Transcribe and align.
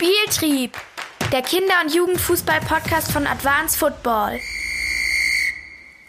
Spieltrieb, 0.00 0.76
der 1.32 1.42
Kinder- 1.42 1.74
und 1.84 1.92
Jugendfußball-Podcast 1.92 3.10
von 3.10 3.26
Advanced 3.26 3.76
Football. 3.76 4.38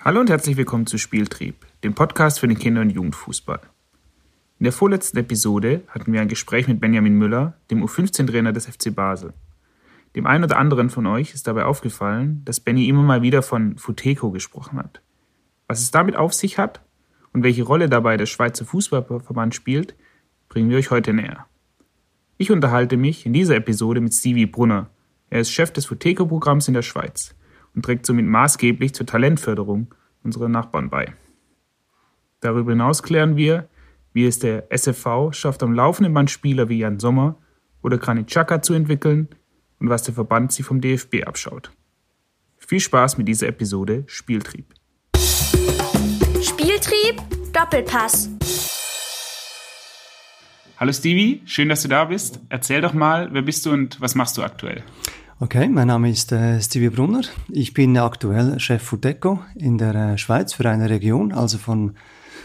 Hallo 0.06 0.20
und 0.20 0.30
herzlich 0.30 0.58
willkommen 0.58 0.86
zu 0.86 1.00
Spieltrieb, 1.00 1.66
dem 1.84 1.96
Podcast 1.96 2.40
für 2.40 2.48
den 2.48 2.60
Kinder- 2.60 2.82
und 2.82 2.92
Jugendfußball. 2.92 3.62
In 4.60 4.66
der 4.66 4.74
vorletzten 4.74 5.18
Episode 5.18 5.82
hatten 5.88 6.14
wir 6.14 6.22
ein 6.22 6.28
Gespräch 6.28 6.68
mit 6.68 6.80
Benjamin 6.80 7.16
Müller, 7.16 7.56
dem 7.72 7.84
U15-Trainer 7.84 8.54
des 8.54 8.68
FC 8.68 8.94
Basel. 8.94 9.34
Dem 10.16 10.28
einen 10.28 10.44
oder 10.44 10.58
anderen 10.58 10.92
von 10.92 11.08
euch 11.08 11.34
ist 11.34 11.48
dabei 11.48 11.66
aufgefallen, 11.66 12.44
dass 12.46 12.60
Benny 12.60 12.88
immer 12.88 13.02
mal 13.02 13.24
wieder 13.24 13.42
von 13.42 13.80
Futeco 13.80 14.30
gesprochen 14.30 14.78
hat. 14.78 15.02
Was 15.68 15.80
es 15.82 15.90
damit 15.90 16.16
auf 16.16 16.36
sich 16.36 16.60
hat 16.60 16.82
und 17.34 17.42
welche 17.42 17.64
Rolle 17.64 17.90
dabei 17.90 18.18
der 18.18 18.28
Schweizer 18.28 18.66
Fußballverband 18.66 19.56
spielt, 19.56 19.96
bringen 20.48 20.70
wir 20.70 20.78
euch 20.78 20.92
heute 20.92 21.12
näher. 21.12 21.49
Ich 22.42 22.52
unterhalte 22.52 22.96
mich 22.96 23.26
in 23.26 23.34
dieser 23.34 23.58
Episode 23.58 24.00
mit 24.00 24.14
Stevie 24.14 24.46
Brunner. 24.46 24.90
Er 25.30 25.42
ist 25.42 25.52
Chef 25.52 25.72
des 25.72 25.88
Futeco-Programms 25.88 26.70
in 26.70 26.74
der 26.74 26.84
Schweiz 26.84 27.36
und 27.76 27.84
trägt 27.84 28.06
somit 28.06 28.26
maßgeblich 28.28 28.94
zur 28.94 29.06
Talentförderung 29.06 29.94
unserer 30.24 30.48
Nachbarn 30.48 30.90
bei. 30.90 31.14
Darüber 32.40 32.72
hinaus 32.72 33.04
klären 33.04 33.36
wir, 33.36 33.68
wie 34.14 34.26
es 34.26 34.40
der 34.40 34.72
SFV 34.72 35.34
schafft, 35.34 35.62
am 35.64 35.74
laufenden 35.74 36.14
Band 36.14 36.32
Spieler 36.32 36.70
wie 36.70 36.80
Jan 36.80 36.98
Sommer 36.98 37.36
oder 37.84 37.98
Granit 37.98 38.28
Xhaka 38.28 38.62
zu 38.62 38.74
entwickeln 38.74 39.28
und 39.82 39.90
was 39.90 40.04
der 40.04 40.14
Verband 40.14 40.54
sich 40.54 40.66
vom 40.66 40.80
DFB 40.80 41.26
abschaut. 41.26 41.74
Viel 42.56 42.80
Spaß 42.80 43.18
mit 43.18 43.28
dieser 43.28 43.48
Episode 43.48 44.06
Spieltrieb. 44.08 44.74
Spieltrieb, 46.42 47.22
Doppelpass. 47.52 48.30
Hallo 50.80 50.94
Stevie, 50.94 51.42
schön, 51.44 51.68
dass 51.68 51.82
du 51.82 51.90
da 51.90 52.06
bist. 52.06 52.40
Erzähl 52.48 52.80
doch 52.80 52.94
mal, 52.94 53.28
wer 53.34 53.42
bist 53.42 53.66
du 53.66 53.72
und 53.72 54.00
was 54.00 54.16
machst 54.16 54.38
du 54.38 54.44
aktuell? 54.44 54.82
Okay, 55.42 55.68
mein 55.68 55.88
Name 55.88 56.10
ist 56.10 56.32
äh, 56.32 56.62
Stevie 56.62 56.88
Brunner. 56.88 57.24
Ich 57.50 57.74
bin 57.74 57.98
aktuell 57.98 58.58
Chef 58.62 58.82
Futeco 58.82 59.42
in 59.56 59.78
der 59.78 59.94
äh, 59.94 60.18
Schweiz 60.18 60.54
für 60.54 60.70
eine 60.70 60.90
Region. 60.90 61.34
Also 61.34 61.58
von, 61.58 61.96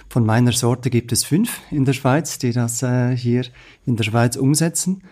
von 0.08 0.26
meiner 0.26 0.50
Sorte 0.50 0.90
gibt 0.90 1.12
es 1.12 1.22
fünf 1.22 1.60
in 1.70 1.84
der 1.84 1.92
Schweiz, 1.92 2.40
die 2.40 2.50
das 2.50 2.82
äh, 2.82 3.16
hier 3.16 3.44
in 3.86 3.94
der 3.94 4.02
Schweiz 4.02 4.34
umsetzen. 4.34 5.04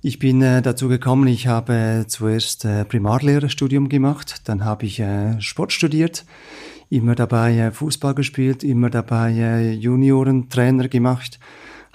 Ich 0.00 0.18
bin 0.18 0.40
äh, 0.40 0.62
dazu 0.62 0.88
gekommen, 0.88 1.28
ich 1.28 1.48
habe 1.48 2.06
zuerst 2.08 2.64
äh, 2.64 2.86
Primarlehrerstudium 2.86 3.90
gemacht, 3.90 4.48
dann 4.48 4.64
habe 4.64 4.86
ich 4.86 4.98
äh, 4.98 5.38
Sport 5.42 5.72
studiert, 5.74 6.24
immer 6.88 7.16
dabei 7.16 7.58
äh, 7.58 7.70
Fußball 7.70 8.14
gespielt, 8.14 8.64
immer 8.64 8.88
dabei 8.88 9.32
äh, 9.32 9.72
Juniorentrainer 9.72 10.88
gemacht, 10.88 11.38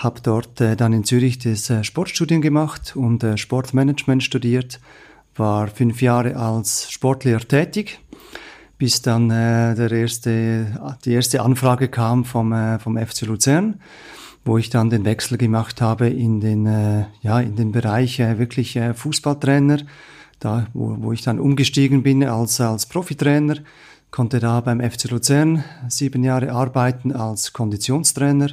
habe 0.03 0.21
dort 0.21 0.59
äh, 0.61 0.75
dann 0.75 0.93
in 0.93 1.03
Zürich 1.03 1.39
das 1.39 1.69
äh, 1.69 1.83
Sportstudium 1.83 2.41
gemacht 2.41 2.95
und 2.95 3.23
äh, 3.23 3.37
Sportmanagement 3.37 4.23
studiert, 4.23 4.79
war 5.35 5.67
fünf 5.67 6.01
Jahre 6.01 6.35
als 6.35 6.91
Sportlehrer 6.91 7.47
tätig, 7.47 7.99
bis 8.77 9.01
dann 9.01 9.29
der 9.29 9.91
erste, 9.91 10.97
die 11.05 11.13
erste 11.13 11.41
Anfrage 11.41 11.87
kam 11.87 12.25
vom, 12.25 12.79
vom 12.79 12.97
FC 12.97 13.21
Luzern 13.21 13.79
wo 14.43 14.57
ich 14.57 14.69
dann 14.69 14.89
den 14.89 15.05
Wechsel 15.05 15.37
gemacht 15.37 15.81
habe 15.81 16.07
in 16.07 16.39
den, 16.39 16.65
äh, 16.65 17.05
ja, 17.21 17.39
in 17.39 17.55
den 17.55 17.71
Bereich 17.71 18.19
äh, 18.19 18.39
wirklich 18.39 18.75
äh, 18.75 18.93
Fußballtrainer, 18.93 19.79
da, 20.39 20.67
wo, 20.73 20.97
wo 20.99 21.11
ich 21.11 21.21
dann 21.21 21.39
umgestiegen 21.39 22.03
bin 22.03 22.23
als, 22.23 22.59
als 22.59 22.87
Profitrainer, 22.87 23.57
konnte 24.09 24.39
da 24.39 24.59
beim 24.61 24.81
FC 24.81 25.09
Luzern 25.09 25.63
sieben 25.87 26.23
Jahre 26.23 26.51
arbeiten 26.51 27.13
als 27.13 27.53
Konditionstrainer 27.53 28.49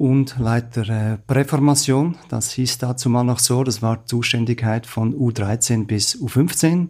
und 0.00 0.38
Leiter 0.38 0.88
äh, 0.88 1.18
Präformation. 1.18 2.16
Das 2.30 2.52
hieß 2.52 2.78
dazu 2.78 3.10
mal 3.10 3.22
noch 3.22 3.38
so, 3.38 3.64
das 3.64 3.82
war 3.82 4.06
Zuständigkeit 4.06 4.86
von 4.86 5.14
U13 5.14 5.86
bis 5.86 6.16
U15. 6.16 6.88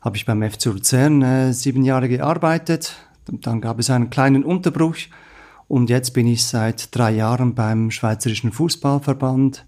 Habe 0.00 0.16
ich 0.16 0.26
beim 0.26 0.42
FC 0.42 0.64
Luzern 0.64 1.22
äh, 1.22 1.52
sieben 1.52 1.84
Jahre 1.84 2.08
gearbeitet. 2.08 2.96
Dann 3.30 3.60
gab 3.60 3.78
es 3.78 3.88
einen 3.88 4.10
kleinen 4.10 4.42
Unterbruch 4.42 4.96
und 5.68 5.90
jetzt 5.90 6.10
bin 6.10 6.26
ich 6.26 6.44
seit 6.44 6.92
drei 6.96 7.12
Jahren 7.12 7.54
beim 7.54 7.92
Schweizerischen 7.92 8.50
Fußballverband 8.50 9.64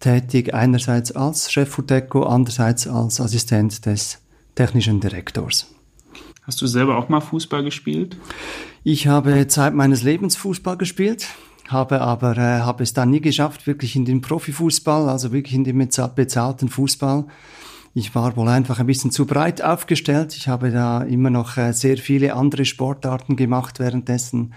tätig, 0.00 0.54
einerseits 0.54 1.12
als 1.12 1.52
Chef 1.52 1.68
Futeco, 1.68 2.22
andererseits 2.22 2.88
als 2.88 3.20
Assistent 3.20 3.84
des 3.84 4.18
technischen 4.54 5.00
Direktors. 5.00 5.66
Hast 6.44 6.62
du 6.62 6.66
selber 6.66 6.96
auch 6.96 7.10
mal 7.10 7.20
Fußball 7.20 7.62
gespielt? 7.62 8.16
Ich 8.82 9.08
habe 9.08 9.46
Zeit 9.46 9.74
meines 9.74 10.02
Lebens 10.02 10.36
Fußball 10.36 10.78
gespielt, 10.78 11.26
habe 11.72 12.00
aber 12.00 12.36
äh, 12.36 12.60
habe 12.60 12.82
es 12.82 12.92
dann 12.92 13.10
nie 13.10 13.20
geschafft, 13.20 13.66
wirklich 13.66 13.96
in 13.96 14.04
den 14.04 14.20
Profifußball, 14.20 15.08
also 15.08 15.32
wirklich 15.32 15.54
in 15.54 15.64
den 15.64 15.78
bezahlten 16.14 16.68
Fußball. 16.68 17.26
Ich 17.94 18.14
war 18.14 18.36
wohl 18.36 18.48
einfach 18.48 18.78
ein 18.78 18.86
bisschen 18.86 19.10
zu 19.10 19.26
breit 19.26 19.62
aufgestellt. 19.62 20.34
Ich 20.34 20.48
habe 20.48 20.70
da 20.70 21.02
immer 21.02 21.30
noch 21.30 21.56
äh, 21.56 21.72
sehr 21.72 21.98
viele 21.98 22.34
andere 22.34 22.64
Sportarten 22.64 23.36
gemacht 23.36 23.80
währenddessen 23.80 24.52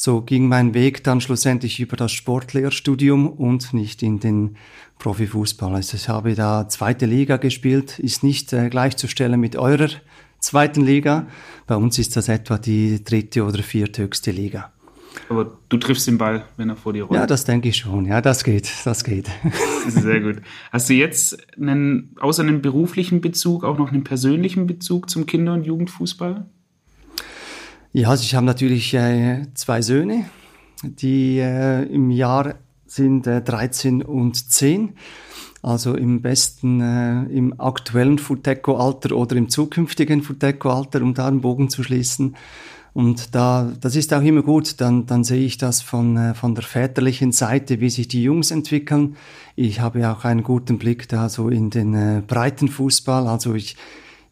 so 0.00 0.22
ging 0.22 0.48
mein 0.48 0.72
Weg 0.72 1.04
dann 1.04 1.20
schlussendlich 1.20 1.78
über 1.78 1.94
das 1.94 2.12
Sportlehrstudium 2.12 3.28
und 3.28 3.74
nicht 3.74 4.02
in 4.02 4.18
den 4.18 4.56
Profifußball. 4.98 5.74
Also 5.74 5.96
ich 5.96 6.08
habe 6.08 6.34
da 6.34 6.68
zweite 6.70 7.04
Liga 7.04 7.36
gespielt, 7.36 7.98
ist 7.98 8.24
nicht 8.24 8.52
äh, 8.54 8.70
gleichzustellen 8.70 9.38
mit 9.38 9.56
eurer 9.56 9.90
zweiten 10.38 10.86
Liga. 10.86 11.26
Bei 11.66 11.76
uns 11.76 11.98
ist 11.98 12.16
das 12.16 12.28
etwa 12.28 12.56
die 12.56 13.04
dritte 13.04 13.44
oder 13.44 13.62
vierthöchste 13.62 14.30
Liga. 14.30 14.72
Aber 15.28 15.58
du 15.68 15.76
triffst 15.76 16.06
den 16.06 16.18
Ball, 16.18 16.44
wenn 16.56 16.68
er 16.68 16.76
vor 16.76 16.92
dir 16.92 17.04
rollt. 17.04 17.18
Ja, 17.18 17.26
das 17.26 17.44
denke 17.44 17.68
ich 17.68 17.76
schon. 17.76 18.06
Ja, 18.06 18.20
das 18.20 18.44
geht, 18.44 18.70
das 18.84 19.04
geht. 19.04 19.28
Sehr 19.88 20.20
gut. 20.20 20.36
Hast 20.72 20.88
du 20.88 20.94
jetzt 20.94 21.38
einen, 21.56 22.14
außer 22.20 22.42
einem 22.42 22.62
beruflichen 22.62 23.20
Bezug 23.20 23.64
auch 23.64 23.78
noch 23.78 23.92
einen 23.92 24.04
persönlichen 24.04 24.66
Bezug 24.66 25.10
zum 25.10 25.26
Kinder- 25.26 25.54
und 25.54 25.64
Jugendfußball? 25.64 26.46
Ja, 27.92 28.08
also 28.08 28.22
ich 28.22 28.34
habe 28.34 28.46
natürlich 28.46 28.94
äh, 28.94 29.46
zwei 29.54 29.82
Söhne, 29.82 30.26
die 30.82 31.38
äh, 31.38 31.84
im 31.84 32.10
Jahr 32.10 32.54
sind 32.86 33.26
äh, 33.26 33.42
13 33.42 34.02
und 34.02 34.50
10. 34.50 34.94
Also 35.62 35.94
im 35.94 36.22
besten, 36.22 36.80
äh, 36.80 37.24
im 37.24 37.60
aktuellen 37.60 38.18
Futeco-Alter 38.18 39.14
oder 39.14 39.36
im 39.36 39.48
zukünftigen 39.48 40.22
Futeco-Alter, 40.22 41.02
um 41.02 41.14
da 41.14 41.28
einen 41.28 41.42
Bogen 41.42 41.68
zu 41.68 41.82
schließen. 41.82 42.36
Und 42.92 43.34
da, 43.34 43.72
das 43.80 43.94
ist 43.94 44.12
auch 44.12 44.22
immer 44.22 44.42
gut, 44.42 44.80
dann, 44.80 45.06
dann 45.06 45.22
sehe 45.22 45.44
ich 45.44 45.58
das 45.58 45.80
von, 45.80 46.16
äh, 46.16 46.34
von 46.34 46.54
der 46.54 46.64
väterlichen 46.64 47.32
Seite, 47.32 47.80
wie 47.80 47.90
sich 47.90 48.08
die 48.08 48.22
Jungs 48.22 48.50
entwickeln. 48.50 49.16
Ich 49.54 49.80
habe 49.80 50.10
auch 50.10 50.24
einen 50.24 50.42
guten 50.42 50.78
Blick 50.78 51.08
da 51.08 51.28
so 51.28 51.48
in 51.48 51.70
den 51.70 51.94
äh, 51.94 52.22
breiten 52.26 52.68
Fußball. 52.68 53.28
Also 53.28 53.54
ich, 53.54 53.76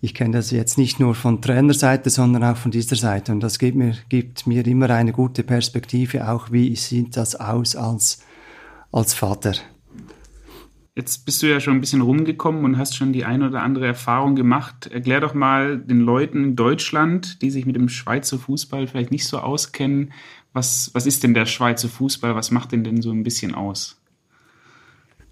ich 0.01 0.15
kenne 0.15 0.37
das 0.39 0.51
jetzt 0.51 0.77
nicht 0.77 0.99
nur 0.99 1.15
von 1.15 1.41
Trainerseite, 1.41 2.11
sondern 2.11 2.43
auch 2.45 2.57
von 2.57 2.71
dieser 2.71 2.97
Seite. 2.97 3.33
Und 3.33 3.41
das 3.41 3.59
gibt 3.59 3.77
mir, 3.77 3.95
gibt 4.09 4.47
mir 4.47 4.67
immer 4.67 4.91
eine 4.91 5.13
gute 5.13 5.45
Perspektive, 5.45 6.29
auch 6.29 6.51
wie 6.51 6.75
sieht 6.75 7.17
das 7.17 7.37
aus 7.37 7.77
als, 7.77 8.21
als 8.91 9.15
Vater. 9.15 9.55
Jetzt 10.99 11.25
bist 11.25 11.41
du 11.45 11.47
ja 11.47 11.61
schon 11.61 11.75
ein 11.75 11.81
bisschen 11.81 12.01
rumgekommen 12.01 12.65
und 12.65 12.77
hast 12.77 12.97
schon 12.97 13.13
die 13.13 13.25
eine 13.25 13.47
oder 13.47 13.63
andere 13.63 13.87
Erfahrung 13.87 14.35
gemacht. 14.35 14.89
Erklär 14.89 15.21
doch 15.21 15.33
mal 15.33 15.79
den 15.79 16.01
Leuten 16.01 16.43
in 16.43 16.57
Deutschland, 16.57 17.41
die 17.41 17.53
sich 17.53 17.67
mit 17.67 17.77
dem 17.77 17.89
Schweizer 17.89 18.37
Fußball 18.37 18.89
vielleicht 18.89 19.13
nicht 19.13 19.25
so 19.25 19.39
auskennen, 19.39 20.13
was, 20.53 20.91
was 20.95 21.07
ist 21.07 21.23
denn 21.23 21.35
der 21.35 21.47
Schweizer 21.47 21.89
Fußball? 21.89 22.35
Was 22.35 22.51
macht 22.51 22.73
den 22.73 22.83
denn 22.83 23.01
so 23.01 23.13
ein 23.13 23.23
bisschen 23.23 23.55
aus? 23.55 24.01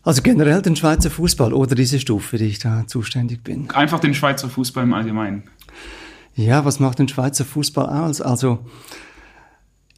Also 0.04 0.22
generell 0.22 0.62
den 0.62 0.76
Schweizer 0.76 1.10
Fußball 1.10 1.52
oder 1.52 1.74
diese 1.74 1.98
Stufe, 1.98 2.38
die 2.38 2.44
ich 2.44 2.60
da 2.60 2.86
zuständig 2.86 3.42
bin. 3.42 3.68
Einfach 3.72 3.98
den 3.98 4.14
Schweizer 4.14 4.48
Fußball 4.48 4.84
im 4.84 4.94
Allgemeinen. 4.94 5.50
Ja, 6.36 6.64
was 6.64 6.78
macht 6.78 7.00
den 7.00 7.08
Schweizer 7.08 7.44
Fußball 7.44 7.88
aus? 7.88 8.20
Also 8.20 8.64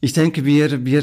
ich 0.00 0.14
denke, 0.14 0.46
wir, 0.46 0.86
wir, 0.86 1.02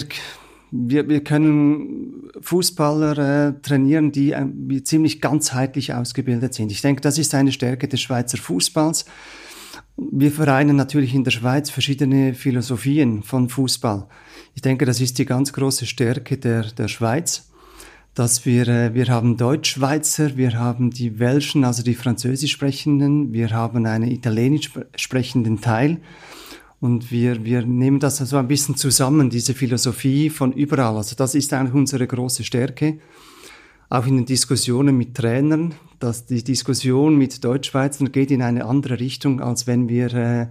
wir, 0.71 1.07
wir 1.07 1.23
können 1.23 2.29
Fußballer 2.41 3.17
äh, 3.47 3.61
trainieren, 3.61 4.11
die 4.11 4.31
äh, 4.31 4.84
ziemlich 4.84 5.22
ganzheitlich 5.22 5.93
ausgebildet 5.93 6.53
sind. 6.53 6.72
Ich 6.72 6.81
denke, 6.81 7.01
das 7.01 7.17
ist 7.17 7.34
eine 7.34 7.51
Stärke 7.51 7.87
des 7.87 8.01
Schweizer 8.01 8.37
Fußballs. 8.37 9.05
Wir 9.97 10.31
vereinen 10.31 10.75
natürlich 10.75 11.13
in 11.13 11.23
der 11.23 11.31
Schweiz 11.31 11.69
verschiedene 11.69 12.34
Philosophien 12.34 13.23
von 13.23 13.49
Fußball. 13.49 14.07
Ich 14.53 14.61
denke, 14.61 14.85
das 14.85 14.99
ist 14.99 15.17
die 15.17 15.25
ganz 15.25 15.53
große 15.53 15.85
Stärke 15.85 16.37
der, 16.37 16.63
der 16.63 16.87
Schweiz 16.87 17.49
dass 18.16 18.45
wir, 18.45 18.67
äh, 18.67 18.93
wir 18.93 19.07
haben 19.07 19.37
Deutschschweizer, 19.37 20.37
wir 20.37 20.57
haben 20.57 20.90
die 20.90 21.19
Welschen, 21.19 21.63
also 21.63 21.84
die 21.84 21.93
Französisch 21.93 22.53
sprechenden, 22.53 23.34
wir 23.34 23.51
haben 23.51 23.85
einen 23.85 24.09
Italienisch 24.09 24.72
sprechenden 24.95 25.61
Teil. 25.61 25.97
Und 26.85 27.09
wir, 27.09 27.43
wir 27.43 27.66
nehmen 27.66 27.99
das 27.99 28.22
also 28.22 28.37
ein 28.37 28.47
bisschen 28.47 28.76
zusammen, 28.76 29.32
diese 29.32 29.55
Philosophie 29.55 30.29
von 30.29 30.53
überall. 30.53 30.97
Also 30.97 31.16
das 31.16 31.34
ist 31.34 31.52
eigentlich 31.52 31.73
unsere 31.73 32.05
große 32.05 32.43
Stärke. 32.43 32.99
Auch 33.90 34.05
in 34.05 34.17
den 34.17 34.26
Diskussionen 34.28 34.96
mit 34.96 35.16
Trainern, 35.16 35.73
dass 35.97 36.28
die 36.28 36.43
Diskussion 36.43 37.17
mit 37.17 37.43
Deutschschweizern 37.43 38.11
geht 38.11 38.29
in 38.29 38.43
eine 38.43 38.66
andere 38.66 38.99
Richtung, 38.99 39.41
als 39.41 39.66
wenn 39.66 39.90
wir 39.90 40.14
äh, 40.14 40.47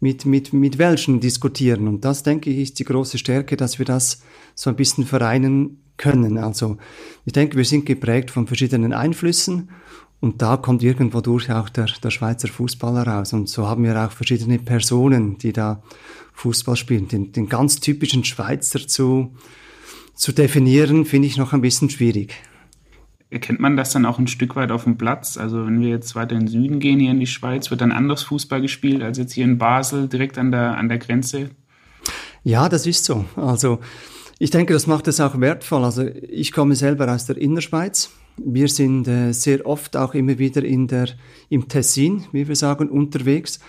mit, 0.00 0.24
mit, 0.24 0.54
mit 0.54 0.78
Welschen 0.78 1.20
diskutieren. 1.20 1.88
Und 1.88 2.06
das, 2.06 2.22
denke 2.22 2.48
ich, 2.48 2.56
ist 2.56 2.78
die 2.78 2.84
große 2.84 3.18
Stärke, 3.18 3.58
dass 3.58 3.78
wir 3.78 3.84
das 3.84 4.22
so 4.54 4.70
ein 4.70 4.76
bisschen 4.76 5.04
vereinen 5.04 5.82
können. 5.98 6.38
Also 6.38 6.78
ich 7.26 7.34
denke, 7.34 7.58
wir 7.58 7.66
sind 7.66 7.84
geprägt 7.84 8.30
von 8.30 8.46
verschiedenen 8.46 8.94
Einflüssen 8.94 9.68
und 10.20 10.40
da 10.40 10.56
kommt 10.56 10.82
irgendwo 10.82 11.20
durch 11.20 11.50
auch 11.50 11.68
der, 11.68 11.86
der 12.02 12.10
Schweizer 12.10 12.48
Fußballer 12.48 13.06
raus. 13.06 13.32
Und 13.32 13.48
so 13.48 13.66
haben 13.66 13.84
wir 13.84 14.02
auch 14.02 14.10
verschiedene 14.10 14.58
Personen, 14.58 15.38
die 15.38 15.52
da 15.52 15.82
Fußball 16.32 16.76
spielen. 16.76 17.08
Den, 17.08 17.32
den 17.32 17.48
ganz 17.48 17.80
typischen 17.80 18.24
Schweizer 18.24 18.86
zu, 18.86 19.34
zu 20.14 20.32
definieren, 20.32 21.04
finde 21.04 21.28
ich 21.28 21.36
noch 21.36 21.52
ein 21.52 21.60
bisschen 21.60 21.90
schwierig. 21.90 22.34
Erkennt 23.28 23.60
man 23.60 23.76
das 23.76 23.90
dann 23.90 24.06
auch 24.06 24.18
ein 24.18 24.28
Stück 24.28 24.56
weit 24.56 24.70
auf 24.70 24.84
dem 24.84 24.96
Platz? 24.96 25.36
Also 25.36 25.66
wenn 25.66 25.80
wir 25.80 25.88
jetzt 25.88 26.14
weiter 26.14 26.34
in 26.34 26.42
den 26.42 26.48
Süden 26.48 26.78
gehen, 26.78 27.00
hier 27.00 27.10
in 27.10 27.20
die 27.20 27.26
Schweiz, 27.26 27.70
wird 27.70 27.80
dann 27.80 27.92
anders 27.92 28.22
Fußball 28.22 28.62
gespielt 28.62 29.02
als 29.02 29.18
jetzt 29.18 29.32
hier 29.32 29.44
in 29.44 29.58
Basel, 29.58 30.08
direkt 30.08 30.38
an 30.38 30.52
der, 30.52 30.78
an 30.78 30.88
der 30.88 30.98
Grenze? 30.98 31.50
Ja, 32.44 32.68
das 32.68 32.86
ist 32.86 33.04
so. 33.04 33.24
Also 33.34 33.80
ich 34.38 34.50
denke, 34.50 34.72
das 34.72 34.86
macht 34.86 35.08
es 35.08 35.20
auch 35.20 35.38
wertvoll. 35.40 35.84
Also 35.84 36.04
ich 36.04 36.52
komme 36.52 36.76
selber 36.76 37.12
aus 37.12 37.26
der 37.26 37.36
Innerschweiz. 37.36 38.10
Wir 38.38 38.68
sind 38.68 39.08
äh, 39.08 39.32
sehr 39.32 39.66
oft 39.66 39.96
auch 39.96 40.14
immer 40.14 40.38
wieder 40.38 40.62
in 40.62 40.86
der, 40.86 41.08
im 41.48 41.68
Tessin, 41.68 42.24
wie 42.32 42.46
wir 42.46 42.56
sagen, 42.56 42.88
unterwegs. 42.88 43.60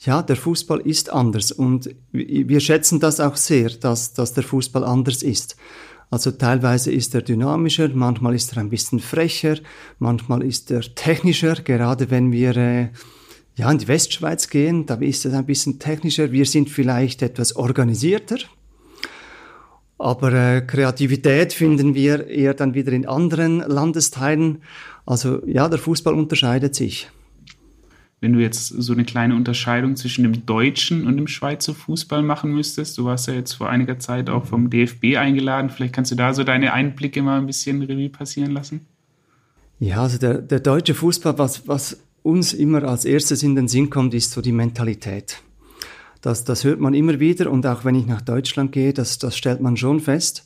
Ja, 0.00 0.22
der 0.22 0.36
Fußball 0.36 0.80
ist 0.80 1.10
anders 1.10 1.52
und 1.52 1.94
wir 2.12 2.60
schätzen 2.60 3.00
das 3.00 3.20
auch 3.20 3.36
sehr, 3.36 3.68
dass, 3.68 4.14
dass 4.14 4.32
der 4.32 4.44
Fußball 4.44 4.82
anders 4.82 5.22
ist. 5.22 5.56
Also 6.10 6.32
teilweise 6.32 6.90
ist 6.90 7.14
er 7.14 7.22
dynamischer, 7.22 7.88
manchmal 7.92 8.34
ist 8.34 8.52
er 8.52 8.58
ein 8.58 8.70
bisschen 8.70 8.98
frecher, 8.98 9.58
manchmal 9.98 10.42
ist 10.42 10.70
er 10.70 10.80
technischer, 10.80 11.54
gerade 11.56 12.10
wenn 12.10 12.32
wir 12.32 12.56
äh, 12.56 12.88
ja, 13.56 13.70
in 13.70 13.78
die 13.78 13.88
Westschweiz 13.88 14.48
gehen, 14.48 14.86
da 14.86 14.94
ist 14.94 15.24
es 15.26 15.34
ein 15.34 15.46
bisschen 15.46 15.78
technischer. 15.78 16.32
Wir 16.32 16.46
sind 16.46 16.70
vielleicht 16.70 17.22
etwas 17.22 17.54
organisierter, 17.54 18.38
aber 20.00 20.32
äh, 20.32 20.62
Kreativität 20.62 21.52
finden 21.52 21.94
wir 21.94 22.26
eher 22.26 22.54
dann 22.54 22.74
wieder 22.74 22.92
in 22.92 23.06
anderen 23.06 23.58
Landesteilen. 23.58 24.62
Also 25.04 25.46
ja, 25.46 25.68
der 25.68 25.78
Fußball 25.78 26.14
unterscheidet 26.14 26.74
sich. 26.74 27.08
Wenn 28.20 28.32
du 28.34 28.40
jetzt 28.40 28.68
so 28.68 28.92
eine 28.92 29.04
kleine 29.04 29.34
Unterscheidung 29.34 29.96
zwischen 29.96 30.24
dem 30.24 30.44
deutschen 30.44 31.06
und 31.06 31.16
dem 31.16 31.26
Schweizer 31.26 31.74
Fußball 31.74 32.22
machen 32.22 32.52
müsstest, 32.52 32.98
du 32.98 33.04
warst 33.04 33.28
ja 33.28 33.34
jetzt 33.34 33.54
vor 33.54 33.70
einiger 33.70 33.98
Zeit 33.98 34.28
auch 34.28 34.44
vom 34.44 34.68
DFB 34.68 35.16
eingeladen, 35.16 35.70
vielleicht 35.70 35.94
kannst 35.94 36.10
du 36.10 36.16
da 36.16 36.34
so 36.34 36.44
deine 36.44 36.72
Einblicke 36.72 37.22
mal 37.22 37.38
ein 37.38 37.46
bisschen 37.46 37.82
Revue 37.82 38.10
passieren 38.10 38.52
lassen? 38.52 38.86
Ja, 39.78 40.02
also 40.02 40.18
der, 40.18 40.42
der 40.42 40.60
deutsche 40.60 40.94
Fußball, 40.94 41.38
was, 41.38 41.66
was 41.66 41.98
uns 42.22 42.52
immer 42.52 42.84
als 42.84 43.06
erstes 43.06 43.42
in 43.42 43.54
den 43.54 43.68
Sinn 43.68 43.88
kommt, 43.88 44.12
ist 44.12 44.32
so 44.32 44.42
die 44.42 44.52
Mentalität. 44.52 45.42
Das, 46.20 46.44
das 46.44 46.64
hört 46.64 46.80
man 46.80 46.94
immer 46.94 47.18
wieder 47.20 47.50
und 47.50 47.66
auch 47.66 47.84
wenn 47.84 47.94
ich 47.94 48.06
nach 48.06 48.20
Deutschland 48.20 48.72
gehe, 48.72 48.92
das, 48.92 49.18
das 49.18 49.36
stellt 49.36 49.60
man 49.60 49.76
schon 49.76 50.00
fest, 50.00 50.44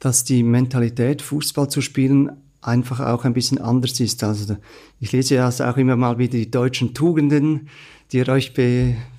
dass 0.00 0.24
die 0.24 0.42
Mentalität, 0.42 1.22
Fußball 1.22 1.68
zu 1.68 1.80
spielen, 1.80 2.32
einfach 2.60 3.00
auch 3.00 3.24
ein 3.24 3.34
bisschen 3.34 3.60
anders 3.60 4.00
ist. 4.00 4.24
Also 4.24 4.56
ich 5.00 5.12
lese 5.12 5.36
ja 5.36 5.48
auch 5.48 5.76
immer 5.76 5.96
mal 5.96 6.18
wieder 6.18 6.38
die 6.38 6.50
deutschen 6.50 6.94
Tugenden, 6.94 7.68
die 8.10 8.18
ihr 8.18 8.28
euch 8.28 8.52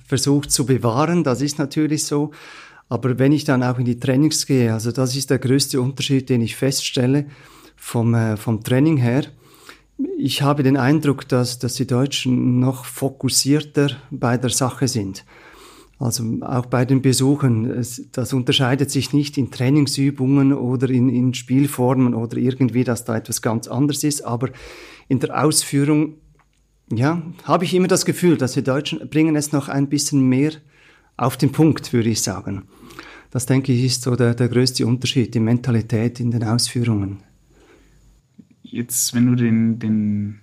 versucht 0.06 0.50
zu 0.50 0.66
bewahren. 0.66 1.24
Das 1.24 1.40
ist 1.40 1.58
natürlich 1.58 2.04
so. 2.04 2.32
Aber 2.88 3.18
wenn 3.18 3.32
ich 3.32 3.44
dann 3.44 3.62
auch 3.62 3.78
in 3.78 3.84
die 3.84 3.98
Trainings 3.98 4.46
gehe, 4.46 4.72
also 4.72 4.92
das 4.92 5.16
ist 5.16 5.30
der 5.30 5.38
größte 5.38 5.80
Unterschied, 5.80 6.28
den 6.28 6.40
ich 6.40 6.56
feststelle 6.56 7.26
vom, 7.76 8.14
äh, 8.14 8.36
vom 8.36 8.62
Training 8.62 8.96
her. 8.96 9.24
Ich 10.18 10.42
habe 10.42 10.62
den 10.62 10.76
Eindruck, 10.76 11.28
dass, 11.28 11.58
dass 11.58 11.74
die 11.74 11.86
Deutschen 11.86 12.60
noch 12.60 12.84
fokussierter 12.84 13.96
bei 14.10 14.36
der 14.36 14.50
Sache 14.50 14.88
sind. 14.88 15.24
Also 15.98 16.24
auch 16.42 16.66
bei 16.66 16.84
den 16.84 17.00
Besuchen, 17.00 17.82
das 18.12 18.32
unterscheidet 18.34 18.90
sich 18.90 19.14
nicht 19.14 19.38
in 19.38 19.50
Trainingsübungen 19.50 20.52
oder 20.52 20.90
in, 20.90 21.08
in 21.08 21.32
Spielformen 21.32 22.14
oder 22.14 22.36
irgendwie, 22.36 22.84
dass 22.84 23.04
da 23.04 23.16
etwas 23.16 23.40
ganz 23.40 23.66
anderes 23.66 24.04
ist, 24.04 24.20
aber 24.22 24.50
in 25.08 25.20
der 25.20 25.42
Ausführung, 25.42 26.16
ja, 26.92 27.22
habe 27.44 27.64
ich 27.64 27.72
immer 27.72 27.88
das 27.88 28.04
Gefühl, 28.04 28.36
dass 28.36 28.52
die 28.52 28.62
Deutschen 28.62 29.08
bringen 29.08 29.36
es 29.36 29.52
noch 29.52 29.68
ein 29.68 29.88
bisschen 29.88 30.28
mehr 30.28 30.52
auf 31.16 31.38
den 31.38 31.50
Punkt, 31.50 31.92
würde 31.94 32.10
ich 32.10 32.20
sagen. 32.20 32.64
Das 33.30 33.46
denke 33.46 33.72
ich 33.72 33.84
ist 33.84 34.02
so 34.02 34.16
der, 34.16 34.34
der 34.34 34.48
größte 34.48 34.86
Unterschied, 34.86 35.34
die 35.34 35.40
Mentalität 35.40 36.20
in 36.20 36.30
den 36.30 36.44
Ausführungen. 36.44 37.22
Jetzt, 38.62 39.14
wenn 39.14 39.26
du 39.26 39.34
den, 39.34 39.78
den 39.78 40.40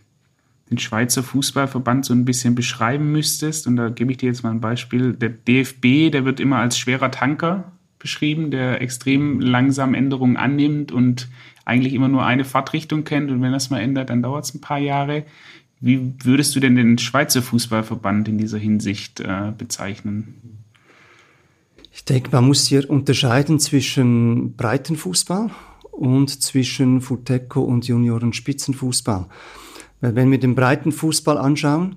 den 0.74 0.80
Schweizer 0.80 1.24
Fußballverband 1.24 2.06
so 2.06 2.14
ein 2.14 2.26
bisschen 2.26 2.56
beschreiben 2.56 3.12
müsstest, 3.12 3.68
und 3.68 3.76
da 3.76 3.90
gebe 3.90 4.12
ich 4.12 4.18
dir 4.18 4.28
jetzt 4.28 4.44
mal 4.44 4.52
ein 4.52 4.62
Beispiel, 4.62 5.14
der 5.14 5.30
DFB, 5.30 6.12
der 6.12 6.26
wird 6.26 6.40
immer 6.40 6.58
als 6.58 6.78
schwerer 6.78 7.12
Tanker 7.12 7.72
beschrieben, 8.00 8.52
der 8.52 8.82
extrem 8.82 9.40
langsam 9.40 9.94
Änderungen 9.94 10.36
annimmt 10.36 10.92
und 10.92 11.30
eigentlich 11.64 11.94
immer 11.94 12.10
nur 12.10 12.26
eine 12.26 12.44
Fahrtrichtung 12.44 13.04
kennt 13.04 13.32
und 13.32 13.42
wenn 13.42 13.54
das 13.54 13.70
mal 13.70 13.80
ändert, 13.80 14.10
dann 14.10 14.22
dauert 14.22 14.46
es 14.46 14.54
ein 14.54 14.62
paar 14.62 14.80
Jahre. 14.80 15.24
Wie 15.80 16.14
würdest 16.24 16.56
du 16.56 16.60
denn 16.60 16.76
den 16.76 16.98
Schweizer 16.98 17.42
Fußballverband 17.42 18.28
in 18.28 18.38
dieser 18.38 18.58
Hinsicht 18.58 19.20
äh, 19.20 19.52
bezeichnen? 19.58 20.64
Ich 21.92 22.04
denke, 22.04 22.30
man 22.32 22.48
muss 22.48 22.66
hier 22.66 22.90
unterscheiden 22.90 23.60
zwischen 23.60 24.56
Breitenfußball 24.56 25.52
und 25.92 26.42
zwischen 26.42 27.02
Futeco 27.02 27.62
und 27.62 27.88
Junioren-Spitzenfußball. 27.88 29.28
Wenn 30.12 30.32
wir 30.32 30.38
den 30.38 30.54
breiten 30.54 30.92
Fußball 30.92 31.38
anschauen, 31.38 31.96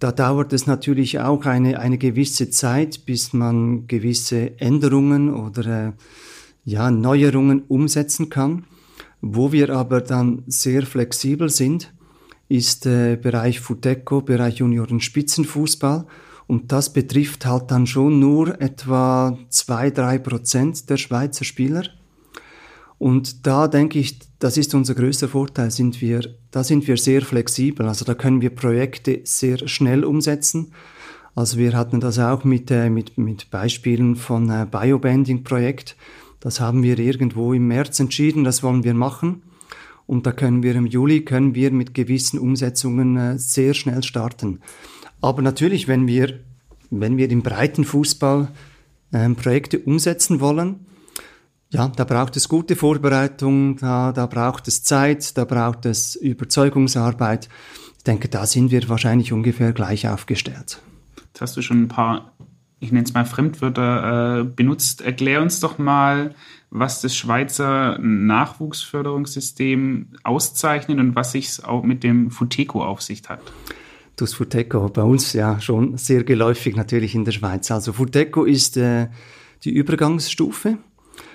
da 0.00 0.10
dauert 0.10 0.52
es 0.52 0.66
natürlich 0.66 1.20
auch 1.20 1.46
eine, 1.46 1.78
eine 1.78 1.98
gewisse 1.98 2.50
Zeit, 2.50 3.06
bis 3.06 3.32
man 3.32 3.86
gewisse 3.86 4.58
Änderungen 4.58 5.32
oder 5.32 5.88
äh, 5.88 5.92
ja, 6.64 6.90
Neuerungen 6.90 7.62
umsetzen 7.68 8.28
kann. 8.28 8.64
Wo 9.20 9.52
wir 9.52 9.70
aber 9.70 10.00
dann 10.00 10.42
sehr 10.48 10.84
flexibel 10.84 11.48
sind, 11.48 11.94
ist 12.48 12.86
äh, 12.86 13.16
Bereich 13.16 13.60
Futeco, 13.60 14.20
Bereich 14.20 14.56
Junioren 14.56 15.00
Spitzenfußball. 15.00 16.06
Und 16.48 16.72
das 16.72 16.92
betrifft 16.92 17.46
halt 17.46 17.70
dann 17.70 17.86
schon 17.86 18.18
nur 18.18 18.60
etwa 18.60 19.38
zwei, 19.48 19.90
drei 19.90 20.18
Prozent 20.18 20.90
der 20.90 20.96
Schweizer 20.96 21.44
Spieler. 21.44 21.84
Und 22.98 23.46
da 23.46 23.68
denke 23.68 23.98
ich, 23.98 24.18
das 24.38 24.56
ist 24.56 24.74
unser 24.74 24.94
größter 24.94 25.28
Vorteil, 25.28 25.70
sind 25.70 26.00
wir, 26.00 26.22
da 26.50 26.64
sind 26.64 26.86
wir 26.86 26.96
sehr 26.96 27.22
flexibel. 27.22 27.86
Also 27.86 28.04
da 28.04 28.14
können 28.14 28.40
wir 28.40 28.50
Projekte 28.50 29.20
sehr 29.24 29.66
schnell 29.68 30.04
umsetzen. 30.04 30.72
Also 31.34 31.58
wir 31.58 31.72
hatten 31.76 32.00
das 32.00 32.18
auch 32.18 32.44
mit, 32.44 32.70
äh, 32.70 32.90
mit, 32.90 33.18
mit 33.18 33.50
Beispielen 33.50 34.14
von 34.16 34.48
äh, 34.50 34.66
Biobanding-Projekt. 34.70 35.96
Das 36.38 36.60
haben 36.60 36.82
wir 36.82 36.98
irgendwo 36.98 37.52
im 37.52 37.66
März 37.66 37.98
entschieden, 37.98 38.44
das 38.44 38.62
wollen 38.62 38.84
wir 38.84 38.94
machen. 38.94 39.42
Und 40.06 40.26
da 40.26 40.32
können 40.32 40.62
wir 40.62 40.74
im 40.76 40.86
Juli, 40.86 41.22
können 41.24 41.54
wir 41.54 41.70
mit 41.70 41.94
gewissen 41.94 42.38
Umsetzungen 42.38 43.16
äh, 43.16 43.38
sehr 43.38 43.74
schnell 43.74 44.02
starten. 44.02 44.60
Aber 45.20 45.42
natürlich, 45.42 45.88
wenn 45.88 46.06
wir, 46.06 46.40
wenn 46.90 47.16
wir 47.16 47.30
im 47.30 47.42
breiten 47.42 47.84
Fußball 47.84 48.48
äh, 49.10 49.28
Projekte 49.30 49.78
umsetzen 49.78 50.40
wollen, 50.40 50.86
ja, 51.70 51.88
da 51.88 52.04
braucht 52.04 52.36
es 52.36 52.48
gute 52.48 52.76
Vorbereitung, 52.76 53.76
da, 53.76 54.12
da 54.12 54.26
braucht 54.26 54.68
es 54.68 54.84
Zeit, 54.84 55.36
da 55.36 55.44
braucht 55.44 55.86
es 55.86 56.14
Überzeugungsarbeit. 56.14 57.48
Ich 57.98 58.04
denke, 58.04 58.28
da 58.28 58.46
sind 58.46 58.70
wir 58.70 58.88
wahrscheinlich 58.88 59.32
ungefähr 59.32 59.72
gleich 59.72 60.08
aufgestellt. 60.08 60.80
Jetzt 61.16 61.40
hast 61.40 61.56
du 61.56 61.62
schon 61.62 61.82
ein 61.82 61.88
paar, 61.88 62.32
ich 62.78 62.92
nenne 62.92 63.04
es 63.04 63.14
mal 63.14 63.24
Fremdwörter 63.24 64.40
äh, 64.40 64.44
benutzt. 64.44 65.00
Erklär 65.00 65.42
uns 65.42 65.58
doch 65.58 65.78
mal, 65.78 66.36
was 66.70 67.00
das 67.00 67.16
Schweizer 67.16 67.98
Nachwuchsförderungssystem 67.98 70.10
auszeichnet 70.22 70.98
und 70.98 71.16
was 71.16 71.32
sich 71.32 71.64
auch 71.64 71.82
mit 71.82 72.04
dem 72.04 72.30
Futeco 72.30 72.84
auf 72.84 73.02
sich 73.02 73.22
hat. 73.28 73.40
Das 74.16 74.34
Futeco, 74.34 74.90
bei 74.90 75.02
uns 75.02 75.32
ja 75.32 75.60
schon 75.60 75.96
sehr 75.96 76.22
geläufig 76.22 76.76
natürlich 76.76 77.16
in 77.16 77.24
der 77.24 77.32
Schweiz. 77.32 77.68
Also 77.70 77.92
Futeco 77.92 78.44
ist 78.44 78.76
äh, 78.76 79.08
die 79.64 79.72
Übergangsstufe 79.72 80.78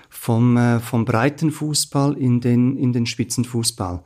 vom, 0.10 0.58
äh, 0.58 0.80
vom 0.80 1.06
Breitenfußball 1.06 2.18
in 2.18 2.42
den, 2.42 2.78
in 2.78 2.94
den 2.94 3.06
Spitzenfußball. 3.06 4.04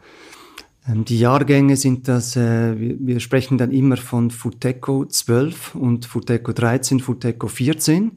Ähm, 0.87 1.05
die 1.05 1.19
Jahrgänge 1.19 1.77
sind 1.77 2.07
das, 2.07 2.35
äh, 2.35 2.79
wir, 2.79 2.97
wir, 2.99 3.19
sprechen 3.19 3.57
dann 3.57 3.71
immer 3.71 3.97
von 3.97 4.31
Futeco 4.31 5.05
12 5.05 5.75
und 5.75 6.05
Futeco 6.05 6.51
13, 6.51 6.99
Futeco 6.99 7.47
14. 7.47 8.11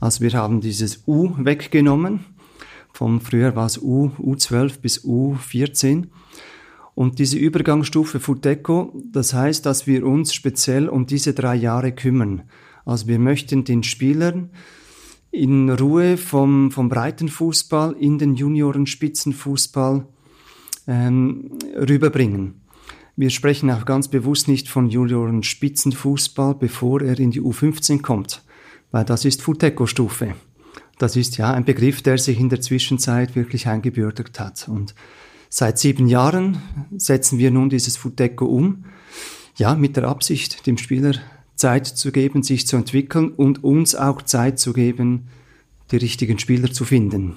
Also 0.00 0.22
wir 0.22 0.32
haben 0.32 0.60
dieses 0.60 1.02
U 1.06 1.32
weggenommen. 1.38 2.24
Vom 2.92 3.20
früher 3.20 3.54
war 3.54 3.66
es 3.66 3.78
U, 3.78 4.10
U12 4.18 4.80
bis 4.80 5.04
U14. 5.04 6.06
Und 6.94 7.18
diese 7.18 7.36
Übergangsstufe 7.36 8.20
Futeco, 8.20 8.94
das 9.12 9.34
heißt, 9.34 9.66
dass 9.66 9.86
wir 9.86 10.06
uns 10.06 10.32
speziell 10.32 10.88
um 10.88 11.06
diese 11.06 11.34
drei 11.34 11.54
Jahre 11.54 11.92
kümmern. 11.92 12.44
Also 12.86 13.06
wir 13.06 13.18
möchten 13.18 13.64
den 13.64 13.82
Spielern 13.82 14.48
in 15.30 15.70
Ruhe 15.70 16.16
vom, 16.16 16.70
vom 16.70 16.88
Breitenfußball 16.88 17.96
in 17.98 18.18
den 18.18 18.34
Junioren-Spitzenfußball 18.36 20.06
ähm, 20.86 21.50
rüberbringen. 21.76 22.60
Wir 23.16 23.30
sprechen 23.30 23.70
auch 23.70 23.86
ganz 23.86 24.08
bewusst 24.08 24.46
nicht 24.46 24.68
von 24.68 24.88
Junioren-Spitzenfußball, 24.88 26.54
bevor 26.54 27.00
er 27.00 27.18
in 27.18 27.30
die 27.30 27.40
U15 27.40 28.02
kommt, 28.02 28.42
weil 28.90 29.04
das 29.04 29.24
ist 29.24 29.42
Futeco-Stufe. 29.42 30.34
Das 30.98 31.16
ist 31.16 31.36
ja 31.36 31.52
ein 31.52 31.64
Begriff, 31.64 32.02
der 32.02 32.18
sich 32.18 32.38
in 32.38 32.48
der 32.48 32.60
Zwischenzeit 32.60 33.36
wirklich 33.36 33.68
eingebürgert 33.68 34.38
hat. 34.40 34.68
Und 34.68 34.94
seit 35.48 35.78
sieben 35.78 36.08
Jahren 36.08 36.62
setzen 36.96 37.38
wir 37.38 37.50
nun 37.50 37.68
dieses 37.68 37.96
Futeco 37.96 38.46
um, 38.46 38.84
ja, 39.56 39.74
mit 39.74 39.96
der 39.96 40.04
Absicht, 40.04 40.66
dem 40.66 40.76
Spieler 40.78 41.14
Zeit 41.56 41.86
zu 41.86 42.12
geben, 42.12 42.42
sich 42.42 42.66
zu 42.66 42.76
entwickeln 42.76 43.30
und 43.30 43.64
uns 43.64 43.94
auch 43.94 44.22
Zeit 44.22 44.58
zu 44.58 44.72
geben, 44.72 45.28
die 45.90 45.96
richtigen 45.96 46.38
Spieler 46.38 46.70
zu 46.70 46.84
finden. 46.84 47.36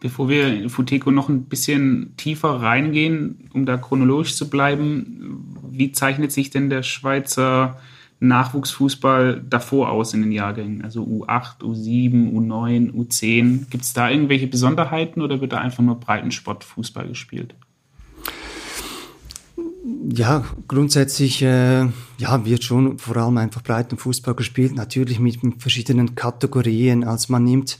Bevor 0.00 0.28
wir 0.28 0.46
in 0.48 0.68
Futeco 0.68 1.10
noch 1.10 1.28
ein 1.28 1.44
bisschen 1.44 2.14
tiefer 2.16 2.60
reingehen, 2.60 3.48
um 3.52 3.66
da 3.66 3.76
chronologisch 3.76 4.36
zu 4.36 4.48
bleiben, 4.48 5.44
wie 5.70 5.90
zeichnet 5.90 6.30
sich 6.30 6.50
denn 6.50 6.70
der 6.70 6.84
Schweizer 6.84 7.80
Nachwuchsfußball 8.20 9.42
davor 9.48 9.90
aus 9.90 10.14
in 10.14 10.22
den 10.22 10.32
Jahrgängen? 10.32 10.82
Also 10.82 11.02
U8, 11.04 11.60
U7, 11.62 12.32
U9, 12.32 12.92
U10. 12.92 13.70
Gibt 13.70 13.84
es 13.84 13.92
da 13.92 14.10
irgendwelche 14.10 14.46
Besonderheiten 14.46 15.20
oder 15.20 15.40
wird 15.40 15.52
da 15.52 15.58
einfach 15.58 15.82
nur 15.82 15.98
Breitensportfußball 15.98 17.08
gespielt? 17.08 17.54
Ja, 20.00 20.44
grundsätzlich 20.68 21.42
äh, 21.42 21.86
ja, 22.18 22.44
wird 22.44 22.62
schon 22.62 22.98
vor 22.98 23.16
allem 23.16 23.36
einfach 23.38 23.62
Breitenfußball 23.62 24.34
gespielt, 24.34 24.74
natürlich 24.74 25.18
mit, 25.18 25.42
mit 25.42 25.60
verschiedenen 25.60 26.14
Kategorien. 26.14 27.04
Also 27.04 27.32
man 27.32 27.44
nimmt 27.44 27.78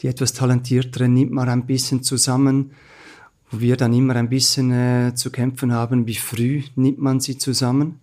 die 0.00 0.08
etwas 0.08 0.32
talentierteren, 0.32 1.14
nimmt 1.14 1.30
man 1.30 1.48
ein 1.48 1.66
bisschen 1.66 2.02
zusammen, 2.02 2.72
wo 3.50 3.60
wir 3.60 3.76
dann 3.76 3.92
immer 3.92 4.16
ein 4.16 4.28
bisschen 4.28 4.72
äh, 4.72 5.14
zu 5.14 5.30
kämpfen 5.30 5.72
haben, 5.72 6.06
wie 6.06 6.16
früh 6.16 6.62
nimmt 6.74 6.98
man 6.98 7.20
sie 7.20 7.38
zusammen. 7.38 8.00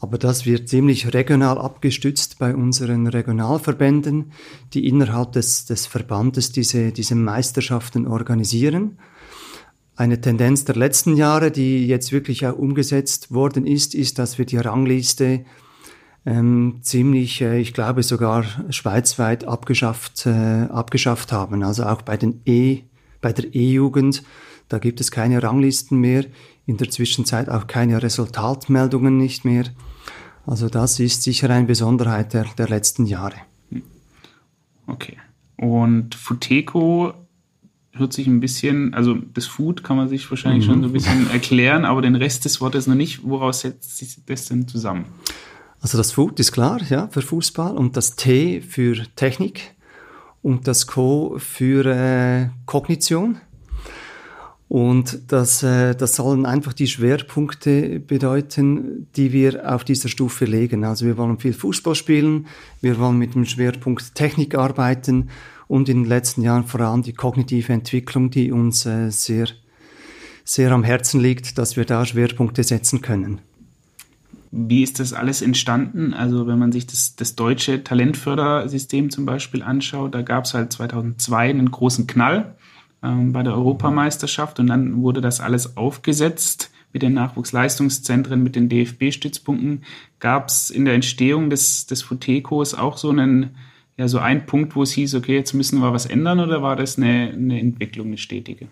Aber 0.00 0.18
das 0.18 0.44
wird 0.44 0.68
ziemlich 0.68 1.14
regional 1.14 1.56
abgestützt 1.56 2.38
bei 2.38 2.54
unseren 2.54 3.06
Regionalverbänden, 3.06 4.32
die 4.74 4.86
innerhalb 4.86 5.32
des, 5.32 5.64
des 5.64 5.86
Verbandes 5.86 6.52
diese, 6.52 6.92
diese 6.92 7.14
Meisterschaften 7.14 8.06
organisieren. 8.06 8.98
Eine 9.96 10.20
Tendenz 10.20 10.64
der 10.64 10.74
letzten 10.74 11.16
Jahre, 11.16 11.52
die 11.52 11.86
jetzt 11.86 12.10
wirklich 12.10 12.46
auch 12.46 12.56
umgesetzt 12.56 13.32
worden 13.32 13.66
ist, 13.66 13.94
ist, 13.94 14.18
dass 14.18 14.38
wir 14.38 14.44
die 14.44 14.56
Rangliste 14.56 15.44
ähm, 16.26 16.78
ziemlich, 16.82 17.40
äh, 17.40 17.60
ich 17.60 17.74
glaube 17.74 18.02
sogar 18.02 18.44
schweizweit 18.70 19.44
abgeschafft, 19.44 20.26
äh, 20.26 20.64
abgeschafft 20.64 21.30
haben. 21.32 21.62
Also 21.62 21.84
auch 21.84 22.02
bei 22.02 22.16
den 22.16 22.40
E, 22.44 22.82
bei 23.20 23.32
der 23.32 23.54
E-Jugend, 23.54 24.24
da 24.68 24.78
gibt 24.78 25.00
es 25.00 25.10
keine 25.10 25.42
Ranglisten 25.42 25.98
mehr. 26.00 26.24
In 26.66 26.78
der 26.78 26.90
Zwischenzeit 26.90 27.48
auch 27.48 27.66
keine 27.66 28.02
Resultatmeldungen 28.02 29.16
nicht 29.18 29.44
mehr. 29.44 29.64
Also 30.46 30.68
das 30.68 30.98
ist 30.98 31.22
sicher 31.22 31.50
eine 31.50 31.66
Besonderheit 31.66 32.32
der, 32.32 32.46
der 32.58 32.68
letzten 32.68 33.06
Jahre. 33.06 33.36
Okay. 34.86 35.18
Und 35.56 36.14
Futeco 36.14 37.12
hört 37.96 38.12
sich 38.12 38.26
ein 38.26 38.40
bisschen, 38.40 38.94
also 38.94 39.14
das 39.14 39.46
Food 39.46 39.84
kann 39.84 39.96
man 39.96 40.08
sich 40.08 40.28
wahrscheinlich 40.30 40.66
mhm. 40.66 40.72
schon 40.72 40.82
so 40.82 40.88
ein 40.88 40.92
bisschen 40.92 41.30
erklären, 41.30 41.84
aber 41.84 42.02
den 42.02 42.16
Rest 42.16 42.44
des 42.44 42.60
Wortes 42.60 42.86
noch 42.86 42.94
nicht. 42.94 43.24
Woraus 43.24 43.60
setzt 43.60 43.96
sich 43.96 44.18
das 44.26 44.46
denn 44.46 44.66
zusammen? 44.66 45.06
Also 45.80 45.98
das 45.98 46.12
Food 46.12 46.40
ist 46.40 46.52
klar, 46.52 46.80
ja, 46.88 47.08
für 47.08 47.22
Fußball 47.22 47.76
und 47.76 47.96
das 47.96 48.16
T 48.16 48.60
für 48.62 49.02
Technik 49.16 49.74
und 50.42 50.66
das 50.66 50.86
Co 50.86 51.36
für 51.38 51.84
äh, 51.86 52.48
Kognition. 52.66 53.38
Und 54.68 55.30
das, 55.30 55.62
äh, 55.62 55.94
das 55.94 56.16
sollen 56.16 56.46
einfach 56.46 56.72
die 56.72 56.88
Schwerpunkte 56.88 58.00
bedeuten, 58.00 59.08
die 59.14 59.32
wir 59.32 59.72
auf 59.72 59.84
dieser 59.84 60.08
Stufe 60.08 60.46
legen. 60.46 60.84
Also 60.84 61.06
wir 61.06 61.16
wollen 61.16 61.38
viel 61.38 61.52
Fußball 61.52 61.94
spielen, 61.94 62.46
wir 62.80 62.98
wollen 62.98 63.18
mit 63.18 63.34
dem 63.34 63.44
Schwerpunkt 63.44 64.14
Technik 64.14 64.54
arbeiten 64.54 65.28
und 65.66 65.88
in 65.88 66.02
den 66.02 66.08
letzten 66.08 66.42
Jahren 66.42 66.64
vor 66.64 66.80
allem 66.80 67.02
die 67.02 67.12
kognitive 67.12 67.72
Entwicklung, 67.72 68.30
die 68.30 68.52
uns 68.52 68.86
äh, 68.86 69.10
sehr, 69.10 69.48
sehr 70.44 70.72
am 70.72 70.84
Herzen 70.84 71.20
liegt, 71.20 71.58
dass 71.58 71.76
wir 71.76 71.84
da 71.84 72.04
Schwerpunkte 72.04 72.62
setzen 72.62 73.00
können. 73.00 73.40
Wie 74.56 74.84
ist 74.84 75.00
das 75.00 75.12
alles 75.12 75.42
entstanden? 75.42 76.14
Also 76.14 76.46
wenn 76.46 76.60
man 76.60 76.70
sich 76.70 76.86
das, 76.86 77.16
das 77.16 77.34
deutsche 77.34 77.82
Talentfördersystem 77.82 79.10
zum 79.10 79.26
Beispiel 79.26 79.64
anschaut, 79.64 80.14
da 80.14 80.22
gab 80.22 80.44
es 80.44 80.54
halt 80.54 80.72
2002 80.72 81.50
einen 81.50 81.72
großen 81.72 82.06
Knall 82.06 82.54
ähm, 83.02 83.32
bei 83.32 83.42
der 83.42 83.54
Europameisterschaft 83.54 84.60
und 84.60 84.68
dann 84.68 85.02
wurde 85.02 85.20
das 85.20 85.40
alles 85.40 85.76
aufgesetzt 85.76 86.70
mit 86.92 87.02
den 87.02 87.14
Nachwuchsleistungszentren, 87.14 88.44
mit 88.44 88.54
den 88.54 88.68
DFB-Stützpunkten. 88.68 89.82
Gab 90.20 90.48
es 90.48 90.70
in 90.70 90.84
der 90.84 90.94
Entstehung 90.94 91.50
des, 91.50 91.86
des 91.86 92.02
Futecos 92.02 92.74
auch 92.74 92.96
so 92.96 93.10
einen, 93.10 93.56
ja, 93.96 94.08
so 94.08 94.18
einen 94.18 94.46
Punkt, 94.46 94.74
wo 94.74 94.82
es 94.82 94.92
hieß, 94.92 95.14
okay, 95.14 95.34
jetzt 95.34 95.52
müssen 95.52 95.80
wir 95.80 95.92
was 95.92 96.06
ändern 96.06 96.40
oder 96.40 96.62
war 96.62 96.76
das 96.76 96.96
eine, 96.96 97.30
eine 97.32 97.60
Entwicklung, 97.60 98.08
eine 98.08 98.18
stetige? 98.18 98.68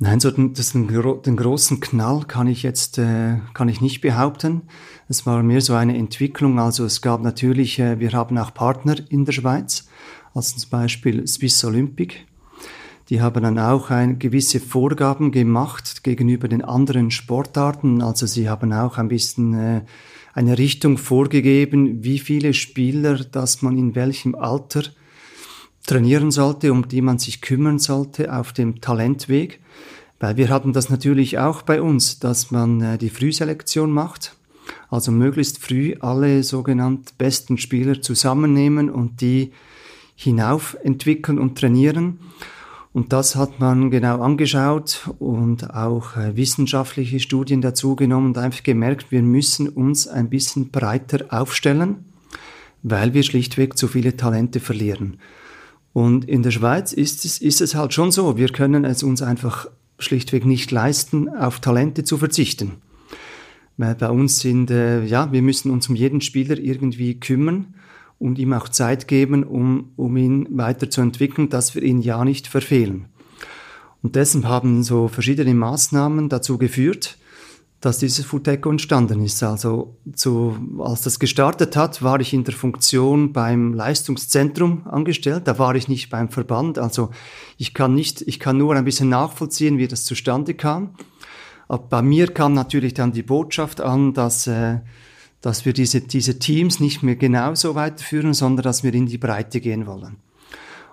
Nein, 0.00 0.20
so 0.20 0.30
den, 0.30 0.54
das, 0.54 0.72
den, 0.72 1.36
großen 1.36 1.80
Knall 1.80 2.22
kann 2.24 2.46
ich 2.46 2.62
jetzt 2.62 2.98
äh, 2.98 3.38
kann 3.52 3.68
ich 3.68 3.80
nicht 3.80 4.00
behaupten. 4.00 4.62
Es 5.08 5.26
war 5.26 5.42
mehr 5.42 5.60
so 5.60 5.74
eine 5.74 5.96
Entwicklung. 5.96 6.60
Also 6.60 6.84
es 6.84 7.02
gab 7.02 7.20
natürlich, 7.22 7.80
äh, 7.80 7.98
wir 7.98 8.12
haben 8.12 8.38
auch 8.38 8.54
Partner 8.54 8.94
in 9.08 9.24
der 9.24 9.32
Schweiz, 9.32 9.88
also 10.34 10.56
zum 10.56 10.70
Beispiel 10.70 11.26
Swiss 11.26 11.64
Olympic. 11.64 12.14
Die 13.08 13.20
haben 13.20 13.42
dann 13.42 13.58
auch 13.58 13.90
ein, 13.90 14.20
gewisse 14.20 14.60
Vorgaben 14.60 15.32
gemacht 15.32 16.04
gegenüber 16.04 16.46
den 16.46 16.62
anderen 16.62 17.10
Sportarten. 17.10 18.00
Also 18.00 18.26
sie 18.26 18.48
haben 18.48 18.72
auch 18.72 18.98
ein 18.98 19.08
bisschen 19.08 19.54
äh, 19.54 19.80
eine 20.38 20.56
Richtung 20.56 20.98
vorgegeben, 20.98 22.04
wie 22.04 22.20
viele 22.20 22.54
Spieler, 22.54 23.16
dass 23.16 23.60
man 23.60 23.76
in 23.76 23.96
welchem 23.96 24.36
Alter 24.36 24.84
trainieren 25.84 26.30
sollte, 26.30 26.70
um 26.70 26.86
die 26.86 27.02
man 27.02 27.18
sich 27.18 27.40
kümmern 27.40 27.80
sollte 27.80 28.32
auf 28.32 28.52
dem 28.52 28.80
Talentweg. 28.80 29.58
Weil 30.20 30.36
wir 30.36 30.48
hatten 30.48 30.72
das 30.72 30.90
natürlich 30.90 31.40
auch 31.40 31.62
bei 31.62 31.82
uns, 31.82 32.20
dass 32.20 32.52
man 32.52 32.80
äh, 32.80 32.98
die 32.98 33.10
Frühselektion 33.10 33.90
macht. 33.90 34.36
Also 34.90 35.10
möglichst 35.10 35.58
früh 35.58 35.96
alle 35.98 36.44
sogenannten 36.44 37.12
besten 37.18 37.58
Spieler 37.58 38.00
zusammennehmen 38.00 38.90
und 38.90 39.20
die 39.20 39.50
hinauf 40.14 40.76
entwickeln 40.84 41.40
und 41.40 41.58
trainieren. 41.58 42.20
Und 42.98 43.12
das 43.12 43.36
hat 43.36 43.60
man 43.60 43.92
genau 43.92 44.20
angeschaut 44.22 45.08
und 45.20 45.72
auch 45.72 46.16
äh, 46.16 46.34
wissenschaftliche 46.34 47.20
Studien 47.20 47.60
dazu 47.60 47.94
genommen 47.94 48.26
und 48.26 48.38
einfach 48.38 48.64
gemerkt, 48.64 49.12
wir 49.12 49.22
müssen 49.22 49.68
uns 49.68 50.08
ein 50.08 50.28
bisschen 50.28 50.70
breiter 50.70 51.26
aufstellen, 51.28 52.06
weil 52.82 53.14
wir 53.14 53.22
schlichtweg 53.22 53.78
zu 53.78 53.86
viele 53.86 54.16
Talente 54.16 54.58
verlieren. 54.58 55.18
Und 55.92 56.24
in 56.24 56.42
der 56.42 56.50
Schweiz 56.50 56.92
ist 56.92 57.24
es, 57.24 57.38
ist 57.38 57.60
es 57.60 57.76
halt 57.76 57.94
schon 57.94 58.10
so, 58.10 58.36
wir 58.36 58.48
können 58.48 58.84
es 58.84 59.04
uns 59.04 59.22
einfach 59.22 59.68
schlichtweg 60.00 60.44
nicht 60.44 60.72
leisten, 60.72 61.28
auf 61.28 61.60
Talente 61.60 62.02
zu 62.02 62.18
verzichten. 62.18 62.82
Weil 63.76 63.94
bei 63.94 64.10
uns 64.10 64.40
sind, 64.40 64.72
äh, 64.72 65.04
ja, 65.04 65.30
wir 65.30 65.42
müssen 65.42 65.70
uns 65.70 65.88
um 65.88 65.94
jeden 65.94 66.20
Spieler 66.20 66.58
irgendwie 66.58 67.20
kümmern 67.20 67.74
und 68.18 68.38
ihm 68.38 68.52
auch 68.52 68.68
Zeit 68.68 69.08
geben, 69.08 69.44
um, 69.44 69.92
um 69.96 70.16
ihn 70.16 70.48
weiterzuentwickeln, 70.50 71.48
dass 71.48 71.74
wir 71.74 71.82
ihn 71.82 72.00
ja 72.00 72.24
nicht 72.24 72.46
verfehlen. 72.46 73.06
Und 74.02 74.16
deshalb 74.16 74.44
haben 74.44 74.82
so 74.82 75.08
verschiedene 75.08 75.54
Maßnahmen 75.54 76.28
dazu 76.28 76.58
geführt, 76.58 77.18
dass 77.80 77.98
dieses 77.98 78.24
Futeco 78.24 78.70
entstanden 78.70 79.22
ist. 79.22 79.42
Also 79.42 79.96
zu, 80.14 80.56
als 80.80 81.02
das 81.02 81.20
gestartet 81.20 81.76
hat, 81.76 82.02
war 82.02 82.20
ich 82.20 82.34
in 82.34 82.42
der 82.42 82.54
Funktion 82.54 83.32
beim 83.32 83.72
Leistungszentrum 83.72 84.86
angestellt. 84.86 85.46
Da 85.46 85.58
war 85.58 85.76
ich 85.76 85.86
nicht 85.86 86.10
beim 86.10 86.28
Verband. 86.28 86.78
Also 86.78 87.10
ich 87.56 87.74
kann 87.74 87.94
nicht, 87.94 88.22
ich 88.22 88.40
kann 88.40 88.58
nur 88.58 88.74
ein 88.74 88.84
bisschen 88.84 89.08
nachvollziehen, 89.08 89.78
wie 89.78 89.86
das 89.86 90.04
zustande 90.04 90.54
kam. 90.54 90.94
Aber 91.68 91.84
bei 91.84 92.02
mir 92.02 92.28
kam 92.28 92.54
natürlich 92.54 92.94
dann 92.94 93.12
die 93.12 93.22
Botschaft 93.22 93.80
an, 93.80 94.12
dass 94.12 94.46
äh, 94.48 94.78
dass 95.40 95.64
wir 95.64 95.72
diese, 95.72 96.00
diese 96.00 96.38
Teams 96.38 96.80
nicht 96.80 97.02
mehr 97.02 97.16
genauso 97.16 97.74
weiterführen, 97.74 98.34
sondern 98.34 98.64
dass 98.64 98.82
wir 98.82 98.92
in 98.92 99.06
die 99.06 99.18
Breite 99.18 99.60
gehen 99.60 99.86
wollen. 99.86 100.16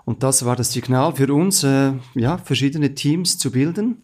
Und 0.05 0.21
das 0.21 0.45
war 0.45 0.55
das 0.55 0.71
Signal 0.71 1.15
für 1.15 1.33
uns, 1.33 1.63
äh, 1.63 1.93
ja, 2.13 2.37
verschiedene 2.37 2.93
Teams 2.93 3.39
zu 3.39 3.51
bilden. 3.51 4.03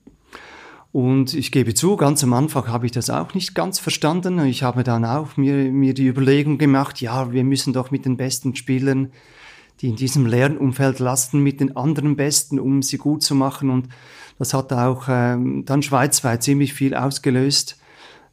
Und 0.91 1.35
ich 1.35 1.51
gebe 1.51 1.73
zu, 1.73 1.95
ganz 1.95 2.23
am 2.23 2.33
Anfang 2.33 2.67
habe 2.67 2.85
ich 2.85 2.91
das 2.91 3.09
auch 3.09 3.33
nicht 3.33 3.55
ganz 3.55 3.79
verstanden. 3.79 4.43
Ich 4.45 4.63
habe 4.63 4.83
dann 4.83 5.05
auch 5.05 5.37
mir, 5.37 5.71
mir 5.71 5.93
die 5.93 6.07
Überlegung 6.07 6.57
gemacht, 6.57 6.99
ja, 6.99 7.31
wir 7.31 7.43
müssen 7.43 7.71
doch 7.71 7.91
mit 7.91 8.05
den 8.05 8.17
besten 8.17 8.55
Spielern, 8.55 9.11
die 9.79 9.87
in 9.87 9.95
diesem 9.95 10.25
Lernumfeld 10.25 10.99
lasten, 10.99 11.41
mit 11.41 11.61
den 11.61 11.77
anderen 11.77 12.15
Besten, 12.15 12.59
um 12.59 12.81
sie 12.81 12.97
gut 12.97 13.23
zu 13.23 13.35
machen. 13.35 13.69
Und 13.69 13.87
das 14.37 14.53
hat 14.53 14.73
auch 14.73 15.05
ähm, 15.07 15.63
dann 15.65 15.81
schweizweit 15.81 16.43
ziemlich 16.43 16.73
viel 16.73 16.93
ausgelöst 16.93 17.77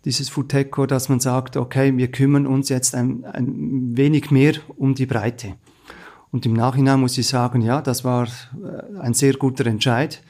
dieses 0.04 0.28
Futeco, 0.28 0.86
dass 0.86 1.08
man 1.08 1.20
sagt, 1.20 1.56
okay, 1.56 1.96
wir 1.96 2.08
kümmern 2.08 2.46
uns 2.46 2.68
jetzt 2.68 2.94
ein, 2.94 3.24
ein 3.24 3.96
wenig 3.96 4.30
mehr 4.30 4.54
um 4.76 4.94
die 4.94 5.06
Breite. 5.06 5.54
Und 6.30 6.46
im 6.46 6.52
Nachhinein 6.52 7.00
muss 7.00 7.18
ich 7.18 7.26
sagen, 7.26 7.62
ja, 7.62 7.80
das 7.80 8.04
war 8.04 8.26
äh, 8.26 8.98
ein 9.00 9.14
sehr 9.14 9.34
guter 9.34 9.66
Entscheid, 9.66 10.22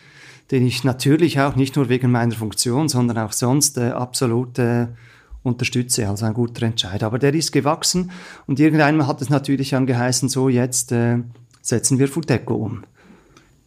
den 0.51 0.67
ich 0.67 0.85
natürlich 0.85 1.41
auch 1.41 1.57
nicht 1.57 1.77
nur 1.77 1.89
wegen 1.89 2.11
meiner 2.11 2.35
Funktion, 2.35 2.89
sondern 2.89 3.19
auch 3.19 3.33
sonst 3.33 3.79
äh, 3.79 3.91
absolut 3.91 4.59
äh, 4.59 4.89
unterstütze. 5.43 6.09
Also 6.09 6.25
ein 6.25 6.35
guter 6.35 6.67
Entscheid. 6.67 7.03
Aber 7.03 7.19
der 7.19 7.35
ist 7.35 7.53
gewachsen 7.53 8.11
und 8.47 8.61
irgendwann 8.61 9.07
hat 9.07 9.21
es 9.23 9.29
natürlich 9.29 9.75
angeheißen, 9.75 10.29
so 10.29 10.49
jetzt 10.49 10.93
äh, 10.93 11.19
setzen 11.61 11.99
wir 11.99 12.09
Futeco 12.09 12.55
um. 12.55 12.85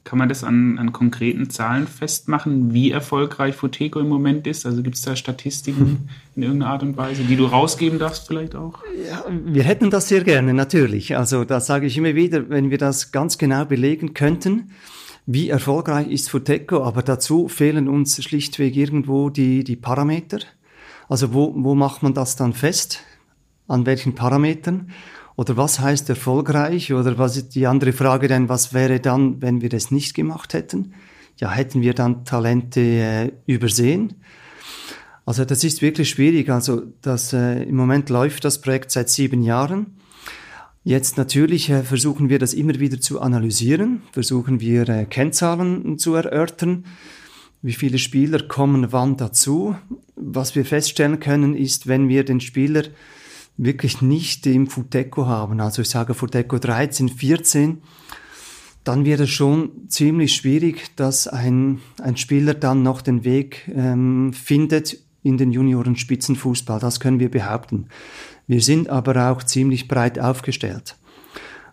Kann 0.03 0.17
man 0.17 0.29
das 0.29 0.43
an, 0.43 0.79
an 0.79 0.93
konkreten 0.93 1.51
Zahlen 1.51 1.85
festmachen, 1.85 2.73
wie 2.73 2.89
erfolgreich 2.89 3.55
Futeco 3.55 3.99
im 3.99 4.09
Moment 4.09 4.47
ist? 4.47 4.65
Also 4.65 4.81
gibt 4.81 4.95
es 4.95 5.03
da 5.03 5.15
Statistiken 5.15 6.09
in 6.35 6.41
irgendeiner 6.41 6.71
Art 6.71 6.81
und 6.81 6.97
Weise, 6.97 7.23
die 7.23 7.35
du 7.35 7.45
rausgeben 7.45 7.99
darfst 7.99 8.27
vielleicht 8.27 8.55
auch? 8.55 8.79
Ja, 9.07 9.23
wir 9.29 9.63
hätten 9.63 9.91
das 9.91 10.07
sehr 10.07 10.23
gerne, 10.23 10.55
natürlich. 10.55 11.17
Also 11.17 11.45
da 11.45 11.59
sage 11.59 11.85
ich 11.85 11.97
immer 11.97 12.15
wieder, 12.15 12.49
wenn 12.49 12.71
wir 12.71 12.79
das 12.79 13.11
ganz 13.11 13.37
genau 13.37 13.65
belegen 13.65 14.15
könnten, 14.15 14.71
wie 15.27 15.49
erfolgreich 15.49 16.07
ist 16.07 16.31
Futeco, 16.31 16.83
aber 16.83 17.03
dazu 17.03 17.47
fehlen 17.47 17.87
uns 17.87 18.21
schlichtweg 18.23 18.75
irgendwo 18.75 19.29
die, 19.29 19.63
die 19.63 19.75
Parameter. 19.75 20.39
Also 21.09 21.33
wo, 21.33 21.53
wo 21.55 21.75
macht 21.75 22.01
man 22.01 22.13
das 22.13 22.35
dann 22.35 22.53
fest? 22.53 23.03
An 23.67 23.85
welchen 23.85 24.15
Parametern? 24.15 24.91
Oder 25.41 25.57
was 25.57 25.79
heißt 25.79 26.07
erfolgreich? 26.07 26.93
Oder 26.93 27.17
was 27.17 27.35
ist 27.35 27.55
die 27.55 27.65
andere 27.65 27.93
Frage 27.93 28.27
denn, 28.27 28.47
was 28.47 28.75
wäre 28.75 28.99
dann, 28.99 29.41
wenn 29.41 29.61
wir 29.61 29.69
das 29.69 29.89
nicht 29.89 30.13
gemacht 30.13 30.53
hätten? 30.53 30.93
Ja, 31.37 31.49
hätten 31.49 31.81
wir 31.81 31.95
dann 31.95 32.25
Talente 32.25 32.79
äh, 32.79 33.31
übersehen? 33.47 34.21
Also 35.25 35.43
das 35.43 35.63
ist 35.63 35.81
wirklich 35.81 36.11
schwierig. 36.11 36.51
Also 36.51 36.83
das, 37.01 37.33
äh, 37.33 37.63
im 37.63 37.75
Moment 37.75 38.11
läuft 38.11 38.45
das 38.45 38.61
Projekt 38.61 38.91
seit 38.91 39.09
sieben 39.09 39.41
Jahren. 39.41 39.97
Jetzt 40.83 41.17
natürlich 41.17 41.71
äh, 41.71 41.81
versuchen 41.81 42.29
wir 42.29 42.37
das 42.37 42.53
immer 42.53 42.79
wieder 42.79 43.01
zu 43.01 43.19
analysieren, 43.19 44.03
versuchen 44.11 44.59
wir 44.59 44.87
äh, 44.89 45.05
Kennzahlen 45.05 45.97
zu 45.97 46.13
erörtern, 46.13 46.85
wie 47.63 47.73
viele 47.73 47.97
Spieler 47.97 48.43
kommen 48.43 48.91
wann 48.91 49.17
dazu. 49.17 49.75
Was 50.15 50.53
wir 50.53 50.65
feststellen 50.65 51.19
können, 51.19 51.55
ist, 51.55 51.87
wenn 51.87 52.09
wir 52.09 52.25
den 52.25 52.41
Spieler 52.41 52.83
wirklich 53.57 54.01
nicht 54.01 54.45
im 54.47 54.67
Futeco 54.67 55.25
haben, 55.25 55.59
also 55.59 55.81
ich 55.81 55.89
sage 55.89 56.13
Futeco 56.13 56.57
13, 56.57 57.09
14, 57.09 57.81
dann 58.83 59.05
wird 59.05 59.19
es 59.19 59.29
schon 59.29 59.87
ziemlich 59.89 60.35
schwierig, 60.35 60.95
dass 60.95 61.27
ein, 61.27 61.79
ein 62.01 62.17
Spieler 62.17 62.53
dann 62.53 62.81
noch 62.81 63.01
den 63.01 63.23
Weg 63.23 63.69
ähm, 63.73 64.33
findet 64.33 64.97
in 65.23 65.37
den 65.37 65.51
Junioren-Spitzenfußball. 65.51 66.79
Das 66.79 66.99
können 66.99 67.19
wir 67.19 67.29
behaupten. 67.29 67.87
Wir 68.47 68.61
sind 68.61 68.89
aber 68.89 69.31
auch 69.31 69.43
ziemlich 69.43 69.87
breit 69.87 70.19
aufgestellt. 70.19 70.95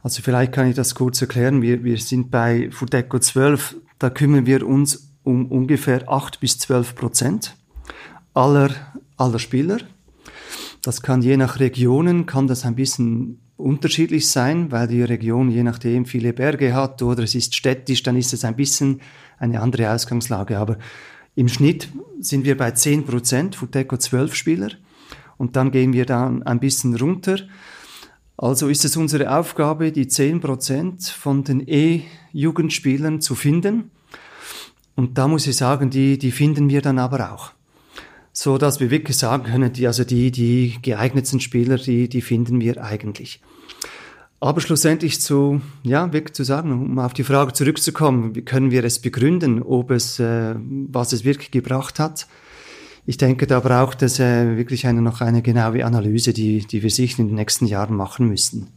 Also 0.03 0.23
vielleicht 0.23 0.53
kann 0.53 0.69
ich 0.69 0.77
das 0.77 0.95
kurz 0.95 1.21
erklären. 1.21 1.63
Wir, 1.63 1.83
wir 1.83 1.99
sind 1.99 2.31
bei 2.31 2.71
Futeco 2.71 3.19
12, 3.19 3.77
da 3.99 4.11
kümmern 4.11 4.47
wir 4.47 4.67
uns 4.67 5.15
um 5.23 5.47
ungefähr 5.47 6.09
8 6.09 6.41
bis 6.41 6.59
12 6.59 6.95
Prozent 6.95 7.57
aller, 8.35 8.71
aller 9.17 9.39
Spieler. 9.39 9.79
Das 10.83 11.03
kann 11.03 11.23
je 11.23 11.37
nach 11.37 11.59
Regionen, 11.59 12.27
kann 12.27 12.47
das 12.47 12.65
ein 12.65 12.75
bisschen 12.75 13.41
unterschiedlich 13.57 14.29
sein, 14.29 14.71
weil 14.71 14.87
die 14.87 15.03
Region 15.03 15.51
je 15.51 15.65
nachdem 15.65 16.07
viele 16.07 16.33
Berge 16.33 16.75
hat 16.75 17.03
oder 17.03 17.25
es 17.25 17.35
ist 17.35 17.55
städtisch, 17.55 18.03
dann 18.05 18.17
ist 18.17 18.33
es 18.33 18.45
ein 18.45 18.57
bisschen 18.57 19.01
eine 19.39 19.61
andere 19.61 19.93
Ausgangslage. 19.93 20.59
Aber 20.59 20.79
im 21.35 21.49
Schnitt 21.49 21.89
sind 22.21 22.45
wir 22.45 22.57
bei 22.57 22.71
10 22.71 23.05
Prozent, 23.05 23.57
Futeco 23.57 23.97
12 23.97 24.35
Spieler 24.35 24.71
und 25.37 25.57
dann 25.57 25.71
gehen 25.73 25.93
wir 25.93 26.07
dann 26.07 26.43
ein 26.45 26.61
bisschen 26.61 26.97
runter. 26.97 27.39
Also 28.37 28.69
ist 28.69 28.85
es 28.85 28.97
unsere 28.97 29.37
Aufgabe, 29.37 29.91
die 29.91 30.07
10 30.07 30.41
Prozent 30.41 31.05
von 31.05 31.43
den 31.43 31.67
E-Jugendspielern 31.67 33.21
zu 33.21 33.35
finden. 33.35 33.91
Und 34.95 35.19
da 35.19 35.27
muss 35.27 35.47
ich 35.49 35.57
sagen, 35.57 35.91
die, 35.91 36.19
die 36.19 36.31
finden 36.31 36.69
wir 36.69 36.81
dann 36.81 37.01
aber 37.01 37.33
auch 37.33 37.53
so 38.39 38.57
dass 38.57 38.79
wir 38.79 38.93
wirklich 38.93 39.17
sagen 39.17 39.43
können, 39.43 39.73
die, 39.73 39.89
also 39.89 40.05
die, 40.05 40.31
die 40.31 40.77
geeignetsten 40.81 41.41
Spieler, 41.41 41.77
die, 41.77 42.09
die 42.09 42.21
finden 42.21 42.61
wir 42.61 42.85
eigentlich. 42.85 43.41
Aber 44.39 44.61
schlussendlich 44.61 45.21
zu, 45.21 45.61
ja, 45.83 46.13
wirklich 46.13 46.35
zu 46.35 46.45
sagen, 46.45 46.71
um 46.71 47.01
auf 47.01 47.15
die 47.15 47.25
Frage 47.25 47.53
zurückzukommen, 47.53 48.37
wie 48.37 48.43
können 48.43 48.71
wir 48.71 48.85
es 48.85 49.01
begründen, 49.01 49.61
ob 49.61 49.91
es, 49.91 50.21
äh, 50.21 50.55
was 50.57 51.13
es 51.13 51.25
wirklich 51.25 51.51
gebracht 51.51 51.99
hat? 51.99 52.29
Ich 53.07 53.17
denke, 53.17 53.49
da 53.49 53.59
braucht 53.59 54.03
es 54.03 54.21
äh, 54.21 54.57
wirklich 54.57 54.87
eine, 54.87 55.03
noch 55.03 55.21
eine 55.21 55.43
genaue 55.43 55.85
Analyse, 55.85 56.33
die, 56.33 56.61
die 56.61 56.85
wir 56.85 56.91
sicher 56.91 57.19
in 57.19 57.27
den 57.27 57.35
nächsten 57.35 57.67
Jahren 57.67 57.97
machen 57.97 58.29
müssen. 58.29 58.69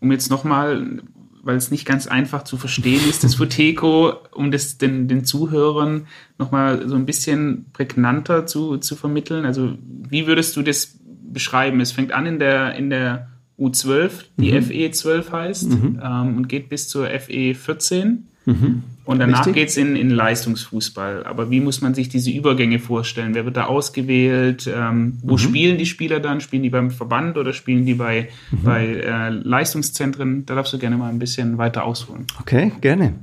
Um 0.00 0.10
jetzt 0.12 0.30
nochmal 0.30 1.02
weil 1.42 1.56
es 1.56 1.70
nicht 1.70 1.84
ganz 1.84 2.06
einfach 2.06 2.44
zu 2.44 2.56
verstehen 2.56 3.02
ist, 3.08 3.24
das 3.24 3.34
Futeco, 3.34 4.14
um 4.32 4.50
das 4.50 4.78
den, 4.78 5.08
den 5.08 5.24
Zuhörern 5.24 6.06
nochmal 6.38 6.88
so 6.88 6.94
ein 6.94 7.04
bisschen 7.04 7.66
prägnanter 7.72 8.46
zu, 8.46 8.78
zu 8.78 8.94
vermitteln. 8.94 9.44
Also 9.44 9.76
wie 10.08 10.26
würdest 10.26 10.56
du 10.56 10.62
das 10.62 10.98
beschreiben? 11.04 11.80
Es 11.80 11.92
fängt 11.92 12.12
an 12.12 12.26
in 12.26 12.38
der, 12.38 12.74
in 12.76 12.90
der 12.90 13.28
U12, 13.58 14.10
die 14.36 14.52
mhm. 14.52 14.62
FE 14.62 14.90
12 14.90 15.32
heißt, 15.32 15.70
mhm. 15.70 16.00
ähm, 16.02 16.36
und 16.36 16.48
geht 16.48 16.68
bis 16.68 16.88
zur 16.88 17.08
FE 17.08 17.54
14. 17.54 18.28
Mhm. 18.44 18.82
Und 19.04 19.18
danach 19.18 19.50
geht 19.52 19.68
es 19.68 19.76
in, 19.76 19.96
in 19.96 20.10
Leistungsfußball. 20.10 21.24
Aber 21.24 21.50
wie 21.50 21.60
muss 21.60 21.80
man 21.80 21.92
sich 21.94 22.08
diese 22.08 22.30
Übergänge 22.30 22.78
vorstellen? 22.78 23.34
Wer 23.34 23.44
wird 23.44 23.56
da 23.56 23.64
ausgewählt? 23.64 24.70
Ähm, 24.72 25.18
wo 25.22 25.32
mhm. 25.32 25.38
spielen 25.38 25.78
die 25.78 25.86
Spieler 25.86 26.20
dann? 26.20 26.40
Spielen 26.40 26.62
die 26.62 26.70
beim 26.70 26.90
Verband 26.90 27.36
oder 27.36 27.52
spielen 27.52 27.84
die 27.84 27.94
bei, 27.94 28.28
mhm. 28.50 28.62
bei 28.62 28.86
äh, 28.86 29.30
Leistungszentren? 29.30 30.46
Da 30.46 30.54
darfst 30.54 30.72
du 30.72 30.78
gerne 30.78 30.96
mal 30.96 31.08
ein 31.08 31.18
bisschen 31.18 31.58
weiter 31.58 31.84
ausholen. 31.84 32.26
Okay, 32.40 32.72
gerne. 32.80 33.14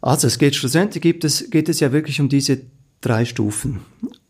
Also 0.00 0.26
es 0.26 0.38
geht 0.38 0.54
schlussendlich 0.54 1.02
geht 1.02 1.24
es, 1.24 1.50
geht 1.50 1.68
es 1.68 1.80
ja 1.80 1.92
wirklich 1.92 2.20
um 2.20 2.28
diese 2.28 2.62
drei 3.00 3.24
Stufen. 3.24 3.80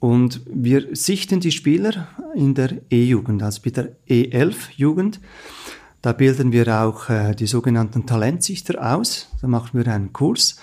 Und 0.00 0.40
wir 0.46 0.88
sichten 0.92 1.40
die 1.40 1.52
Spieler 1.52 2.08
in 2.34 2.54
der 2.54 2.82
E-Jugend, 2.90 3.42
also 3.42 3.60
bei 3.64 3.70
der 3.70 3.96
E11-Jugend. 4.08 5.20
Da 6.04 6.12
bilden 6.12 6.52
wir 6.52 6.82
auch 6.82 7.08
äh, 7.08 7.34
die 7.34 7.46
sogenannten 7.46 8.04
Talentsichter 8.04 8.94
aus. 8.94 9.30
Da 9.40 9.48
machen 9.48 9.70
wir 9.72 9.90
einen 9.90 10.12
Kurs. 10.12 10.56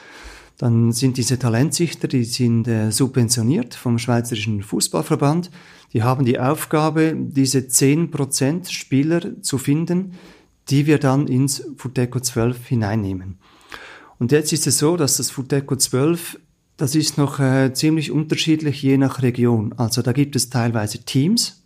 Dann 0.59 0.91
sind 0.91 1.17
diese 1.17 1.39
Talentsichter, 1.39 2.07
die 2.07 2.25
sind 2.25 2.67
äh, 2.67 2.91
subventioniert 2.91 3.73
vom 3.73 3.97
Schweizerischen 3.97 4.61
Fußballverband. 4.61 5.49
Die 5.93 6.03
haben 6.03 6.25
die 6.25 6.39
Aufgabe, 6.39 7.15
diese 7.17 7.57
10% 7.57 8.71
Spieler 8.71 9.41
zu 9.41 9.57
finden, 9.57 10.13
die 10.69 10.85
wir 10.85 10.99
dann 10.99 11.25
ins 11.25 11.63
Futeco 11.75 12.19
12 12.19 12.67
hineinnehmen. 12.67 13.39
Und 14.19 14.31
jetzt 14.31 14.53
ist 14.53 14.67
es 14.67 14.77
so, 14.77 14.95
dass 14.95 15.17
das 15.17 15.31
Futeco 15.31 15.75
12, 15.75 16.39
das 16.77 16.93
ist 16.93 17.17
noch 17.17 17.39
äh, 17.39 17.73
ziemlich 17.73 18.11
unterschiedlich 18.11 18.83
je 18.83 18.99
nach 18.99 19.23
Region. 19.23 19.73
Also 19.75 20.03
da 20.03 20.11
gibt 20.11 20.35
es 20.35 20.51
teilweise 20.51 20.99
Teams, 20.99 21.60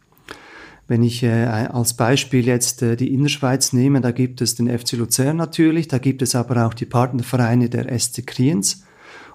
wenn 0.87 1.03
ich 1.03 1.23
äh, 1.23 1.45
als 1.45 1.95
Beispiel 1.95 2.45
jetzt 2.45 2.81
äh, 2.81 2.95
die 2.95 3.13
Innerschweiz 3.13 3.73
nehme, 3.73 4.01
da 4.01 4.11
gibt 4.11 4.41
es 4.41 4.55
den 4.55 4.67
FC 4.67 4.93
Luzern 4.93 5.37
natürlich, 5.37 5.87
da 5.87 5.97
gibt 5.97 6.21
es 6.21 6.35
aber 6.35 6.65
auch 6.65 6.73
die 6.73 6.85
Partnervereine 6.85 7.69
der 7.69 7.97
SC 7.97 8.25
Kriens 8.25 8.83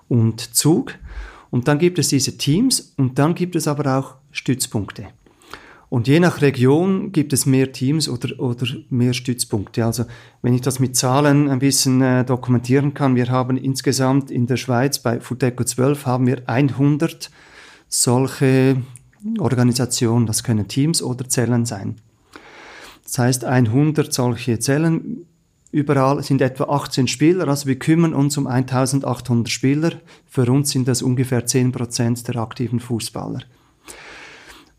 und 0.09 0.55
Zug. 0.55 0.95
Und 1.51 1.67
dann 1.67 1.79
gibt 1.79 1.99
es 1.99 2.09
diese 2.09 2.39
Teams 2.39 2.95
und 2.97 3.19
dann 3.19 3.35
gibt 3.35 3.57
es 3.57 3.67
aber 3.67 3.99
auch 3.99 4.15
Stützpunkte. 4.31 5.09
Und 5.89 6.07
je 6.07 6.21
nach 6.21 6.41
Region 6.41 7.11
gibt 7.11 7.33
es 7.33 7.47
mehr 7.47 7.73
Teams 7.73 8.09
oder, 8.09 8.39
oder 8.39 8.65
mehr 8.91 9.13
Stützpunkte. 9.13 9.85
Also 9.85 10.05
wenn 10.41 10.55
ich 10.55 10.61
das 10.61 10.79
mit 10.79 10.95
Zahlen 10.95 11.49
ein 11.49 11.59
bisschen 11.59 12.01
äh, 12.01 12.25
dokumentieren 12.25 12.95
kann, 12.95 13.17
wir 13.17 13.29
haben 13.29 13.57
insgesamt 13.57 14.31
in 14.31 14.47
der 14.47 14.57
Schweiz 14.57 15.01
bei 15.01 15.19
Futeco 15.19 15.65
12 15.65 16.07
haben 16.07 16.29
wir 16.29 16.43
100 16.47 17.29
solche 17.89 18.77
Organisation, 19.39 20.27
das 20.27 20.43
können 20.43 20.69
Teams 20.69 21.03
oder 21.03 21.29
Zellen 21.29 21.67
sein. 21.67 21.97
Das 23.05 23.19
heißt, 23.19 23.45
100 23.45 24.13
solche 24.13 24.59
Zellen, 24.59 25.27
überall 25.73 26.23
sind 26.23 26.41
etwa 26.41 26.65
18 26.65 27.09
Spieler, 27.09 27.49
also 27.49 27.67
wir 27.67 27.79
kümmern 27.79 28.15
uns 28.15 28.37
um 28.39 28.47
1800 28.47 29.51
Spieler. 29.51 29.93
Für 30.27 30.51
uns 30.51 30.71
sind 30.71 30.89
das 30.89 31.03
ungefähr 31.03 31.45
10 31.45 31.73
Prozent 31.73 32.27
der 32.29 32.37
aktiven 32.37 32.81
Fußballer. 32.81 33.41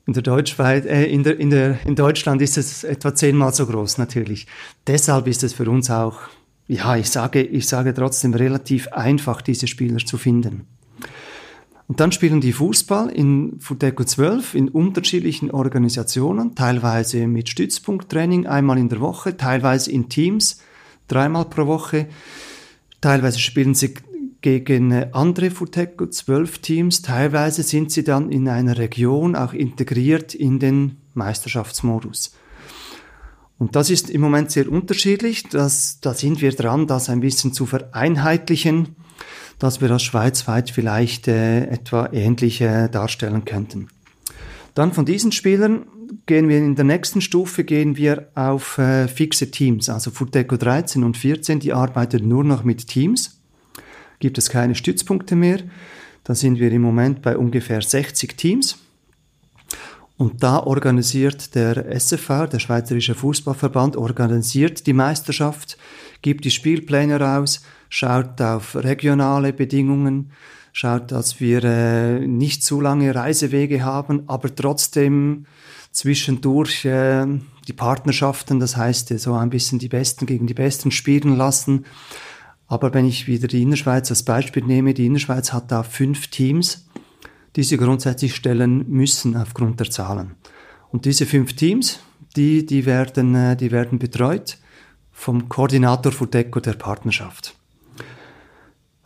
In, 0.08 0.14
der 0.14 0.24
Deutschschweiz, 0.24 0.86
äh, 0.86 1.06
in, 1.06 1.24
der, 1.24 1.40
in, 1.40 1.50
der, 1.50 1.86
in 1.86 1.96
Deutschland 1.96 2.42
ist 2.42 2.58
es 2.58 2.84
etwa 2.84 3.14
zehnmal 3.14 3.54
so 3.54 3.68
groß 3.68 3.98
natürlich. 3.98 4.48
Deshalb 4.88 5.28
ist 5.28 5.44
es 5.44 5.54
für 5.54 5.70
uns 5.70 5.92
auch, 5.92 6.20
ja, 6.68 6.96
ich 6.96 7.10
sage, 7.10 7.42
ich 7.42 7.68
sage 7.68 7.94
trotzdem 7.94 8.34
relativ 8.34 8.88
einfach, 8.90 9.42
diese 9.42 9.68
Spieler 9.68 10.00
zu 10.00 10.18
finden. 10.18 10.66
Und 11.92 12.00
dann 12.00 12.14
spielen 12.14 12.40
die 12.40 12.54
Fußball 12.54 13.10
in 13.10 13.60
Futeco 13.60 14.06
12 14.06 14.56
in 14.56 14.70
unterschiedlichen 14.70 15.52
Organisationen, 15.52 16.56
teilweise 16.56 17.28
mit 17.28 17.50
Stützpunkttraining 17.50 18.48
einmal 18.48 18.78
in 18.78 18.88
der 18.88 19.02
Woche, 19.02 19.36
teilweise 19.36 19.92
in 19.92 20.08
Teams 20.08 20.62
dreimal 21.10 21.44
pro 21.44 21.68
Woche. 21.68 22.08
Teilweise 23.02 23.40
spielen 23.40 23.76
sie 23.76 23.96
gegen 24.40 24.94
andere 25.12 25.52
Futeco 25.52 26.08
12 26.08 26.60
Teams, 26.60 27.02
teilweise 27.02 27.62
sind 27.62 27.92
sie 27.92 28.06
dann 28.06 28.32
in 28.32 28.48
einer 28.48 28.78
Region 28.78 29.36
auch 29.36 29.52
integriert 29.52 30.34
in 30.34 30.60
den 30.60 30.96
Meisterschaftsmodus. 31.14 32.34
Und 33.58 33.76
das 33.76 33.90
ist 33.90 34.10
im 34.10 34.22
Moment 34.22 34.50
sehr 34.50 34.72
unterschiedlich. 34.72 35.50
Das, 35.50 36.00
da 36.00 36.14
sind 36.14 36.40
wir 36.40 36.54
dran, 36.54 36.88
das 36.88 37.10
ein 37.10 37.20
bisschen 37.20 37.52
zu 37.52 37.66
vereinheitlichen 37.66 38.96
dass 39.62 39.80
wir 39.80 39.88
das 39.88 40.02
schweizweit 40.02 40.72
vielleicht 40.72 41.28
äh, 41.28 41.66
etwa 41.68 42.10
ähnlich 42.12 42.62
äh, 42.62 42.90
darstellen 42.90 43.46
könnten. 43.46 43.90
Dann 44.74 44.92
von 44.92 45.06
diesen 45.06 45.32
Spielern 45.32 45.86
gehen 46.26 46.50
wir 46.50 46.58
in 46.58 46.74
der 46.76 46.84
nächsten 46.84 47.22
Stufe 47.22 47.64
gehen 47.64 47.96
wir 47.96 48.30
auf 48.34 48.80
äh, 48.80 49.08
fixe 49.08 49.52
Teams. 49.52 49.88
Also 49.88 50.10
Futeco 50.10 50.58
13 50.58 51.04
und 51.04 51.16
14, 51.16 51.60
die 51.60 51.74
arbeiten 51.74 52.28
nur 52.28 52.44
noch 52.44 52.64
mit 52.64 52.88
Teams. 52.88 53.40
Gibt 54.18 54.40
es 54.40 54.50
keine 54.50 54.74
Stützpunkte 54.74 55.36
mehr. 55.36 55.60
Da 56.24 56.34
sind 56.34 56.60
wir 56.60 56.72
im 56.72 56.82
Moment 56.82 57.22
bei 57.22 57.38
ungefähr 57.38 57.84
60 57.84 58.36
Teams. 58.36 58.80
Und 60.18 60.42
da 60.42 60.60
organisiert 60.60 61.54
der 61.54 61.86
SFV, 61.96 62.48
der 62.52 62.60
Schweizerische 62.60 63.14
Fußballverband, 63.14 63.96
organisiert 63.96 64.88
die 64.88 64.94
Meisterschaft, 64.94 65.78
gibt 66.24 66.46
die 66.46 66.52
Spielpläne 66.52 67.20
raus, 67.20 67.62
schaut 67.92 68.42
auf 68.42 68.76
regionale 68.76 69.52
Bedingungen, 69.52 70.32
schaut, 70.72 71.12
dass 71.12 71.42
wir 71.42 71.64
äh, 71.64 72.26
nicht 72.26 72.64
zu 72.64 72.80
lange 72.80 73.14
Reisewege 73.14 73.84
haben, 73.84 74.24
aber 74.28 74.56
trotzdem 74.56 75.46
zwischendurch 75.92 76.86
äh, 76.86 77.28
die 77.68 77.74
Partnerschaften, 77.74 78.62
das 78.62 78.78
heißt 78.78 79.20
so 79.20 79.34
ein 79.34 79.50
bisschen 79.50 79.78
die 79.78 79.90
Besten 79.90 80.26
gegen 80.26 80.48
die 80.48 80.54
Besten 80.54 80.90
spielen 80.90 81.36
lassen. 81.36 81.86
Aber 82.66 82.94
wenn 82.94 83.06
ich 83.06 83.28
wieder 83.28 83.50
die 83.50 83.62
Innerschweiz 83.62 84.10
als 84.10 84.24
Beispiel 84.24 84.64
nehme, 84.64 84.94
die 84.94 85.06
Innerschweiz 85.06 85.52
hat 85.52 85.70
da 85.70 85.84
fünf 85.84 86.28
Teams, 86.28 86.88
die 87.58 87.64
sie 87.64 87.76
grundsätzlich 87.76 88.34
stellen 88.34 88.90
müssen 88.90 89.36
aufgrund 89.36 89.82
der 89.82 89.92
Zahlen. 89.92 90.36
Und 90.92 91.04
diese 91.04 91.26
fünf 91.26 91.58
Teams, 91.58 92.00
die, 92.38 92.66
die, 92.66 92.86
werden, 92.86 93.36
äh, 93.36 93.58
die 93.58 93.72
werden 93.72 94.00
betreut 94.00 94.60
vom 95.12 95.50
Koordinator 95.50 96.14
Futeco 96.14 96.62
der 96.62 96.74
Partnerschaft. 96.74 97.58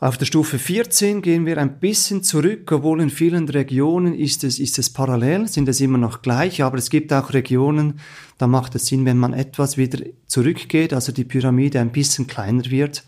Auf 0.06 0.20
der 0.20 0.28
Stufe 0.28 0.60
14 0.60 1.24
gehen 1.24 1.48
wir 1.48 1.58
ein 1.58 1.80
bisschen 1.80 2.22
zurück, 2.22 2.72
obwohl 2.72 3.02
in 3.02 3.10
vielen 3.10 3.50
Regionen 3.50 4.14
ist 4.14 4.44
es, 4.44 4.60
ist 4.60 4.78
es 4.78 4.92
parallel, 4.92 5.48
sind 5.48 5.68
es 5.68 5.82
immer 5.82 5.98
noch 5.98 6.22
gleich, 6.22 6.62
aber 6.62 6.78
es 6.78 6.92
gibt 6.92 7.12
auch 7.12 7.34
Regionen, 7.34 8.00
da 8.38 8.46
macht 8.46 8.76
es 8.76 8.86
Sinn, 8.86 9.06
wenn 9.06 9.18
man 9.18 9.34
etwas 9.34 9.78
wieder 9.78 10.06
zurückgeht, 10.28 10.94
also 10.94 11.12
die 11.12 11.24
Pyramide 11.24 11.80
ein 11.80 11.92
bisschen 11.92 12.28
kleiner 12.28 12.70
wird. 12.70 13.04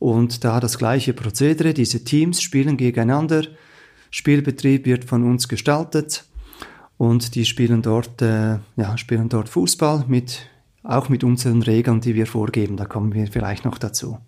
Und 0.00 0.42
da 0.42 0.58
das 0.58 0.76
gleiche 0.76 1.12
Prozedere, 1.12 1.72
diese 1.72 2.02
Teams 2.02 2.42
spielen 2.42 2.76
gegeneinander, 2.76 3.44
Spielbetrieb 4.10 4.86
wird 4.86 5.04
von 5.04 5.22
uns 5.22 5.46
gestaltet 5.46 6.24
und 6.96 7.36
die 7.36 7.44
spielen 7.44 7.80
dort, 7.80 8.20
äh, 8.22 8.58
ja, 8.74 8.98
spielen 8.98 9.28
dort 9.28 9.48
Fußball 9.48 10.06
mit, 10.08 10.48
auch 10.82 11.10
mit 11.10 11.22
unseren 11.22 11.62
Regeln, 11.62 12.00
die 12.00 12.16
wir 12.16 12.26
vorgeben, 12.26 12.76
da 12.76 12.86
kommen 12.86 13.14
wir 13.14 13.28
vielleicht 13.28 13.64
noch 13.64 13.78
dazu. 13.78 14.18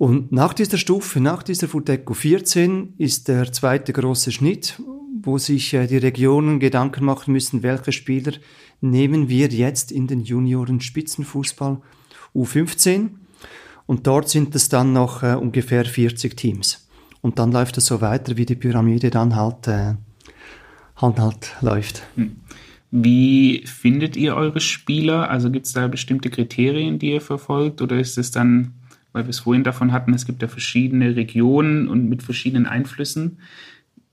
Und 0.00 0.32
nach 0.32 0.54
dieser 0.54 0.78
Stufe, 0.78 1.20
nach 1.20 1.42
dieser 1.42 1.68
Futeco 1.68 2.14
14, 2.14 2.94
ist 2.96 3.28
der 3.28 3.52
zweite 3.52 3.92
große 3.92 4.32
Schnitt, 4.32 4.80
wo 5.20 5.36
sich 5.36 5.74
äh, 5.74 5.86
die 5.86 5.98
Regionen 5.98 6.58
Gedanken 6.58 7.04
machen 7.04 7.34
müssen, 7.34 7.62
welche 7.62 7.92
Spieler 7.92 8.32
nehmen 8.80 9.28
wir 9.28 9.48
jetzt 9.48 9.92
in 9.92 10.06
den 10.06 10.22
Junioren 10.22 10.80
Spitzenfußball 10.80 11.82
U15. 12.34 13.10
Und 13.84 14.06
dort 14.06 14.30
sind 14.30 14.54
es 14.54 14.70
dann 14.70 14.94
noch 14.94 15.22
äh, 15.22 15.34
ungefähr 15.34 15.84
40 15.84 16.34
Teams. 16.34 16.88
Und 17.20 17.38
dann 17.38 17.52
läuft 17.52 17.76
es 17.76 17.84
so 17.84 18.00
weiter, 18.00 18.38
wie 18.38 18.46
die 18.46 18.56
Pyramide 18.56 19.10
dann 19.10 19.36
halt, 19.36 19.68
äh, 19.68 19.96
halt, 20.96 21.18
halt 21.18 21.56
läuft. 21.60 22.04
Hm. 22.14 22.36
Wie 22.90 23.66
findet 23.66 24.16
ihr 24.16 24.34
eure 24.34 24.60
Spieler? 24.60 25.28
Also 25.28 25.50
gibt 25.50 25.66
es 25.66 25.74
da 25.74 25.88
bestimmte 25.88 26.30
Kriterien, 26.30 26.98
die 26.98 27.10
ihr 27.10 27.20
verfolgt? 27.20 27.82
Oder 27.82 28.00
ist 28.00 28.16
es 28.16 28.30
dann 28.30 28.79
weil 29.12 29.24
wir 29.24 29.30
es 29.30 29.40
vorhin 29.40 29.64
davon 29.64 29.92
hatten, 29.92 30.14
es 30.14 30.26
gibt 30.26 30.42
ja 30.42 30.48
verschiedene 30.48 31.16
Regionen 31.16 31.88
und 31.88 32.08
mit 32.08 32.22
verschiedenen 32.22 32.66
Einflüssen. 32.66 33.38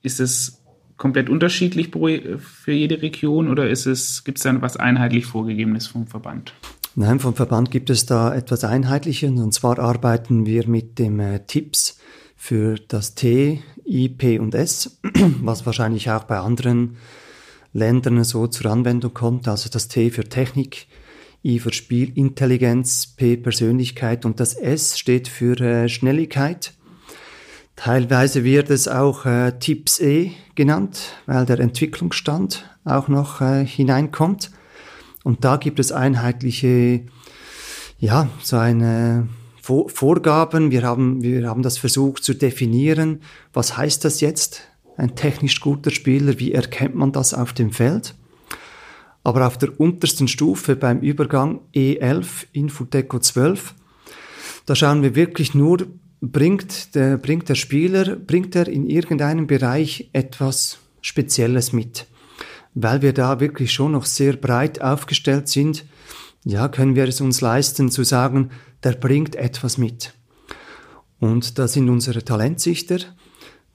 Ist 0.01 0.19
es 0.19 0.63
komplett 0.97 1.29
unterschiedlich 1.29 1.91
für 1.91 2.71
jede 2.71 3.01
Region 3.01 3.49
oder 3.49 3.69
ist 3.69 3.85
es, 3.85 4.23
gibt 4.23 4.39
es 4.39 4.43
dann 4.43 4.61
was 4.61 4.77
einheitlich 4.77 5.25
vorgegebenes 5.25 5.87
vom 5.87 6.07
Verband? 6.07 6.53
Nein, 6.95 7.19
vom 7.19 7.35
Verband 7.35 7.69
gibt 7.69 7.91
es 7.91 8.07
da 8.07 8.33
etwas 8.33 8.63
Einheitliches 8.63 9.29
und 9.29 9.53
zwar 9.53 9.77
arbeiten 9.77 10.47
wir 10.47 10.67
mit 10.67 10.97
dem 10.97 11.19
äh, 11.19 11.39
Tipps 11.45 11.99
für 12.35 12.75
das 12.87 13.13
T, 13.13 13.61
I, 13.85 14.09
P 14.09 14.39
und 14.39 14.55
S, 14.55 14.99
was 15.41 15.65
wahrscheinlich 15.67 16.09
auch 16.09 16.23
bei 16.23 16.39
anderen 16.39 16.97
Ländern 17.73 18.23
so 18.23 18.47
zur 18.47 18.71
Anwendung 18.71 19.13
kommt. 19.13 19.47
Also 19.47 19.69
das 19.69 19.87
T 19.87 20.09
für 20.09 20.23
Technik, 20.23 20.87
I 21.47 21.59
für 21.59 21.73
Spielintelligenz, 21.73 23.07
P 23.15 23.37
Persönlichkeit 23.37 24.25
und 24.25 24.39
das 24.39 24.53
S 24.53 24.99
steht 24.99 25.29
für 25.29 25.59
äh, 25.61 25.87
Schnelligkeit. 25.87 26.73
Teilweise 27.77 28.43
wird 28.43 28.69
es 28.69 28.87
auch 28.87 29.25
äh, 29.25 29.53
Tipps 29.59 29.99
E 29.99 30.31
genannt, 30.55 31.15
weil 31.25 31.45
der 31.45 31.59
Entwicklungsstand 31.59 32.69
auch 32.83 33.07
noch 33.07 33.39
äh, 33.39 33.65
hineinkommt. 33.65 34.51
Und 35.23 35.45
da 35.45 35.57
gibt 35.57 35.79
es 35.79 35.91
einheitliche, 35.91 37.01
ja, 37.99 38.29
so 38.41 38.57
eine 38.57 39.29
Vor 39.61 39.89
Vorgaben. 39.89 40.71
Wir 40.71 40.83
haben, 40.83 41.21
wir 41.21 41.47
haben 41.47 41.61
das 41.61 41.77
versucht 41.77 42.23
zu 42.23 42.33
definieren. 42.33 43.21
Was 43.53 43.77
heißt 43.77 44.03
das 44.03 44.21
jetzt? 44.21 44.61
Ein 44.97 45.15
technisch 45.15 45.61
guter 45.61 45.91
Spieler, 45.91 46.39
wie 46.39 46.53
erkennt 46.53 46.95
man 46.95 47.11
das 47.11 47.33
auf 47.33 47.53
dem 47.53 47.71
Feld? 47.71 48.15
Aber 49.27 49.45
auf 49.45 49.57
der 49.57 49.77
untersten 49.77 50.29
Stufe 50.29 50.77
beim 50.77 51.01
Übergang 51.01 51.59
E11 51.75 52.45
Infoteco 52.53 53.19
12, 53.19 53.75
da 54.65 54.73
schauen 54.73 55.03
wir 55.03 55.15
wirklich 55.15 55.53
nur, 55.53 55.85
bringt 56.21 56.95
der, 56.95 57.17
bringt 57.17 57.49
der 57.49 57.55
Spieler, 57.55 58.15
bringt 58.15 58.55
er 58.55 58.69
in 58.69 58.87
irgendeinem 58.87 59.45
Bereich 59.45 60.09
etwas 60.13 60.77
Spezielles 61.01 61.73
mit. 61.73 62.07
Weil 62.73 63.01
wir 63.01 63.11
da 63.11 63.41
wirklich 63.41 63.73
schon 63.73 63.91
noch 63.91 64.05
sehr 64.05 64.37
breit 64.37 64.81
aufgestellt 64.81 65.49
sind, 65.49 65.83
ja, 66.45 66.69
können 66.69 66.95
wir 66.95 67.09
es 67.09 67.19
uns 67.19 67.41
leisten 67.41 67.91
zu 67.91 68.05
sagen, 68.05 68.51
der 68.85 68.93
bringt 68.93 69.35
etwas 69.35 69.77
mit. 69.77 70.13
Und 71.19 71.59
da 71.59 71.67
sind 71.67 71.89
unsere 71.89 72.23
Talentsichter, 72.23 72.99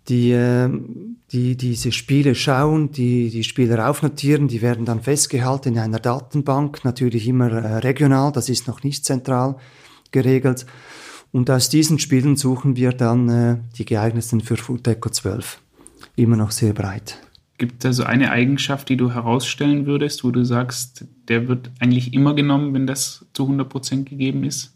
die, 0.08 0.32
ähm, 0.32 1.16
die 1.30 1.56
diese 1.56 1.92
Spiele 1.92 2.34
schauen, 2.34 2.90
die 2.90 3.30
die 3.30 3.44
Spieler 3.44 3.88
aufnotieren, 3.88 4.48
die 4.48 4.62
werden 4.62 4.84
dann 4.84 5.00
festgehalten 5.00 5.74
in 5.74 5.78
einer 5.78 6.00
Datenbank, 6.00 6.84
natürlich 6.84 7.28
immer 7.28 7.50
äh, 7.50 7.76
regional, 7.78 8.32
das 8.32 8.48
ist 8.48 8.66
noch 8.66 8.82
nicht 8.82 9.04
zentral 9.04 9.56
geregelt. 10.10 10.66
Und 11.30 11.50
aus 11.50 11.68
diesen 11.68 11.98
Spielen 11.98 12.36
suchen 12.36 12.76
wir 12.76 12.92
dann 12.92 13.28
äh, 13.28 13.56
die 13.78 13.84
geeignetsten 13.84 14.40
für 14.40 14.56
Futeco 14.56 15.08
12. 15.08 15.60
Immer 16.16 16.36
noch 16.36 16.50
sehr 16.50 16.74
breit. 16.74 17.18
Gibt 17.56 17.84
es 17.84 17.86
also 17.86 18.04
eine 18.04 18.30
Eigenschaft, 18.32 18.88
die 18.88 18.96
du 18.96 19.12
herausstellen 19.12 19.86
würdest, 19.86 20.24
wo 20.24 20.30
du 20.30 20.44
sagst, 20.44 21.06
der 21.28 21.48
wird 21.48 21.70
eigentlich 21.78 22.12
immer 22.12 22.34
genommen, 22.34 22.74
wenn 22.74 22.86
das 22.86 23.24
zu 23.32 23.44
100 23.44 23.68
Prozent 23.68 24.10
gegeben 24.10 24.44
ist? 24.44 24.74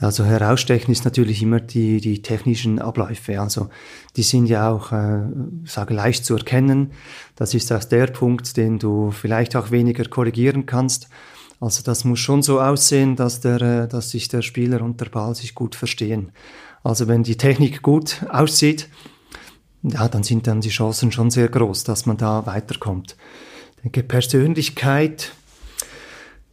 Also 0.00 0.24
herausstechen 0.24 0.92
ist 0.92 1.04
natürlich 1.04 1.42
immer 1.42 1.60
die, 1.60 2.00
die 2.00 2.22
technischen 2.22 2.78
Abläufe. 2.78 3.38
Also 3.40 3.68
die 4.16 4.22
sind 4.22 4.46
ja 4.46 4.70
auch, 4.70 4.92
äh, 4.92 5.22
sage 5.64 5.92
leicht 5.92 6.24
zu 6.24 6.36
erkennen. 6.36 6.92
Das 7.36 7.52
ist 7.52 7.70
auch 7.70 7.84
der 7.84 8.06
Punkt, 8.06 8.56
den 8.56 8.78
du 8.78 9.10
vielleicht 9.10 9.56
auch 9.56 9.70
weniger 9.70 10.04
korrigieren 10.04 10.64
kannst. 10.64 11.08
Also 11.60 11.82
das 11.82 12.04
muss 12.04 12.18
schon 12.18 12.42
so 12.42 12.60
aussehen, 12.60 13.14
dass 13.14 13.40
der, 13.40 13.60
äh, 13.60 13.88
dass 13.88 14.10
sich 14.10 14.28
der 14.28 14.40
Spieler 14.40 14.80
und 14.80 15.00
der 15.00 15.10
Ball 15.10 15.34
sich 15.34 15.54
gut 15.54 15.74
verstehen. 15.74 16.32
Also 16.82 17.06
wenn 17.06 17.22
die 17.22 17.36
Technik 17.36 17.82
gut 17.82 18.24
aussieht, 18.30 18.88
ja, 19.82 20.08
dann 20.08 20.22
sind 20.22 20.46
dann 20.46 20.62
die 20.62 20.70
Chancen 20.70 21.12
schon 21.12 21.30
sehr 21.30 21.48
groß, 21.48 21.84
dass 21.84 22.06
man 22.06 22.16
da 22.16 22.46
weiterkommt. 22.46 23.16
Ich 23.76 23.82
denke, 23.82 24.02
Persönlichkeit, 24.02 25.32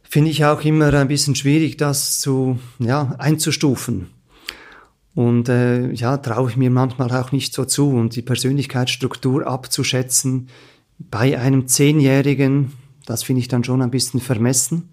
finde 0.08 0.30
ich 0.30 0.44
auch 0.44 0.62
immer 0.62 0.92
ein 0.94 1.08
bisschen 1.08 1.34
schwierig, 1.34 1.76
das 1.76 2.20
zu, 2.20 2.58
ja, 2.78 3.14
einzustufen. 3.18 4.08
Und 5.14 5.48
äh, 5.48 5.90
ja, 5.92 6.16
traue 6.16 6.50
ich 6.50 6.56
mir 6.56 6.70
manchmal 6.70 7.10
auch 7.10 7.32
nicht 7.32 7.52
so 7.52 7.64
zu 7.64 7.90
und 7.90 8.14
die 8.14 8.22
Persönlichkeitsstruktur 8.22 9.46
abzuschätzen 9.46 10.48
bei 10.98 11.38
einem 11.38 11.66
Zehnjährigen, 11.66 12.72
das 13.06 13.22
finde 13.22 13.40
ich 13.40 13.48
dann 13.48 13.64
schon 13.64 13.82
ein 13.82 13.90
bisschen 13.90 14.20
vermessen. 14.20 14.90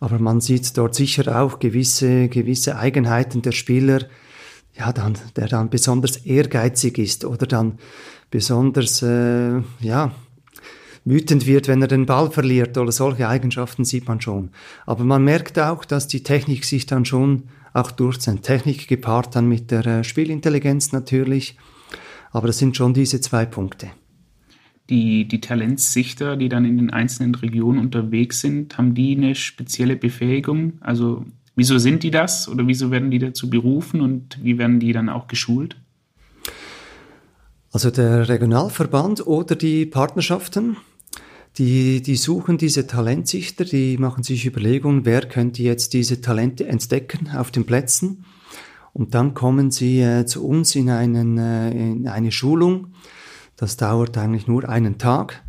Aber 0.00 0.18
man 0.18 0.40
sieht 0.40 0.76
dort 0.76 0.94
sicher 0.94 1.40
auch 1.40 1.58
gewisse, 1.58 2.28
gewisse 2.28 2.76
Eigenheiten 2.76 3.42
der 3.42 3.52
Spieler, 3.52 4.00
ja, 4.76 4.92
dann, 4.92 5.16
der 5.36 5.46
dann 5.46 5.70
besonders 5.70 6.16
ehrgeizig 6.16 6.98
ist 6.98 7.24
oder 7.24 7.46
dann 7.46 7.78
besonders, 8.30 9.02
äh, 9.02 9.60
ja, 9.80 10.12
wütend 11.04 11.46
wird, 11.46 11.68
wenn 11.68 11.82
er 11.82 11.88
den 11.88 12.06
Ball 12.06 12.30
verliert 12.30 12.78
oder 12.78 12.92
solche 12.92 13.28
Eigenschaften 13.28 13.84
sieht 13.84 14.08
man 14.08 14.20
schon. 14.20 14.50
Aber 14.86 15.04
man 15.04 15.24
merkt 15.24 15.58
auch, 15.58 15.84
dass 15.84 16.08
die 16.08 16.22
Technik 16.22 16.64
sich 16.64 16.86
dann 16.86 17.04
schon 17.04 17.44
auch 17.72 17.90
durchsetzt. 17.90 18.44
Technik 18.44 18.88
gepaart 18.88 19.36
dann 19.36 19.48
mit 19.48 19.70
der 19.70 19.84
äh, 19.86 20.04
Spielintelligenz 20.04 20.92
natürlich. 20.92 21.56
Aber 22.30 22.46
das 22.46 22.58
sind 22.58 22.76
schon 22.76 22.94
diese 22.94 23.20
zwei 23.20 23.44
Punkte. 23.44 23.90
Die, 24.90 25.26
die 25.26 25.40
Talentssichter, 25.40 26.36
die 26.36 26.48
dann 26.48 26.64
in 26.64 26.76
den 26.76 26.90
einzelnen 26.90 27.34
Regionen 27.34 27.78
unterwegs 27.78 28.40
sind, 28.40 28.76
haben 28.76 28.94
die 28.94 29.16
eine 29.16 29.34
spezielle 29.34 29.96
Befähigung? 29.96 30.74
Also 30.80 31.24
wieso 31.56 31.78
sind 31.78 32.02
die 32.02 32.10
das 32.10 32.48
oder 32.48 32.66
wieso 32.66 32.90
werden 32.90 33.10
die 33.10 33.18
dazu 33.18 33.48
berufen 33.48 34.00
und 34.00 34.38
wie 34.42 34.58
werden 34.58 34.80
die 34.80 34.92
dann 34.92 35.08
auch 35.08 35.26
geschult? 35.26 35.76
Also 37.72 37.90
der 37.90 38.28
Regionalverband 38.28 39.26
oder 39.26 39.56
die 39.56 39.86
Partnerschaften, 39.86 40.76
Die, 41.58 42.02
die 42.02 42.16
suchen 42.16 42.58
diese 42.58 42.86
Talentsichter, 42.88 43.64
die 43.64 43.96
machen 43.96 44.24
sich 44.24 44.44
Überlegungen, 44.44 45.04
wer 45.04 45.22
könnte 45.22 45.62
jetzt 45.62 45.92
diese 45.92 46.20
Talente 46.20 46.66
entdecken 46.66 47.30
auf 47.30 47.52
den 47.52 47.64
Plätzen. 47.64 48.24
Und 48.92 49.14
dann 49.14 49.34
kommen 49.34 49.70
sie 49.70 50.00
äh, 50.00 50.26
zu 50.26 50.46
uns 50.46 50.74
in, 50.74 50.90
einen, 50.90 51.38
äh, 51.38 51.70
in 51.70 52.08
eine 52.08 52.32
Schulung. 52.32 52.88
Das 53.56 53.76
dauert 53.76 54.18
eigentlich 54.18 54.48
nur 54.48 54.68
einen 54.68 54.98
Tag. 54.98 55.42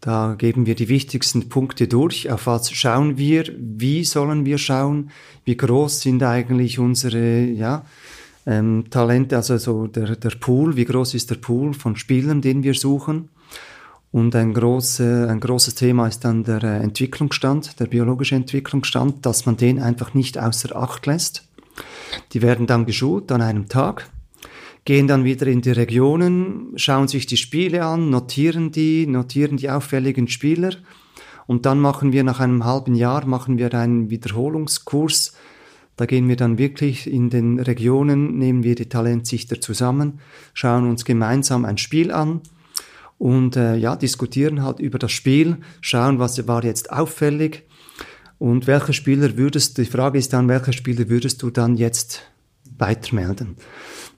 Da 0.00 0.34
geben 0.36 0.66
wir 0.66 0.74
die 0.74 0.88
wichtigsten 0.88 1.48
Punkte 1.48 1.86
durch. 1.86 2.30
Auf 2.30 2.46
was 2.46 2.72
schauen 2.72 3.18
wir? 3.18 3.44
Wie 3.56 4.02
sollen 4.04 4.46
wir 4.46 4.58
schauen? 4.58 5.10
Wie 5.44 5.56
groß 5.56 6.00
sind 6.00 6.22
eigentlich 6.22 6.78
unsere 6.78 7.42
ja, 7.42 7.84
ähm, 8.46 8.84
Talente, 8.90 9.36
also 9.36 9.58
so 9.58 9.86
der, 9.86 10.16
der 10.16 10.30
Pool? 10.30 10.76
Wie 10.76 10.86
groß 10.86 11.14
ist 11.14 11.30
der 11.30 11.36
Pool 11.36 11.74
von 11.74 11.96
Spielern, 11.96 12.40
den 12.40 12.62
wir 12.62 12.74
suchen? 12.74 13.28
Und 14.12 14.34
ein, 14.34 14.52
groß, 14.52 15.00
ein 15.00 15.38
großes 15.38 15.76
Thema 15.76 16.08
ist 16.08 16.24
dann 16.24 16.42
der 16.42 16.62
äh, 16.64 16.82
Entwicklungsstand, 16.82 17.78
der 17.78 17.86
biologische 17.86 18.34
Entwicklungsstand, 18.34 19.24
dass 19.24 19.46
man 19.46 19.56
den 19.56 19.78
einfach 19.78 20.14
nicht 20.14 20.36
außer 20.36 20.74
Acht 20.74 21.06
lässt. 21.06 21.46
Die 22.32 22.42
werden 22.42 22.66
dann 22.66 22.86
geschult 22.86 23.30
an 23.30 23.40
einem 23.40 23.68
Tag, 23.68 24.10
gehen 24.84 25.06
dann 25.06 25.22
wieder 25.24 25.46
in 25.46 25.60
die 25.60 25.70
Regionen, 25.70 26.72
schauen 26.74 27.06
sich 27.06 27.26
die 27.26 27.36
Spiele 27.36 27.84
an, 27.84 28.10
notieren 28.10 28.72
die, 28.72 29.06
notieren 29.06 29.56
die 29.56 29.70
auffälligen 29.70 30.26
Spieler 30.26 30.72
und 31.46 31.64
dann 31.64 31.78
machen 31.78 32.12
wir 32.12 32.24
nach 32.24 32.40
einem 32.40 32.64
halben 32.64 32.96
Jahr 32.96 33.24
machen 33.26 33.58
wir 33.58 33.72
einen 33.74 34.10
Wiederholungskurs. 34.10 35.34
Da 35.96 36.06
gehen 36.06 36.28
wir 36.28 36.36
dann 36.36 36.58
wirklich 36.58 37.08
in 37.08 37.30
den 37.30 37.60
Regionen, 37.60 38.38
nehmen 38.38 38.64
wir 38.64 38.74
die 38.74 38.88
Talentsichter 38.88 39.60
zusammen, 39.60 40.18
schauen 40.52 40.88
uns 40.88 41.04
gemeinsam 41.04 41.64
ein 41.64 41.78
Spiel 41.78 42.10
an 42.10 42.40
und 43.20 43.54
äh, 43.56 43.76
ja, 43.76 43.96
diskutieren 43.96 44.62
halt 44.62 44.80
über 44.80 44.98
das 44.98 45.12
Spiel, 45.12 45.58
schauen, 45.82 46.18
was 46.18 46.48
war 46.48 46.64
jetzt 46.64 46.90
auffällig 46.90 47.64
und 48.38 48.66
welche 48.66 48.94
Spieler 48.94 49.36
würdest, 49.36 49.76
die 49.76 49.84
Frage 49.84 50.18
ist 50.18 50.32
dann, 50.32 50.48
welche 50.48 50.72
Spieler 50.72 51.10
würdest 51.10 51.42
du 51.42 51.50
dann 51.50 51.76
jetzt 51.76 52.22
weitermelden? 52.78 53.56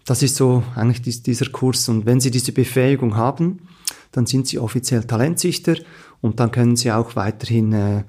Das 0.04 0.22
ist 0.22 0.36
so 0.36 0.62
eigentlich 0.76 1.02
dies, 1.02 1.20
dieser 1.20 1.46
Kurs 1.50 1.88
und 1.88 2.06
wenn 2.06 2.20
Sie 2.20 2.30
diese 2.30 2.52
Befähigung 2.52 3.16
haben, 3.16 3.66
dann 4.12 4.26
sind 4.26 4.46
Sie 4.46 4.60
offiziell 4.60 5.02
Talentsichter 5.02 5.74
und 6.20 6.38
dann 6.38 6.52
können 6.52 6.76
Sie 6.76 6.92
auch 6.92 7.16
weiterhin 7.16 7.72
äh, 7.72 8.04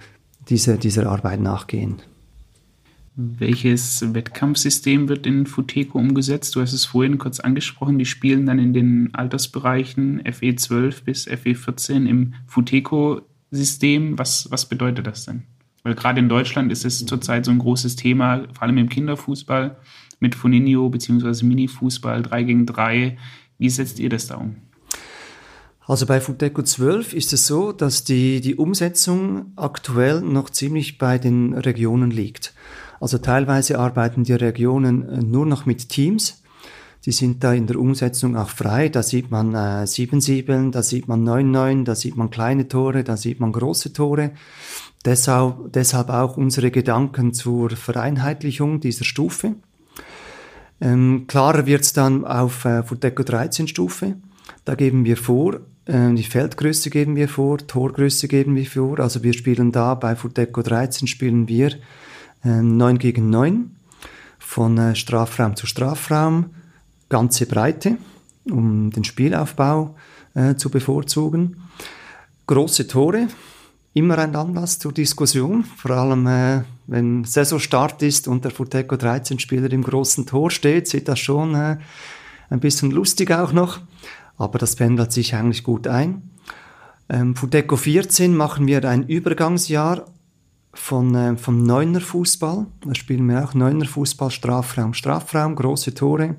diese, 0.47 0.77
dieser 0.77 1.09
Arbeit 1.09 1.41
nachgehen. 1.41 2.03
Welches 3.15 4.13
Wettkampfsystem 4.15 5.07
wird 5.07 5.27
in 5.27 5.45
Futeco 5.45 5.99
umgesetzt? 5.99 6.55
Du 6.55 6.61
hast 6.61 6.73
es 6.73 6.85
vorhin 6.85 7.19
kurz 7.19 7.39
angesprochen. 7.39 7.99
Die 7.99 8.05
spielen 8.05 8.47
dann 8.47 8.57
in 8.57 8.73
den 8.73 9.13
Altersbereichen 9.13 10.23
FE12 10.23 11.03
bis 11.03 11.27
FE14 11.27 12.07
im 12.07 12.33
Futeco-System. 12.47 14.17
Was, 14.17 14.49
was 14.49 14.67
bedeutet 14.67 15.05
das 15.05 15.25
denn? 15.25 15.43
Weil 15.83 15.93
gerade 15.93 16.19
in 16.19 16.29
Deutschland 16.29 16.71
ist 16.71 16.85
es 16.85 17.05
zurzeit 17.05 17.45
so 17.45 17.51
ein 17.51 17.59
großes 17.59 17.97
Thema, 17.97 18.47
vor 18.51 18.63
allem 18.63 18.79
im 18.79 18.89
Kinderfußball 18.89 19.77
mit 20.19 20.33
Funinho 20.33 20.89
bzw. 20.89 21.45
Mini-Fußball 21.45 22.23
3 22.23 22.43
gegen 22.43 22.65
3. 22.65 23.17
Wie 23.59 23.69
setzt 23.69 23.99
ihr 23.99 24.09
das 24.09 24.25
da 24.25 24.37
um? 24.37 24.55
Also 25.85 26.07
bei 26.07 26.19
Futeco 26.19 26.63
12 26.63 27.13
ist 27.13 27.33
es 27.33 27.45
so, 27.45 27.73
dass 27.73 28.05
die, 28.05 28.41
die 28.41 28.55
Umsetzung 28.55 29.51
aktuell 29.55 30.21
noch 30.21 30.49
ziemlich 30.49 30.97
bei 30.97 31.19
den 31.19 31.53
Regionen 31.53 32.09
liegt. 32.09 32.53
Also 33.03 33.17
teilweise 33.17 33.79
arbeiten 33.79 34.23
die 34.23 34.31
Regionen 34.31 35.09
äh, 35.09 35.17
nur 35.17 35.45
noch 35.45 35.65
mit 35.65 35.89
Teams. 35.89 36.41
Die 37.05 37.11
sind 37.11 37.43
da 37.43 37.51
in 37.51 37.67
der 37.67 37.77
Umsetzung 37.77 38.37
auch 38.37 38.47
frei. 38.47 38.87
Da 38.87 39.03
sieht 39.03 39.29
man 39.29 39.53
äh, 39.53 39.83
7-7, 39.83 40.71
da 40.71 40.81
sieht 40.81 41.09
man 41.09 41.27
9-9, 41.27 41.83
da 41.83 41.95
sieht 41.95 42.15
man 42.15 42.29
kleine 42.29 42.69
Tore, 42.69 43.03
da 43.03 43.17
sieht 43.17 43.41
man 43.41 43.51
große 43.51 43.91
Tore. 43.91 44.31
Deshalb, 45.03 45.73
deshalb 45.73 46.11
auch 46.11 46.37
unsere 46.37 46.71
Gedanken 46.71 47.33
zur 47.33 47.71
Vereinheitlichung 47.71 48.79
dieser 48.79 49.03
Stufe. 49.03 49.55
Ähm, 50.79 51.25
klarer 51.27 51.65
wird's 51.65 51.91
dann 51.91 52.23
auf 52.23 52.63
äh, 52.63 52.83
Futeco 52.83 53.23
13 53.23 53.67
Stufe. 53.67 54.15
Da 54.63 54.75
geben 54.75 55.03
wir 55.03 55.17
vor, 55.17 55.55
äh, 55.87 56.13
die 56.13 56.23
Feldgröße 56.23 56.89
geben 56.89 57.17
wir 57.17 57.27
vor, 57.27 57.57
Torgröße 57.57 58.29
geben 58.29 58.55
wir 58.55 58.65
vor. 58.65 59.01
Also 59.01 59.23
wir 59.23 59.33
spielen 59.33 59.73
da 59.73 59.93
bei 59.95 60.15
Futeco 60.15 60.61
13 60.61 61.09
spielen 61.09 61.49
wir 61.49 61.73
9 62.43 62.95
ähm, 62.95 62.99
gegen 62.99 63.29
9 63.29 63.75
von 64.39 64.77
äh, 64.77 64.95
Strafraum 64.95 65.55
zu 65.55 65.65
Strafraum, 65.65 66.51
ganze 67.09 67.45
Breite, 67.45 67.97
um 68.49 68.91
den 68.91 69.03
Spielaufbau 69.03 69.95
äh, 70.33 70.55
zu 70.55 70.69
bevorzugen. 70.69 71.57
Große 72.47 72.87
Tore, 72.87 73.27
immer 73.93 74.17
ein 74.17 74.35
Anlass 74.35 74.79
zur 74.79 74.91
Diskussion, 74.91 75.63
vor 75.63 75.91
allem 75.91 76.27
äh, 76.27 76.63
wenn 76.87 77.23
Saisonstart 77.23 78.01
ist 78.03 78.27
und 78.27 78.43
der 78.43 78.51
Futeco 78.51 78.97
13 78.97 79.39
Spieler 79.39 79.71
im 79.71 79.83
großen 79.83 80.25
Tor 80.25 80.51
steht, 80.51 80.87
sieht 80.87 81.07
das 81.07 81.19
schon 81.19 81.55
äh, 81.55 81.77
ein 82.49 82.59
bisschen 82.59 82.91
lustig 82.91 83.31
auch 83.31 83.53
noch, 83.53 83.79
aber 84.37 84.59
das 84.59 84.75
pendelt 84.75 85.11
sich 85.11 85.33
eigentlich 85.35 85.63
gut 85.63 85.87
ein. 85.87 86.29
Ähm, 87.09 87.35
Futeco 87.35 87.77
14 87.77 88.35
machen 88.35 88.67
wir 88.67 88.83
ein 88.85 89.07
Übergangsjahr 89.07 90.05
von, 90.73 91.15
äh, 91.15 91.37
vom 91.37 91.63
Neuner 91.63 92.01
Fußball. 92.01 92.65
Da 92.85 92.95
spielen 92.95 93.27
wir 93.27 93.43
auch 93.43 93.53
Neuner 93.53 93.85
Fußball, 93.85 94.31
Strafraum, 94.31 94.93
Strafraum, 94.93 95.55
große 95.55 95.93
Tore 95.93 96.35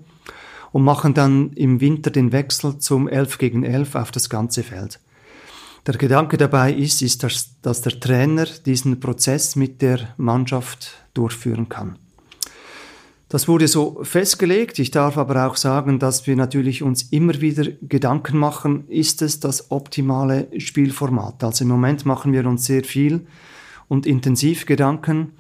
und 0.73 0.83
machen 0.83 1.15
dann 1.15 1.53
im 1.53 1.81
Winter 1.81 2.11
den 2.11 2.33
Wechsel 2.33 2.79
zum 2.79 3.09
11 3.09 3.39
gegen 3.39 3.63
11 3.63 3.95
auf 3.95 4.11
das 4.11 4.29
ganze 4.29 4.63
Feld. 4.63 5.01
Der 5.87 5.95
Gedanke 5.95 6.37
dabei 6.37 6.73
ist, 6.73 7.03
ist 7.03 7.23
dass, 7.23 7.61
dass 7.61 7.83
der 7.83 8.01
Trainer 8.01 8.47
diesen 8.67 8.99
Prozess 9.01 9.55
mit 9.55 9.83
der 9.83 10.15
Mannschaft 10.17 10.93
durchführen 11.13 11.69
kann. 11.69 11.99
Das 13.29 13.49
wurde 13.49 13.69
so 13.69 14.01
festgelegt. 14.03 14.79
Ich 14.79 14.91
darf 14.91 15.19
aber 15.19 15.47
auch 15.47 15.57
sagen, 15.57 15.99
dass 15.99 16.27
wir 16.27 16.37
natürlich 16.37 16.83
uns 16.83 17.03
immer 17.05 17.41
wieder 17.41 17.65
Gedanken 17.83 18.39
machen, 18.39 18.89
ist 18.89 19.23
es 19.23 19.41
das 19.41 19.71
optimale 19.71 20.49
Spielformat? 20.59 21.43
Also 21.45 21.65
im 21.65 21.69
Moment 21.69 22.07
machen 22.07 22.33
wir 22.33 22.47
uns 22.47 22.65
sehr 22.65 22.85
viel 22.85 23.27
und 23.89 24.07
intensiv 24.07 24.67
Gedanken, 24.67 25.33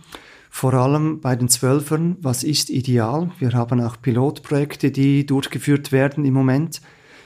vor 0.50 0.74
allem 0.74 1.20
bei 1.20 1.34
den 1.34 1.48
Zwölfern, 1.48 2.16
was 2.20 2.44
ist 2.44 2.70
ideal. 2.70 3.32
Wir 3.38 3.52
haben 3.52 3.80
auch 3.80 4.00
Pilotprojekte, 4.00 4.90
die 4.92 5.26
durchgeführt 5.26 5.90
werden 5.90 6.24
im 6.24 6.34
Moment 6.34 6.80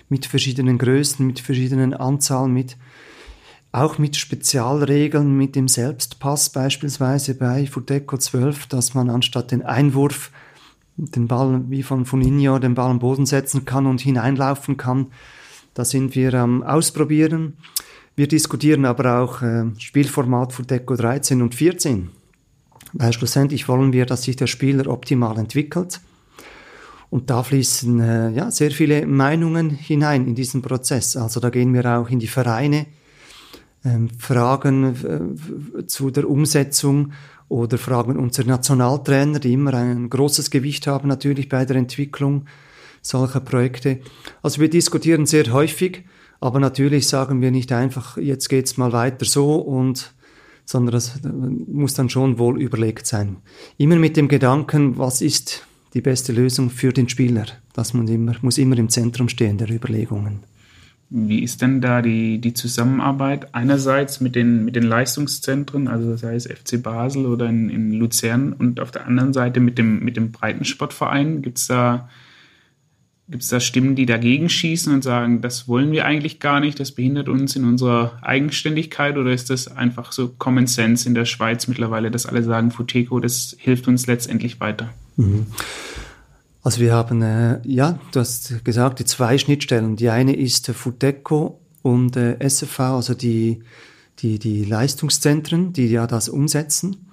mit 0.08 0.26
verschiedenen 0.26 0.78
Größen, 0.78 1.26
mit 1.26 1.40
verschiedenen 1.40 1.92
Anzahlen, 1.92 2.52
mit 2.52 2.76
auch 3.70 3.98
mit 3.98 4.16
Spezialregeln, 4.16 5.36
mit 5.36 5.54
dem 5.54 5.68
Selbstpass 5.68 6.50
beispielsweise 6.50 7.34
bei 7.34 7.66
Futeco 7.66 8.16
12, 8.16 8.66
dass 8.66 8.94
man 8.94 9.10
anstatt 9.10 9.50
den 9.50 9.62
Einwurf 9.62 10.30
den 10.96 11.28
Ball 11.28 11.62
wie 11.68 11.82
von 11.82 12.06
Funinho 12.06 12.58
den 12.58 12.74
Ball 12.74 12.90
am 12.90 12.98
Boden 12.98 13.26
setzen 13.26 13.64
kann 13.64 13.86
und 13.86 14.00
hineinlaufen 14.00 14.76
kann. 14.76 15.08
Da 15.74 15.84
sind 15.84 16.14
wir 16.14 16.34
am 16.34 16.62
Ausprobieren. 16.62 17.56
Wir 18.18 18.26
diskutieren 18.26 18.84
aber 18.84 19.20
auch 19.20 19.42
äh, 19.42 19.66
Spielformat 19.78 20.52
für 20.52 20.64
Deco 20.64 20.96
13 20.96 21.40
und 21.40 21.54
14. 21.54 22.10
Weil 22.92 23.12
schlussendlich 23.12 23.68
wollen 23.68 23.92
wir, 23.92 24.06
dass 24.06 24.24
sich 24.24 24.34
der 24.34 24.48
Spieler 24.48 24.88
optimal 24.88 25.38
entwickelt. 25.38 26.00
Und 27.10 27.30
da 27.30 27.44
fließen 27.44 28.00
äh, 28.00 28.30
ja, 28.30 28.50
sehr 28.50 28.72
viele 28.72 29.06
Meinungen 29.06 29.70
hinein 29.70 30.26
in 30.26 30.34
diesen 30.34 30.62
Prozess. 30.62 31.16
Also 31.16 31.38
da 31.38 31.50
gehen 31.50 31.72
wir 31.72 31.86
auch 31.96 32.10
in 32.10 32.18
die 32.18 32.26
Vereine, 32.26 32.86
ähm, 33.84 34.08
Fragen 34.18 35.76
äh, 35.78 35.86
zu 35.86 36.10
der 36.10 36.28
Umsetzung 36.28 37.12
oder 37.46 37.78
fragen 37.78 38.16
unsere 38.16 38.48
Nationaltrainer, 38.48 39.38
die 39.38 39.52
immer 39.52 39.74
ein 39.74 40.10
großes 40.10 40.50
Gewicht 40.50 40.88
haben 40.88 41.06
natürlich 41.06 41.48
bei 41.48 41.64
der 41.64 41.76
Entwicklung 41.76 42.46
solcher 43.00 43.38
Projekte. 43.38 44.00
Also 44.42 44.60
wir 44.60 44.68
diskutieren 44.68 45.24
sehr 45.24 45.52
häufig 45.52 46.02
aber 46.40 46.60
natürlich 46.60 47.08
sagen 47.08 47.40
wir 47.40 47.50
nicht 47.50 47.72
einfach, 47.72 48.16
jetzt 48.16 48.48
geht's 48.48 48.76
mal 48.76 48.92
weiter 48.92 49.24
so 49.24 49.56
und 49.56 50.14
sondern 50.64 50.92
das 50.92 51.18
muss 51.66 51.94
dann 51.94 52.10
schon 52.10 52.38
wohl 52.38 52.60
überlegt 52.60 53.06
sein. 53.06 53.38
Immer 53.78 53.96
mit 53.96 54.18
dem 54.18 54.28
Gedanken, 54.28 54.98
was 54.98 55.22
ist 55.22 55.66
die 55.94 56.02
beste 56.02 56.32
Lösung 56.32 56.68
für 56.68 56.92
den 56.92 57.08
Spieler? 57.08 57.46
Das 57.72 57.94
muss 57.94 58.10
immer, 58.10 58.34
muss 58.42 58.58
immer 58.58 58.76
im 58.76 58.90
Zentrum 58.90 59.30
stehen 59.30 59.56
der 59.56 59.70
Überlegungen. 59.70 60.40
Wie 61.08 61.42
ist 61.42 61.62
denn 61.62 61.80
da 61.80 62.02
die, 62.02 62.38
die 62.38 62.52
Zusammenarbeit 62.52 63.54
einerseits 63.54 64.20
mit 64.20 64.34
den, 64.34 64.66
mit 64.66 64.76
den 64.76 64.82
Leistungszentren, 64.82 65.88
also 65.88 66.16
sei 66.16 66.34
es 66.34 66.46
FC 66.46 66.82
Basel 66.82 67.24
oder 67.24 67.48
in, 67.48 67.70
in 67.70 67.92
Luzern, 67.92 68.52
und 68.52 68.78
auf 68.78 68.90
der 68.90 69.06
anderen 69.06 69.32
Seite 69.32 69.60
mit 69.60 69.78
dem, 69.78 70.00
mit 70.00 70.18
dem 70.18 70.32
Breitensportverein? 70.32 71.40
Gibt 71.40 71.56
es 71.56 71.68
da 71.68 72.10
Gibt 73.30 73.42
es 73.42 73.50
da 73.50 73.60
Stimmen, 73.60 73.94
die 73.94 74.06
dagegen 74.06 74.48
schießen 74.48 74.92
und 74.92 75.04
sagen, 75.04 75.42
das 75.42 75.68
wollen 75.68 75.92
wir 75.92 76.06
eigentlich 76.06 76.40
gar 76.40 76.60
nicht, 76.60 76.80
das 76.80 76.92
behindert 76.92 77.28
uns 77.28 77.56
in 77.56 77.64
unserer 77.64 78.18
Eigenständigkeit 78.22 79.18
oder 79.18 79.32
ist 79.32 79.50
das 79.50 79.68
einfach 79.68 80.12
so 80.12 80.28
Common 80.38 80.66
Sense 80.66 81.06
in 81.06 81.14
der 81.14 81.26
Schweiz 81.26 81.68
mittlerweile, 81.68 82.10
dass 82.10 82.24
alle 82.24 82.42
sagen, 82.42 82.70
Futeco, 82.70 83.20
das 83.20 83.54
hilft 83.58 83.86
uns 83.86 84.06
letztendlich 84.06 84.60
weiter? 84.60 84.88
Mhm. 85.16 85.46
Also 86.62 86.80
wir 86.80 86.92
haben, 86.94 87.22
äh, 87.22 87.60
ja, 87.64 87.98
du 88.12 88.20
hast 88.20 88.64
gesagt, 88.64 88.98
die 88.98 89.04
zwei 89.04 89.38
Schnittstellen. 89.38 89.96
Die 89.96 90.08
eine 90.08 90.34
ist 90.34 90.66
Futeco 90.68 91.60
und 91.82 92.16
äh, 92.16 92.36
SFV, 92.40 92.80
also 92.80 93.14
die, 93.14 93.62
die, 94.20 94.38
die 94.38 94.64
Leistungszentren, 94.64 95.72
die 95.72 95.86
ja 95.86 96.06
das 96.06 96.28
umsetzen. 96.28 97.07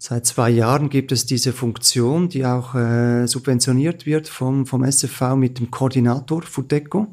Seit 0.00 0.26
zwei 0.26 0.50
Jahren 0.50 0.90
gibt 0.90 1.10
es 1.10 1.26
diese 1.26 1.52
Funktion, 1.52 2.28
die 2.28 2.46
auch 2.46 2.76
äh, 2.76 3.26
subventioniert 3.26 4.06
wird 4.06 4.28
vom, 4.28 4.64
vom 4.64 4.84
SFV 4.84 5.34
mit 5.34 5.58
dem 5.58 5.72
Koordinator 5.72 6.42
Futeco. 6.42 7.08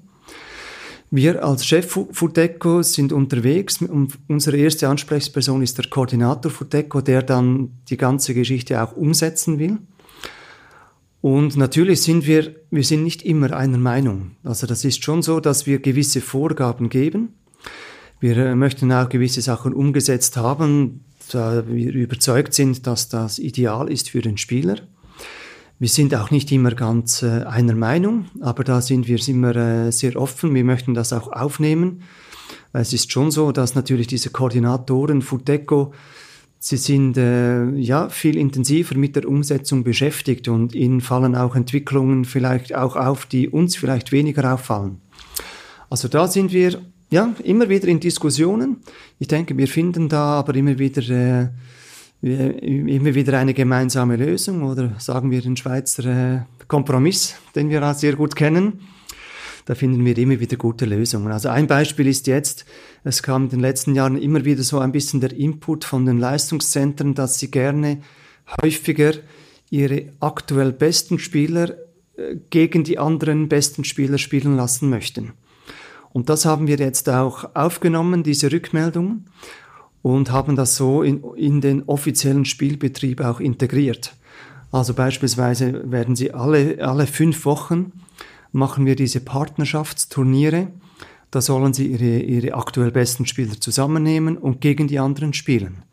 Wir 1.09 1.43
als 1.43 1.65
Chef 1.65 1.97
Futeco 2.11 2.83
sind 2.83 3.11
unterwegs 3.11 3.81
und 3.81 4.17
unsere 4.27 4.57
erste 4.57 4.87
Ansprechperson 4.87 5.63
ist 5.63 5.77
der 5.77 5.87
Koordinator 5.89 6.51
Futeco, 6.51 7.01
der 7.01 7.23
dann 7.23 7.71
die 7.89 7.97
ganze 7.97 8.33
Geschichte 8.33 8.83
auch 8.83 8.95
umsetzen 8.95 9.57
will. 9.57 9.79
Und 11.21 11.57
natürlich 11.57 12.01
sind 12.01 12.27
wir, 12.27 12.53
wir 12.69 12.83
sind 12.83 13.03
nicht 13.03 13.23
immer 13.23 13.51
einer 13.53 13.79
Meinung. 13.79 14.35
Also 14.43 14.67
das 14.67 14.85
ist 14.85 15.03
schon 15.03 15.23
so, 15.23 15.39
dass 15.39 15.65
wir 15.65 15.79
gewisse 15.79 16.21
Vorgaben 16.21 16.89
geben. 16.89 17.33
Wir 18.19 18.37
äh, 18.37 18.55
möchten 18.55 18.91
auch 18.91 19.09
gewisse 19.09 19.41
Sachen 19.41 19.73
umgesetzt 19.73 20.37
haben, 20.37 21.04
da 21.33 21.67
wir 21.67 21.93
überzeugt 21.93 22.53
sind, 22.53 22.85
dass 22.87 23.09
das 23.09 23.39
ideal 23.39 23.89
ist 23.91 24.09
für 24.09 24.21
den 24.21 24.37
Spieler. 24.37 24.77
Wir 25.79 25.89
sind 25.89 26.15
auch 26.15 26.31
nicht 26.31 26.51
immer 26.51 26.71
ganz 26.71 27.21
äh, 27.23 27.43
einer 27.43 27.75
Meinung, 27.75 28.25
aber 28.41 28.63
da 28.63 28.81
sind 28.81 29.07
wir 29.07 29.19
immer 29.27 29.55
äh, 29.55 29.91
sehr 29.91 30.15
offen. 30.15 30.53
Wir 30.53 30.63
möchten 30.63 30.93
das 30.93 31.11
auch 31.11 31.31
aufnehmen. 31.31 32.03
Es 32.71 32.93
ist 32.93 33.11
schon 33.11 33.31
so, 33.31 33.51
dass 33.51 33.75
natürlich 33.75 34.07
diese 34.07 34.29
Koordinatoren 34.29 35.21
Futeco 35.21 35.93
Sie 36.67 36.77
sind 36.77 37.15
äh, 37.15 37.69
ja 37.75 38.09
viel 38.09 38.37
intensiver 38.37 38.97
mit 38.97 39.15
der 39.15 39.27
Umsetzung 39.27 39.83
beschäftigt 39.83 40.47
und 40.47 40.73
ihnen 40.73 40.99
fallen 40.99 41.35
auch 41.35 41.55
Entwicklungen 41.55 42.25
vielleicht 42.25 42.73
auch 42.73 42.95
auf, 42.95 43.27
die 43.27 43.49
uns 43.49 43.75
vielleicht 43.75 44.11
weniger 44.11 44.51
auffallen. 44.51 44.99
Also 45.91 46.07
da 46.07 46.27
sind 46.27 46.51
wir 46.53 46.81
ja 47.09 47.33
immer 47.43 47.69
wieder 47.69 47.87
in 47.87 47.99
Diskussionen. 47.99 48.77
Ich 49.19 49.27
denke, 49.27 49.57
wir 49.57 49.67
finden 49.67 50.09
da 50.09 50.39
aber 50.39 50.55
immer 50.55 50.77
wieder 50.79 51.03
äh, 51.09 51.47
immer 52.21 53.13
wieder 53.13 53.37
eine 53.37 53.53
gemeinsame 53.53 54.15
Lösung 54.15 54.63
oder 54.63 54.93
sagen 54.99 55.29
wir 55.31 55.41
den 55.41 55.57
Schweizer 55.57 56.05
äh, 56.05 56.39
Kompromiss, 56.67 57.35
den 57.55 57.69
wir 57.69 57.93
sehr 57.93 58.15
gut 58.15 58.35
kennen 58.35 58.79
da 59.65 59.73
finden 59.73 60.05
wir 60.05 60.17
immer 60.17 60.39
wieder 60.39 60.57
gute 60.57 60.85
Lösungen. 60.85 61.31
Also 61.31 61.49
ein 61.49 61.67
Beispiel 61.67 62.07
ist 62.07 62.27
jetzt, 62.27 62.65
es 63.03 63.23
kam 63.23 63.45
in 63.45 63.49
den 63.49 63.59
letzten 63.59 63.95
Jahren 63.95 64.17
immer 64.17 64.45
wieder 64.45 64.63
so 64.63 64.79
ein 64.79 64.91
bisschen 64.91 65.21
der 65.21 65.33
Input 65.33 65.83
von 65.83 66.05
den 66.05 66.19
Leistungszentren, 66.19 67.15
dass 67.15 67.39
sie 67.39 67.49
gerne 67.49 68.01
häufiger 68.61 69.13
ihre 69.71 70.13
aktuell 70.19 70.71
besten 70.71 71.17
Spieler 71.17 71.71
äh, 72.15 72.35
gegen 72.51 72.83
die 72.83 72.99
anderen 72.99 73.49
besten 73.49 73.83
Spieler 73.83 74.19
spielen 74.19 74.55
lassen 74.55 74.89
möchten. 74.89 75.33
Und 76.15 76.29
das 76.29 76.45
haben 76.45 76.67
wir 76.67 76.77
jetzt 76.77 77.09
auch 77.09 77.43
aufgenommen, 77.55 78.23
diese 78.23 78.49
Rückmeldungen, 78.49 79.25
und 80.01 80.31
haben 80.31 80.55
das 80.55 80.77
so 80.77 81.03
in, 81.03 81.21
in 81.35 81.59
den 81.59 81.83
offiziellen 81.89 82.45
Spielbetrieb 82.45 83.19
auch 83.19 83.41
integriert. 83.41 84.15
Also 84.71 84.93
beispielsweise 84.93 85.91
werden 85.91 86.15
sie 86.15 86.33
alle, 86.33 86.77
alle 86.79 87.05
fünf 87.05 87.43
Wochen 87.43 87.91
machen 88.53 88.85
wir 88.85 88.95
diese 88.95 89.19
Partnerschaftsturniere. 89.19 90.69
Da 91.31 91.41
sollen 91.41 91.73
sie 91.73 91.87
ihre, 91.87 92.19
ihre 92.19 92.53
aktuell 92.53 92.91
besten 92.91 93.25
Spieler 93.25 93.59
zusammennehmen 93.59 94.37
und 94.37 94.61
gegen 94.61 94.87
die 94.87 94.99
anderen 94.99 95.33
spielen. 95.33 95.83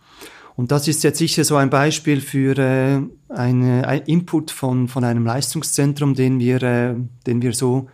Und 0.54 0.70
das 0.70 0.86
ist 0.86 1.02
jetzt 1.02 1.18
sicher 1.18 1.42
so 1.42 1.56
ein 1.56 1.68
Beispiel 1.68 2.20
für 2.20 2.56
äh, 2.58 3.00
eine, 3.28 3.88
ein 3.88 4.02
Input 4.02 4.52
von, 4.52 4.86
von 4.86 5.02
einem 5.02 5.26
Leistungszentrum, 5.26 6.14
den 6.14 6.38
wir, 6.38 6.62
äh, 6.62 6.94
den 7.26 7.42
wir 7.42 7.54
so 7.54 7.88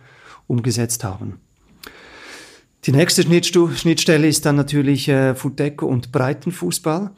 umgesetzt 0.45 1.03
haben. 1.03 1.39
Die 2.85 2.91
nächste 2.91 3.23
Schnittstelle 3.23 4.27
ist 4.27 4.45
dann 4.45 4.55
natürlich 4.55 5.07
äh, 5.09 5.35
Futeco 5.35 5.85
und 5.85 6.11
Breitenfußball. 6.11 7.11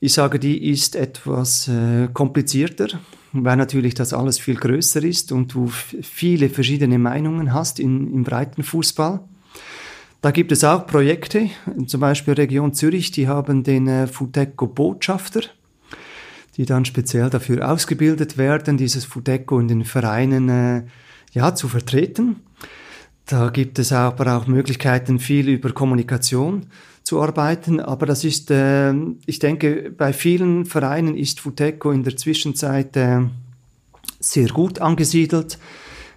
Ich 0.00 0.12
sage, 0.14 0.38
die 0.38 0.70
ist 0.70 0.96
etwas 0.96 1.68
äh, 1.68 2.08
komplizierter 2.12 2.88
weil 3.34 3.56
natürlich 3.56 3.94
das 3.94 4.12
alles 4.12 4.38
viel 4.38 4.54
größer 4.54 5.02
ist 5.02 5.32
und 5.32 5.52
du 5.54 5.68
viele 5.68 6.48
verschiedene 6.48 6.98
Meinungen 6.98 7.52
hast 7.52 7.80
in, 7.80 8.12
im 8.14 8.24
breiten 8.24 8.62
Fußball. 8.62 9.20
Da 10.20 10.30
gibt 10.30 10.52
es 10.52 10.64
auch 10.64 10.86
Projekte, 10.86 11.50
zum 11.86 12.00
Beispiel 12.00 12.34
Region 12.34 12.72
Zürich, 12.72 13.10
die 13.10 13.28
haben 13.28 13.64
den 13.64 13.88
äh, 13.88 14.06
Futeco 14.06 14.68
Botschafter, 14.68 15.42
die 16.56 16.64
dann 16.64 16.84
speziell 16.84 17.28
dafür 17.28 17.70
ausgebildet 17.70 18.38
werden, 18.38 18.78
dieses 18.78 19.04
Futeco 19.04 19.58
in 19.58 19.68
den 19.68 19.84
Vereinen 19.84 20.48
äh, 20.48 20.82
ja, 21.32 21.54
zu 21.54 21.68
vertreten. 21.68 22.36
Da 23.26 23.48
gibt 23.48 23.78
es 23.78 23.92
aber 23.92 24.36
auch 24.36 24.46
Möglichkeiten, 24.46 25.18
viel 25.18 25.48
über 25.48 25.72
Kommunikation 25.72 26.66
zu 27.02 27.22
arbeiten. 27.22 27.80
Aber 27.80 28.06
das 28.06 28.24
ist, 28.24 28.50
äh, 28.50 28.92
ich 29.26 29.38
denke, 29.38 29.92
bei 29.96 30.12
vielen 30.12 30.66
Vereinen 30.66 31.16
ist 31.16 31.40
Futeco 31.40 31.90
in 31.90 32.02
der 32.02 32.16
Zwischenzeit 32.16 32.96
äh, 32.96 33.20
sehr 34.20 34.48
gut 34.48 34.80
angesiedelt. 34.80 35.58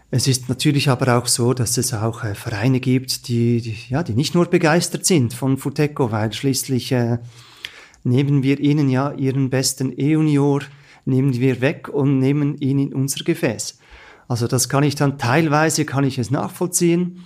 Es 0.09 0.27
ist 0.27 0.47
natürlich 0.47 0.89
aber 0.89 1.17
auch 1.17 1.27
so, 1.27 1.53
dass 1.53 1.77
es 1.77 1.93
auch 1.93 2.23
äh, 2.23 2.33
Vereine 2.33 2.79
gibt, 2.79 3.27
die, 3.27 3.61
die, 3.61 3.77
ja, 3.89 4.03
die 4.03 4.13
nicht 4.13 4.35
nur 4.35 4.45
begeistert 4.45 5.05
sind 5.05 5.33
von 5.33 5.57
Futeco, 5.57 6.11
weil 6.11 6.31
schließlich 6.31 6.93
äh, 6.93 7.19
nehmen 8.03 8.41
wir 8.43 8.59
ihnen 8.59 8.89
ja 8.89 9.11
ihren 9.13 9.49
besten 9.49 9.91
E-Junior, 9.97 10.61
nehmen 11.03 11.33
wir 11.33 11.59
weg 11.59 11.89
und 11.89 12.19
nehmen 12.19 12.57
ihn 12.57 12.79
in 12.79 12.93
unser 12.93 13.23
Gefäß. 13.25 13.79
Also 14.27 14.47
das 14.47 14.69
kann 14.69 14.83
ich 14.83 14.95
dann 14.95 15.17
teilweise, 15.17 15.85
kann 15.85 16.03
ich 16.03 16.17
es 16.17 16.31
nachvollziehen, 16.31 17.25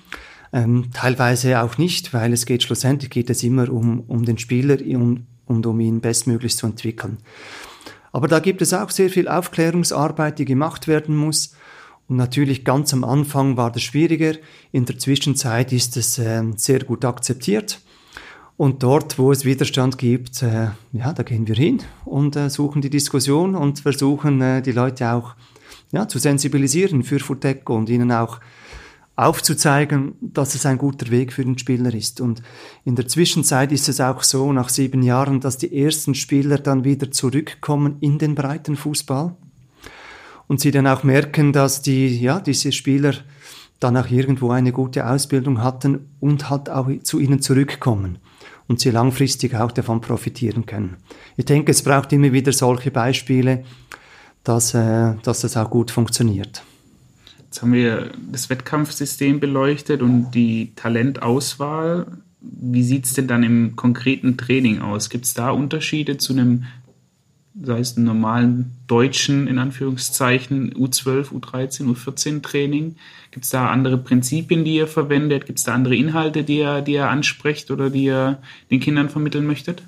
ähm, 0.54 0.90
teilweise 0.94 1.62
auch 1.62 1.78
nicht, 1.78 2.14
weil 2.14 2.34
es 2.34 2.46
geht 2.46 2.64
schlussendlich 2.64 3.10
geht 3.10 3.30
es 3.30 3.44
immer 3.44 3.70
um, 3.72 4.02
um 4.02 4.26
den 4.26 4.38
Spieler 4.38 4.78
und, 4.98 5.26
und 5.46 5.66
um 5.66 5.80
ihn 5.80 6.02
bestmöglich 6.02 6.58
zu 6.58 6.68
entwickeln. 6.68 7.18
Aber 8.12 8.28
da 8.28 8.40
gibt 8.40 8.62
es 8.62 8.74
auch 8.74 8.90
sehr 8.90 9.10
viel 9.10 9.28
Aufklärungsarbeit, 9.28 10.40
die 10.40 10.46
gemacht 10.46 10.88
werden 10.88 11.16
muss. 11.16 11.56
Und 12.08 12.18
natürlich 12.18 12.66
ganz 12.66 12.94
am 12.94 13.06
Anfang 13.06 13.56
war 13.56 13.72
das 13.72 13.84
schwieriger. 13.84 14.34
In 14.74 14.86
der 14.86 15.00
Zwischenzeit 15.00 15.72
ist 15.72 15.96
es 15.96 16.20
äh, 16.20 16.44
sehr 16.58 16.80
gut 16.80 17.06
akzeptiert. 17.06 17.80
Und 18.58 18.84
dort, 18.84 19.18
wo 19.18 19.32
es 19.32 19.46
Widerstand 19.46 19.98
gibt, 19.98 20.44
äh, 20.44 20.68
ja, 20.92 21.14
da 21.14 21.24
gehen 21.24 21.48
wir 21.48 21.56
hin 21.56 21.82
und 22.06 22.36
äh, 22.36 22.50
suchen 22.50 22.82
die 22.82 22.90
Diskussion 22.90 23.56
und 23.56 23.80
versuchen, 23.80 24.42
äh, 24.42 24.62
die 24.62 24.74
Leute 24.74 25.14
auch 25.14 25.36
ja, 25.92 26.08
zu 26.08 26.20
sensibilisieren 26.20 27.04
für 27.04 27.20
Futeco 27.20 27.76
und 27.76 27.90
ihnen 27.90 28.12
auch 28.12 28.40
aufzuzeigen, 29.16 30.16
dass 30.22 30.56
es 30.56 30.66
ein 30.66 30.78
guter 30.78 31.12
Weg 31.12 31.34
für 31.34 31.44
den 31.44 31.58
Spieler 31.58 31.94
ist. 31.94 32.22
Und 32.22 32.42
in 32.86 32.96
der 32.96 33.08
Zwischenzeit 33.08 33.72
ist 33.72 33.90
es 33.90 34.02
auch 34.02 34.24
so, 34.24 34.52
nach 34.54 34.70
sieben 34.70 35.04
Jahren, 35.04 35.40
dass 35.42 35.58
die 35.58 35.84
ersten 35.84 36.16
Spieler 36.16 36.58
dann 36.58 36.84
wieder 36.84 37.12
zurückkommen 37.12 37.98
in 38.00 38.18
den 38.18 38.36
breiten 38.36 38.76
Fußball 38.76 39.36
und 40.48 40.60
sie 40.60 40.72
dann 40.72 40.88
auch 40.88 41.04
merken, 41.04 41.54
dass 41.54 41.82
die, 41.82 42.20
ja, 42.20 42.40
diese 42.40 42.72
Spieler 42.72 43.14
dann 43.80 43.98
auch 43.98 44.10
irgendwo 44.10 44.52
eine 44.52 44.72
gute 44.72 45.08
Ausbildung 45.08 45.62
hatten 45.62 46.10
und 46.20 46.50
halt 46.50 46.70
auch 46.70 46.90
zu 47.04 47.20
ihnen 47.20 47.42
zurückkommen 47.42 48.20
und 48.68 48.80
sie 48.80 48.92
langfristig 48.92 49.56
auch 49.56 49.72
davon 49.72 50.02
profitieren 50.02 50.66
können. 50.66 50.98
Ich 51.36 51.46
denke, 51.46 51.72
es 51.72 51.84
braucht 51.84 52.14
immer 52.14 52.32
wieder 52.32 52.54
solche 52.54 52.92
Beispiele, 52.92 53.64
dass, 54.44 54.74
äh, 54.74 55.14
dass 55.24 55.42
das 55.42 55.58
auch 55.58 55.70
gut 55.70 55.92
funktioniert. 55.92 56.64
Jetzt 57.52 57.62
haben 57.62 57.74
wir 57.74 58.12
das 58.32 58.50
Wettkampfsystem 58.50 59.40
beleuchtet 59.40 60.02
und 60.02 60.32
die 60.32 60.72
Talentauswahl. 60.76 62.08
Wie 62.40 62.84
sieht 62.84 63.06
es 63.06 63.14
denn 63.14 63.28
dann 63.28 63.44
im 63.44 63.76
konkreten 63.76 64.38
Training 64.38 64.80
aus? 64.80 65.10
Gibt 65.10 65.26
es 65.26 65.34
da 65.34 65.52
Unterschiede 65.52 66.18
zu 66.18 66.32
einem, 66.32 66.64
sei 67.62 67.80
es 67.80 67.98
einem 67.98 68.06
normalen 68.06 68.72
deutschen, 68.88 69.48
in 69.48 69.60
Anführungszeichen, 69.60 70.74
U12, 70.74 71.34
U13, 71.34 71.94
U14 71.94 72.42
Training? 72.42 72.96
Gibt 73.32 73.44
es 73.44 73.52
da 73.52 73.70
andere 73.70 73.98
Prinzipien, 73.98 74.64
die 74.64 74.76
ihr 74.76 74.88
verwendet? 74.88 75.46
Gibt 75.46 75.60
es 75.60 75.66
da 75.66 75.74
andere 75.74 75.98
Inhalte, 75.98 76.46
die 76.46 76.60
ihr, 76.60 76.82
die 76.82 76.94
ihr 76.94 77.10
ansprecht 77.10 77.70
oder 77.70 77.90
die 77.90 78.06
ihr 78.06 78.40
den 78.72 78.80
Kindern 78.80 79.10
vermitteln 79.10 79.46
möchtet? 79.46 79.84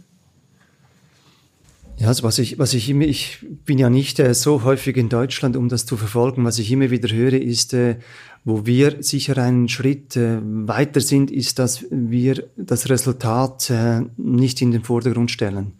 Ja, 1.98 2.08
also 2.08 2.24
was 2.24 2.40
ich, 2.40 2.58
was 2.58 2.74
ich 2.74 2.90
immer, 2.90 3.06
ich 3.06 3.40
bin 3.66 3.78
ja 3.78 3.90
nicht 3.90 4.20
äh, 4.20 4.34
so 4.34 4.64
häufig 4.64 4.98
in 4.98 5.10
Deutschland, 5.10 5.56
um 5.56 5.70
das 5.70 5.86
zu 5.86 5.96
verfolgen. 5.96 6.44
Was 6.44 6.60
ich 6.60 6.72
immer 6.72 6.90
wieder 6.90 7.14
höre, 7.14 7.34
ist, 7.34 7.74
äh, 7.74 7.98
wo 8.44 8.66
wir 8.66 9.04
sicher 9.04 9.38
einen 9.38 9.70
Schritt 9.70 10.18
äh, 10.18 10.40
weiter 10.42 11.02
sind, 11.02 11.30
ist, 11.32 11.60
dass 11.60 11.86
wir 11.92 12.48
das 12.58 12.90
Resultat 12.90 13.70
äh, 13.70 14.02
nicht 14.18 14.62
in 14.62 14.72
den 14.72 14.84
Vordergrund 14.84 15.32
stellen. 15.32 15.74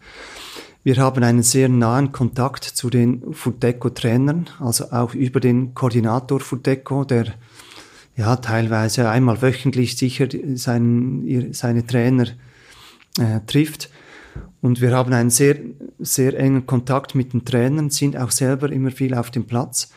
Wir 0.84 0.96
haben 0.98 1.24
einen 1.24 1.42
sehr 1.42 1.68
nahen 1.68 2.12
Kontakt 2.12 2.64
zu 2.64 2.90
den 2.90 3.32
Futeco-Trainern, 3.32 4.50
also 4.60 4.92
auch 4.92 5.14
über 5.14 5.40
den 5.40 5.74
Koordinator 5.74 6.40
Futeco, 6.40 7.04
der 7.04 7.34
ja 8.16 8.36
teilweise 8.36 9.08
einmal 9.08 9.42
wöchentlich 9.42 9.96
sicher 9.96 10.28
seinen, 10.54 11.52
seine 11.52 11.86
Trainer 11.86 12.26
äh, 13.18 13.40
trifft. 13.46 13.90
Und 14.60 14.80
wir 14.80 14.92
haben 14.92 15.12
einen 15.12 15.30
sehr, 15.30 15.56
sehr 15.98 16.38
engen 16.38 16.66
Kontakt 16.66 17.14
mit 17.14 17.32
den 17.32 17.44
Trainern, 17.44 17.90
sind 17.90 18.16
auch 18.16 18.30
selber 18.30 18.70
immer 18.72 18.90
viel 18.90 19.14
auf 19.14 19.30
dem 19.30 19.46
Platz. 19.46 19.90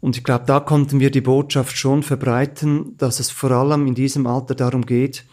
Und 0.00 0.16
ich 0.16 0.24
glaube, 0.24 0.44
da 0.46 0.60
konnten 0.60 1.00
wir 1.00 1.10
die 1.10 1.20
Botschaft 1.20 1.76
schon 1.76 2.02
verbreiten, 2.02 2.96
dass 2.96 3.20
es 3.20 3.30
vor 3.30 3.50
allem 3.50 3.86
in 3.86 3.94
diesem 3.94 4.26
Alter 4.26 4.54
darum 4.54 4.86
geht, 4.86 5.24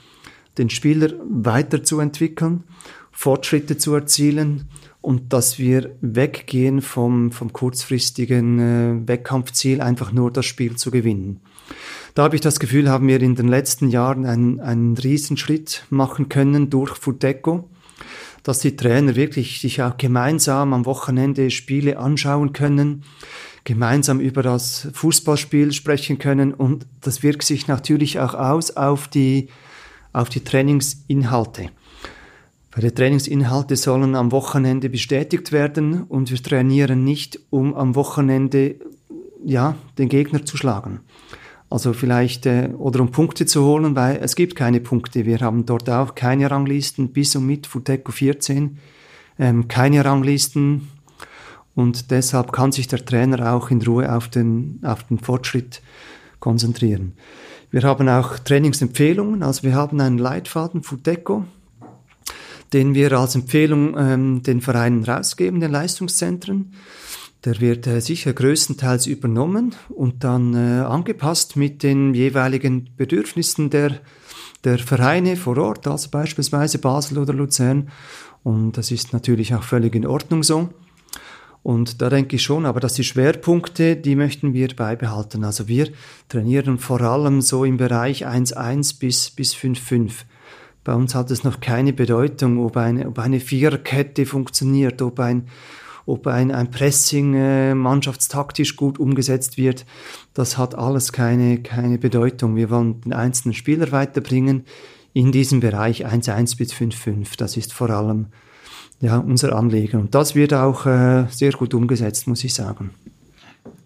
den 0.57 0.69
Spieler 0.69 1.13
weiterzuentwickeln, 1.23 2.63
Fortschritte 3.11 3.77
zu 3.77 3.93
erzielen 3.95 4.67
und 5.01 5.31
dass 5.33 5.57
wir 5.57 5.95
weggehen 6.01 6.81
vom, 6.81 7.31
vom 7.31 7.53
kurzfristigen 7.53 8.59
äh, 8.59 9.07
Wettkampfziel, 9.07 9.81
einfach 9.81 10.11
nur 10.11 10.31
das 10.31 10.45
Spiel 10.45 10.75
zu 10.75 10.91
gewinnen. 10.91 11.39
Da 12.13 12.23
habe 12.23 12.35
ich 12.35 12.41
das 12.41 12.59
Gefühl, 12.59 12.89
haben 12.89 13.07
wir 13.07 13.21
in 13.21 13.35
den 13.35 13.47
letzten 13.47 13.89
Jahren 13.89 14.25
einen, 14.25 14.59
einen 14.59 14.97
Riesenschritt 14.97 15.85
machen 15.89 16.29
können 16.29 16.69
durch 16.69 16.95
Futeco, 16.95 17.69
dass 18.47 18.59
die 18.59 18.77
Trainer 18.77 19.17
wirklich 19.17 19.59
sich 19.59 19.81
auch 19.81 19.97
gemeinsam 19.97 20.73
am 20.73 20.85
Wochenende 20.85 21.51
Spiele 21.51 21.97
anschauen 21.99 22.53
können, 22.53 23.03
gemeinsam 23.65 24.21
über 24.21 24.41
das 24.41 24.87
Fußballspiel 24.93 25.73
sprechen 25.73 26.17
können 26.17 26.53
und 26.53 26.85
das 27.01 27.23
wirkt 27.23 27.43
sich 27.43 27.67
natürlich 27.67 28.21
auch 28.21 28.35
aus 28.35 28.71
auf 28.77 29.09
die, 29.09 29.49
auf 30.13 30.29
die 30.29 30.45
Trainingsinhalte. 30.45 31.71
Weil 32.71 32.83
die 32.83 32.95
Trainingsinhalte 32.95 33.75
sollen 33.75 34.15
am 34.15 34.31
Wochenende 34.31 34.89
bestätigt 34.89 35.51
werden 35.51 36.03
und 36.03 36.31
wir 36.31 36.41
trainieren 36.41 37.03
nicht, 37.03 37.41
um 37.49 37.75
am 37.75 37.95
Wochenende 37.95 38.75
ja, 39.43 39.75
den 39.97 40.07
Gegner 40.07 40.45
zu 40.45 40.55
schlagen. 40.55 41.01
Also 41.69 41.93
vielleicht 41.93 42.45
äh, 42.45 42.69
oder 42.77 43.01
um 43.01 43.11
Punkte 43.11 43.45
zu 43.45 43.65
holen, 43.65 43.95
weil 43.95 44.17
es 44.17 44.35
gibt 44.35 44.55
keine 44.55 44.79
Punkte. 44.79 45.25
Wir 45.25 45.39
haben 45.39 45.65
dort 45.65 45.89
auch 45.89 46.15
keine 46.15 46.49
Ranglisten 46.49 47.09
bis 47.09 47.35
und 47.35 47.45
mit 47.45 47.67
Futeco 47.67 48.11
14, 48.11 48.77
ähm, 49.39 49.67
keine 49.67 50.05
Ranglisten 50.05 50.87
und 51.77 52.09
deshalb 52.09 52.51
kann 52.53 52.71
sich 52.71 52.87
der 52.87 53.05
Trainer 53.05 53.53
auch 53.53 53.69
in 53.69 53.83
Ruhe 53.83 54.11
auf 54.11 54.29
den, 54.29 54.79
auf 54.81 55.03
den 55.03 55.19
Fortschritt 55.19 55.83
konzentrieren. 56.39 57.13
Wir 57.69 57.83
haben 57.83 58.09
auch 58.09 58.39
Trainingsempfehlungen, 58.39 59.43
also 59.43 59.61
wir 59.61 59.75
haben 59.75 60.01
einen 60.01 60.17
Leitfaden 60.17 60.81
Futeco, 60.81 61.45
den 62.73 62.95
wir 62.95 63.11
als 63.11 63.35
Empfehlung 63.35 63.95
ähm, 63.95 64.41
den 64.41 64.61
Vereinen 64.61 65.03
rausgeben, 65.03 65.59
den 65.59 65.71
Leistungszentren. 65.71 66.73
Der 67.45 67.61
wird 67.61 67.87
äh, 67.87 68.01
sicher 68.01 68.33
größtenteils 68.33 69.05
übernommen 69.07 69.75
und 69.89 70.23
dann 70.23 70.53
äh, 70.53 70.81
angepasst 70.81 71.55
mit 71.55 71.83
den 71.83 72.13
jeweiligen 72.13 72.89
Bedürfnissen 72.97 73.69
der, 73.69 73.99
der 74.63 74.79
Vereine 74.79 75.35
vor 75.35 75.57
Ort, 75.57 75.87
also 75.87 76.09
beispielsweise 76.09 76.79
Basel 76.79 77.19
oder 77.19 77.33
Luzern. 77.33 77.89
Und 78.43 78.77
das 78.77 78.91
ist 78.91 79.13
natürlich 79.13 79.53
auch 79.53 79.63
völlig 79.63 79.93
in 79.95 80.05
Ordnung 80.05 80.43
so. 80.43 80.69
Und 81.63 82.01
da 82.01 82.09
denke 82.09 82.37
ich 82.37 82.43
schon, 82.43 82.65
aber 82.65 82.79
dass 82.79 82.93
die 82.93 83.03
Schwerpunkte, 83.03 83.97
die 83.97 84.15
möchten 84.15 84.53
wir 84.53 84.69
beibehalten. 84.73 85.43
Also 85.43 85.67
wir 85.67 85.89
trainieren 86.29 86.77
vor 86.79 87.01
allem 87.01 87.41
so 87.41 87.65
im 87.65 87.75
Bereich 87.75 88.25
1.1 88.25 88.99
bis, 88.99 89.31
bis 89.31 89.53
5.5. 89.53 90.11
Bei 90.85 90.93
uns 90.93 91.13
hat 91.13 91.29
es 91.29 91.43
noch 91.43 91.59
keine 91.59 91.91
Bedeutung, 91.91 92.63
ob 92.63 92.77
eine, 92.77 93.09
ob 93.09 93.19
eine 93.19 93.41
Viererkette 93.41 94.25
funktioniert, 94.25 95.01
ob 95.01 95.19
ein, 95.19 95.49
ob 96.07 96.25
ein, 96.25 96.51
ein 96.51 96.71
Pressing 96.71 97.35
äh, 97.35 97.75
mannschaftstaktisch 97.75 98.75
gut 98.75 98.97
umgesetzt 98.97 99.57
wird. 99.57 99.85
Das 100.33 100.57
hat 100.57 100.73
alles 100.73 101.13
keine, 101.13 101.59
keine 101.61 101.99
Bedeutung. 101.99 102.55
Wir 102.55 102.71
wollen 102.71 103.01
den 103.01 103.13
einzelnen 103.13 103.53
Spieler 103.53 103.91
weiterbringen 103.91 104.65
in 105.13 105.31
diesem 105.31 105.59
Bereich 105.59 106.07
1-1 106.07 106.57
bis 106.57 106.73
5-5. 106.73 107.37
Das 107.37 107.57
ist 107.57 107.73
vor 107.73 107.91
allem 107.91 108.27
ja, 108.99 109.17
unser 109.17 109.55
Anliegen. 109.55 110.01
Und 110.01 110.15
das 110.15 110.33
wird 110.33 110.53
auch 110.53 110.87
äh, 110.87 111.25
sehr 111.29 111.51
gut 111.51 111.75
umgesetzt, 111.75 112.25
muss 112.25 112.43
ich 112.43 112.55
sagen. 112.55 112.91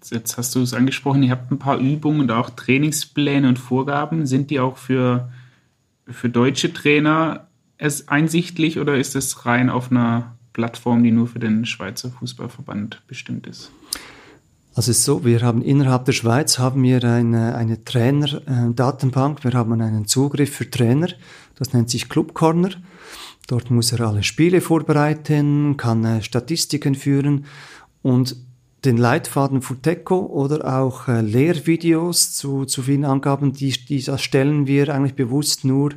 Jetzt 0.09 0.37
hast 0.37 0.55
du 0.55 0.61
es 0.61 0.73
angesprochen, 0.73 1.23
ihr 1.23 1.31
habt 1.31 1.51
ein 1.51 1.59
paar 1.59 1.77
Übungen 1.77 2.21
und 2.21 2.31
auch 2.31 2.49
Trainingspläne 2.49 3.47
und 3.47 3.59
Vorgaben. 3.59 4.25
Sind 4.25 4.49
die 4.49 4.59
auch 4.59 4.77
für 4.77 5.29
für 6.07 6.29
deutsche 6.29 6.73
Trainer 6.73 7.47
einsichtlich 8.07 8.79
oder 8.79 8.95
ist 8.95 9.15
es 9.15 9.45
rein 9.45 9.69
auf 9.69 9.91
einer 9.91 10.35
Plattform, 10.53 11.03
die 11.03 11.11
nur 11.11 11.27
für 11.27 11.39
den 11.39 11.65
Schweizer 11.65 12.09
Fußballverband 12.09 13.01
bestimmt 13.07 13.47
ist? 13.47 13.71
Also 14.73 14.91
es 14.91 14.99
ist 14.99 15.03
so, 15.03 15.25
wir 15.25 15.41
haben 15.41 15.61
innerhalb 15.61 16.05
der 16.05 16.13
Schweiz 16.13 16.57
haben 16.57 16.81
wir 16.83 17.03
eine, 17.03 17.55
eine 17.55 17.83
Trainer-Datenbank, 17.83 19.43
wir 19.43 19.51
haben 19.51 19.73
einen 19.81 20.05
Zugriff 20.05 20.55
für 20.55 20.69
Trainer, 20.69 21.09
das 21.55 21.73
nennt 21.73 21.89
sich 21.89 22.07
Club 22.07 22.33
Corner. 22.33 22.69
Dort 23.47 23.69
muss 23.69 23.91
er 23.91 24.07
alle 24.07 24.23
Spiele 24.23 24.61
vorbereiten, 24.61 25.75
kann 25.75 26.05
äh, 26.05 26.21
Statistiken 26.21 26.95
führen 26.95 27.45
und 28.01 28.37
den 28.85 28.97
Leitfaden 28.97 29.61
Futeco 29.61 30.19
oder 30.19 30.79
auch 30.79 31.07
äh, 31.07 31.21
Lehrvideos 31.21 32.33
zu, 32.33 32.65
zu 32.65 32.81
vielen 32.83 33.03
Angaben, 33.03 33.51
die, 33.51 33.71
die 33.71 34.01
das 34.01 34.21
stellen 34.21 34.67
wir 34.67 34.93
eigentlich 34.93 35.15
bewusst 35.15 35.65
nur 35.65 35.91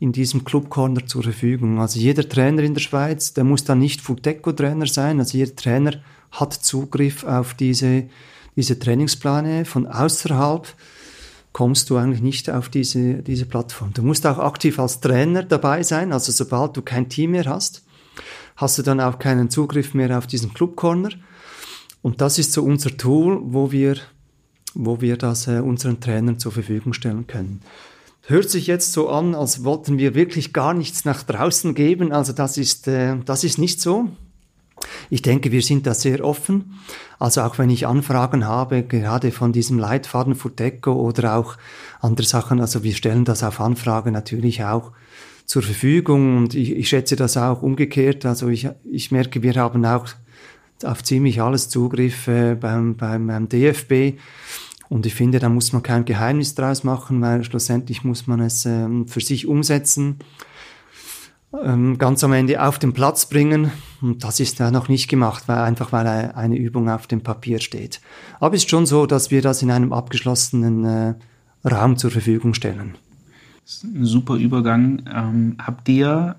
in 0.00 0.12
diesem 0.12 0.44
Club 0.44 0.70
Corner 0.70 1.06
zur 1.06 1.24
Verfügung. 1.24 1.80
Also 1.80 1.98
jeder 1.98 2.28
Trainer 2.28 2.62
in 2.62 2.74
der 2.74 2.80
Schweiz, 2.80 3.34
der 3.34 3.44
muss 3.44 3.64
dann 3.64 3.80
nicht 3.80 4.00
Futeco-Trainer 4.00 4.86
sein, 4.86 5.18
also 5.18 5.36
jeder 5.36 5.56
Trainer 5.56 6.00
hat 6.30 6.52
Zugriff 6.52 7.24
auf 7.24 7.54
diese, 7.54 8.04
diese 8.56 8.78
Trainingspläne 8.78 9.64
von 9.64 9.86
außerhalb 9.86 10.68
kommst 11.52 11.90
du 11.90 11.96
eigentlich 11.96 12.22
nicht 12.22 12.50
auf 12.50 12.68
diese, 12.68 13.14
diese 13.14 13.46
Plattform. 13.46 13.92
Du 13.92 14.02
musst 14.02 14.26
auch 14.26 14.38
aktiv 14.38 14.78
als 14.78 15.00
Trainer 15.00 15.42
dabei 15.42 15.82
sein, 15.82 16.12
also 16.12 16.30
sobald 16.30 16.76
du 16.76 16.82
kein 16.82 17.08
Team 17.08 17.32
mehr 17.32 17.46
hast, 17.46 17.82
hast 18.56 18.78
du 18.78 18.82
dann 18.82 19.00
auch 19.00 19.18
keinen 19.18 19.50
Zugriff 19.50 19.94
mehr 19.94 20.16
auf 20.16 20.26
diesen 20.26 20.54
Club 20.54 20.76
Corner. 20.76 21.10
Und 22.02 22.20
das 22.20 22.38
ist 22.38 22.52
so 22.52 22.62
unser 22.62 22.96
Tool, 22.96 23.40
wo 23.42 23.72
wir, 23.72 23.96
wo 24.74 25.00
wir 25.00 25.16
das 25.16 25.48
äh, 25.48 25.58
unseren 25.58 26.00
Trainern 26.00 26.38
zur 26.38 26.52
Verfügung 26.52 26.92
stellen 26.92 27.26
können. 27.26 27.60
Hört 28.30 28.50
sich 28.50 28.66
jetzt 28.66 28.92
so 28.92 29.08
an, 29.08 29.34
als 29.34 29.64
wollten 29.64 29.96
wir 29.96 30.14
wirklich 30.14 30.52
gar 30.52 30.74
nichts 30.74 31.06
nach 31.06 31.22
draußen 31.22 31.74
geben. 31.74 32.12
Also 32.12 32.34
das 32.34 32.58
ist, 32.58 32.86
äh, 32.86 33.16
das 33.24 33.42
ist 33.42 33.56
nicht 33.56 33.80
so. 33.80 34.10
Ich 35.08 35.22
denke, 35.22 35.50
wir 35.50 35.62
sind 35.62 35.86
da 35.86 35.94
sehr 35.94 36.22
offen. 36.22 36.74
Also 37.18 37.40
auch 37.40 37.56
wenn 37.56 37.70
ich 37.70 37.86
Anfragen 37.86 38.46
habe, 38.46 38.82
gerade 38.82 39.32
von 39.32 39.54
diesem 39.54 39.78
Leitfaden 39.78 40.34
Futeco 40.34 40.92
oder 40.92 41.36
auch 41.36 41.56
andere 42.00 42.26
Sachen, 42.26 42.60
also 42.60 42.84
wir 42.84 42.92
stellen 42.92 43.24
das 43.24 43.42
auf 43.42 43.62
Anfrage 43.62 44.12
natürlich 44.12 44.62
auch 44.62 44.92
zur 45.46 45.62
Verfügung 45.62 46.36
und 46.36 46.54
ich, 46.54 46.72
ich 46.72 46.90
schätze 46.90 47.16
das 47.16 47.38
auch 47.38 47.62
umgekehrt. 47.62 48.26
Also 48.26 48.48
ich, 48.48 48.68
ich 48.92 49.10
merke, 49.10 49.42
wir 49.42 49.54
haben 49.54 49.86
auch 49.86 50.06
auf 50.84 51.02
ziemlich 51.02 51.40
alles 51.40 51.70
Zugriff 51.70 52.28
äh, 52.28 52.56
beim, 52.56 52.94
beim, 52.94 53.26
beim 53.26 53.48
DFB. 53.48 54.18
Und 54.88 55.04
ich 55.06 55.14
finde, 55.14 55.38
da 55.38 55.48
muss 55.48 55.72
man 55.72 55.82
kein 55.82 56.04
Geheimnis 56.04 56.54
draus 56.54 56.84
machen, 56.84 57.20
weil 57.20 57.44
schlussendlich 57.44 58.04
muss 58.04 58.26
man 58.26 58.40
es 58.40 58.64
ähm, 58.64 59.06
für 59.06 59.20
sich 59.20 59.46
umsetzen, 59.46 60.16
ähm, 61.62 61.98
ganz 61.98 62.24
am 62.24 62.32
Ende 62.32 62.62
auf 62.62 62.78
den 62.78 62.94
Platz 62.94 63.26
bringen. 63.26 63.70
Und 64.00 64.24
das 64.24 64.40
ist 64.40 64.58
ja 64.58 64.70
noch 64.70 64.88
nicht 64.88 65.08
gemacht, 65.08 65.44
weil 65.46 65.58
einfach 65.58 65.92
weil 65.92 66.06
eine 66.06 66.56
Übung 66.56 66.88
auf 66.88 67.06
dem 67.06 67.22
Papier 67.22 67.60
steht. 67.60 68.00
Aber 68.40 68.54
es 68.54 68.62
ist 68.62 68.70
schon 68.70 68.86
so, 68.86 69.06
dass 69.06 69.30
wir 69.30 69.42
das 69.42 69.62
in 69.62 69.70
einem 69.70 69.92
abgeschlossenen 69.92 70.84
äh, 70.84 71.14
Raum 71.64 71.96
zur 71.96 72.10
Verfügung 72.10 72.54
stellen. 72.54 72.96
Ein 73.82 74.04
super 74.06 74.36
Übergang. 74.36 75.02
Ähm, 75.12 75.56
habt 75.58 75.88
ihr 75.90 76.36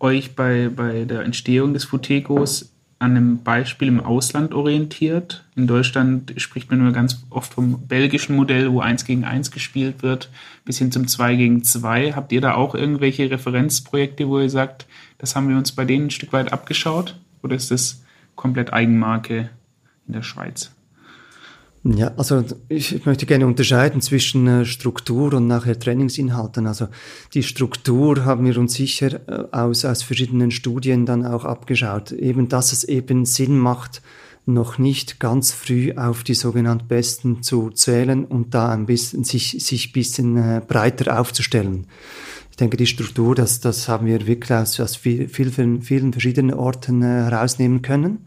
euch 0.00 0.36
bei, 0.36 0.68
bei 0.68 1.04
der 1.06 1.22
Entstehung 1.22 1.72
des 1.72 1.84
Futegos 1.84 2.73
an 3.04 3.16
einem 3.16 3.42
Beispiel 3.42 3.88
im 3.88 4.00
Ausland 4.00 4.54
orientiert. 4.54 5.44
In 5.54 5.66
Deutschland 5.66 6.32
spricht 6.38 6.70
man 6.70 6.80
nur 6.80 6.92
ganz 6.92 7.22
oft 7.28 7.52
vom 7.52 7.86
belgischen 7.86 8.34
Modell, 8.34 8.72
wo 8.72 8.80
1 8.80 9.04
gegen 9.04 9.24
1 9.24 9.50
gespielt 9.50 10.02
wird, 10.02 10.30
bis 10.64 10.78
hin 10.78 10.90
zum 10.90 11.06
2 11.06 11.36
gegen 11.36 11.62
2. 11.62 12.14
Habt 12.14 12.32
ihr 12.32 12.40
da 12.40 12.54
auch 12.54 12.74
irgendwelche 12.74 13.30
Referenzprojekte, 13.30 14.26
wo 14.28 14.40
ihr 14.40 14.48
sagt, 14.50 14.86
das 15.18 15.36
haben 15.36 15.50
wir 15.50 15.56
uns 15.56 15.72
bei 15.72 15.84
denen 15.84 16.06
ein 16.06 16.10
Stück 16.10 16.32
weit 16.32 16.52
abgeschaut? 16.52 17.16
Oder 17.42 17.56
ist 17.56 17.70
das 17.70 18.02
komplett 18.36 18.72
Eigenmarke 18.72 19.50
in 20.06 20.14
der 20.14 20.22
Schweiz? 20.22 20.72
Ja, 21.86 22.12
also 22.16 22.42
ich, 22.68 23.04
möchte 23.04 23.26
gerne 23.26 23.46
unterscheiden 23.46 24.00
zwischen 24.00 24.46
äh, 24.46 24.64
Struktur 24.64 25.34
und 25.34 25.46
nachher 25.46 25.78
Trainingsinhalten. 25.78 26.66
Also 26.66 26.88
die 27.34 27.42
Struktur 27.42 28.24
haben 28.24 28.46
wir 28.46 28.56
uns 28.56 28.72
sicher 28.72 29.20
äh, 29.28 29.44
aus, 29.54 29.84
aus 29.84 30.02
verschiedenen 30.02 30.50
Studien 30.50 31.04
dann 31.04 31.26
auch 31.26 31.44
abgeschaut. 31.44 32.10
Eben, 32.12 32.48
dass 32.48 32.72
es 32.72 32.84
eben 32.84 33.26
Sinn 33.26 33.58
macht, 33.58 34.00
noch 34.46 34.78
nicht 34.78 35.20
ganz 35.20 35.52
früh 35.52 35.92
auf 35.94 36.24
die 36.24 36.32
sogenannten 36.32 36.88
Besten 36.88 37.42
zu 37.42 37.70
zählen 37.70 38.24
und 38.24 38.54
da 38.54 38.70
ein 38.70 38.86
bisschen, 38.86 39.24
sich, 39.24 39.56
sich 39.60 39.92
bisschen 39.92 40.38
äh, 40.38 40.62
breiter 40.66 41.20
aufzustellen. 41.20 41.86
Ich 42.50 42.56
denke, 42.56 42.78
die 42.78 42.86
Struktur, 42.86 43.34
das, 43.34 43.60
das 43.60 43.88
haben 43.88 44.06
wir 44.06 44.26
wirklich 44.26 44.52
aus, 44.52 44.80
aus 44.80 44.96
viel, 44.96 45.28
vielen, 45.28 45.82
vielen 45.82 46.12
verschiedenen 46.12 46.54
Orten 46.54 47.02
herausnehmen 47.02 47.82
können. 47.82 48.26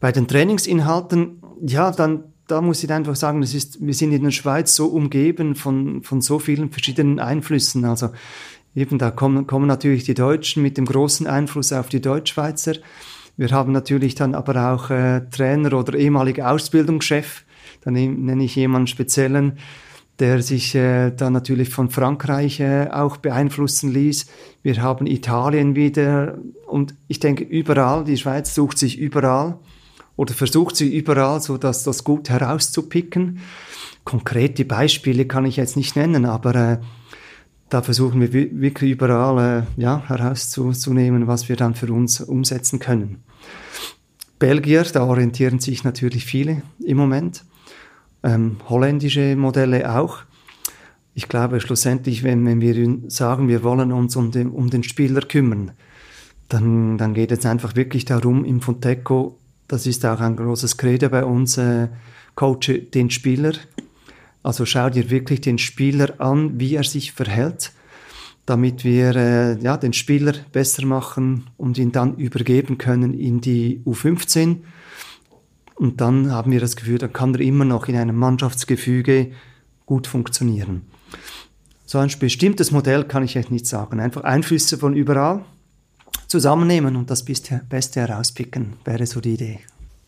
Bei 0.00 0.10
den 0.10 0.26
Trainingsinhalten, 0.26 1.40
ja, 1.60 1.92
dann 1.92 2.24
da 2.48 2.62
muss 2.62 2.82
ich 2.82 2.90
einfach 2.90 3.14
sagen, 3.14 3.42
das 3.42 3.54
ist, 3.54 3.86
wir 3.86 3.94
sind 3.94 4.12
in 4.12 4.24
der 4.24 4.30
Schweiz 4.30 4.74
so 4.74 4.86
umgeben 4.86 5.54
von, 5.54 6.02
von 6.02 6.20
so 6.20 6.38
vielen 6.38 6.70
verschiedenen 6.70 7.20
Einflüssen. 7.20 7.84
Also 7.84 8.08
eben 8.74 8.98
da 8.98 9.10
kommen, 9.10 9.46
kommen 9.46 9.66
natürlich 9.66 10.04
die 10.04 10.14
Deutschen 10.14 10.62
mit 10.62 10.78
dem 10.78 10.86
großen 10.86 11.26
Einfluss 11.26 11.72
auf 11.72 11.88
die 11.88 12.00
Deutschschweizer. 12.00 12.74
Wir 13.36 13.50
haben 13.50 13.72
natürlich 13.72 14.14
dann 14.14 14.34
aber 14.34 14.72
auch 14.72 14.90
äh, 14.90 15.20
Trainer 15.30 15.74
oder 15.74 15.96
ehemalige 15.96 16.48
Ausbildungschef, 16.48 17.44
da 17.82 17.90
nenne 17.90 18.42
ich 18.42 18.56
jemanden 18.56 18.88
speziellen, 18.88 19.58
der 20.18 20.42
sich 20.42 20.74
äh, 20.74 21.10
dann 21.10 21.34
natürlich 21.34 21.68
von 21.68 21.90
Frankreich 21.90 22.58
äh, 22.58 22.88
auch 22.90 23.18
beeinflussen 23.18 23.92
ließ. 23.92 24.26
Wir 24.62 24.82
haben 24.82 25.06
Italien 25.06 25.76
wieder 25.76 26.38
und 26.66 26.94
ich 27.06 27.20
denke 27.20 27.44
überall, 27.44 28.04
die 28.04 28.16
Schweiz 28.16 28.54
sucht 28.54 28.78
sich 28.78 28.98
überall 28.98 29.58
oder 30.18 30.34
versucht 30.34 30.74
sie 30.74 30.94
überall, 30.94 31.40
so 31.40 31.56
dass 31.56 31.84
das 31.84 32.02
gut 32.02 32.28
herauszupicken. 32.28 33.38
Konkrete 34.04 34.64
Beispiele 34.64 35.26
kann 35.26 35.46
ich 35.46 35.56
jetzt 35.56 35.76
nicht 35.76 35.94
nennen, 35.94 36.26
aber 36.26 36.54
äh, 36.56 36.78
da 37.68 37.82
versuchen 37.82 38.20
wir 38.20 38.32
wirklich 38.32 38.90
überall 38.90 39.64
äh, 39.78 39.80
ja, 39.80 40.02
herauszunehmen, 40.08 41.28
was 41.28 41.48
wir 41.48 41.54
dann 41.54 41.76
für 41.76 41.92
uns 41.92 42.20
umsetzen 42.20 42.80
können. 42.80 43.22
Belgier, 44.40 44.82
da 44.82 45.04
orientieren 45.04 45.60
sich 45.60 45.84
natürlich 45.84 46.24
viele 46.24 46.62
im 46.84 46.96
Moment. 46.96 47.44
Ähm, 48.24 48.56
holländische 48.68 49.36
Modelle 49.36 49.96
auch. 49.96 50.18
Ich 51.14 51.28
glaube 51.28 51.60
schlussendlich, 51.60 52.24
wenn, 52.24 52.44
wenn 52.44 52.60
wir 52.60 53.08
sagen, 53.08 53.46
wir 53.46 53.62
wollen 53.62 53.92
uns 53.92 54.16
um 54.16 54.32
den, 54.32 54.50
um 54.50 54.68
den 54.68 54.82
Spieler 54.82 55.20
kümmern, 55.20 55.72
dann, 56.48 56.98
dann 56.98 57.14
geht 57.14 57.30
es 57.30 57.46
einfach 57.46 57.76
wirklich 57.76 58.04
darum, 58.04 58.44
im 58.44 58.60
Fonteco, 58.60 59.38
das 59.68 59.86
ist 59.86 60.04
auch 60.04 60.20
ein 60.20 60.36
großes 60.36 60.76
Credo 60.76 61.08
bei 61.08 61.24
uns, 61.24 61.58
äh, 61.58 61.88
coache 62.34 62.78
den 62.92 63.10
Spieler. 63.10 63.52
Also 64.42 64.64
schau 64.64 64.90
dir 64.90 65.10
wirklich 65.10 65.40
den 65.40 65.58
Spieler 65.58 66.20
an, 66.20 66.58
wie 66.58 66.74
er 66.74 66.84
sich 66.84 67.12
verhält, 67.12 67.72
damit 68.46 68.84
wir 68.84 69.14
äh, 69.14 69.58
ja, 69.60 69.76
den 69.76 69.92
Spieler 69.92 70.32
besser 70.52 70.86
machen 70.86 71.50
und 71.56 71.78
ihn 71.78 71.92
dann 71.92 72.16
übergeben 72.16 72.78
können 72.78 73.14
in 73.14 73.40
die 73.40 73.82
U15 73.84 74.58
und 75.78 76.00
dann 76.00 76.32
haben 76.32 76.50
wir 76.50 76.60
das 76.60 76.74
Gefühl, 76.74 76.98
dann 76.98 77.12
kann 77.12 77.34
er 77.34 77.40
immer 77.40 77.64
noch 77.64 77.86
in 77.86 77.96
einem 77.96 78.16
Mannschaftsgefüge 78.16 79.30
gut 79.86 80.06
funktionieren. 80.08 80.82
So 81.86 81.98
ein 81.98 82.10
bestimmtes 82.18 82.72
Modell 82.72 83.04
kann 83.04 83.22
ich 83.22 83.36
echt 83.36 83.50
nicht 83.50 83.66
sagen. 83.66 84.00
Einfach 84.00 84.24
Einflüsse 84.24 84.76
von 84.76 84.94
überall 84.94 85.44
zusammennehmen 86.26 86.96
und 86.96 87.10
das 87.10 87.24
Beste 87.24 88.00
herauspicken, 88.00 88.74
wäre 88.84 89.06
so 89.06 89.20
die 89.20 89.34
Idee. 89.34 89.60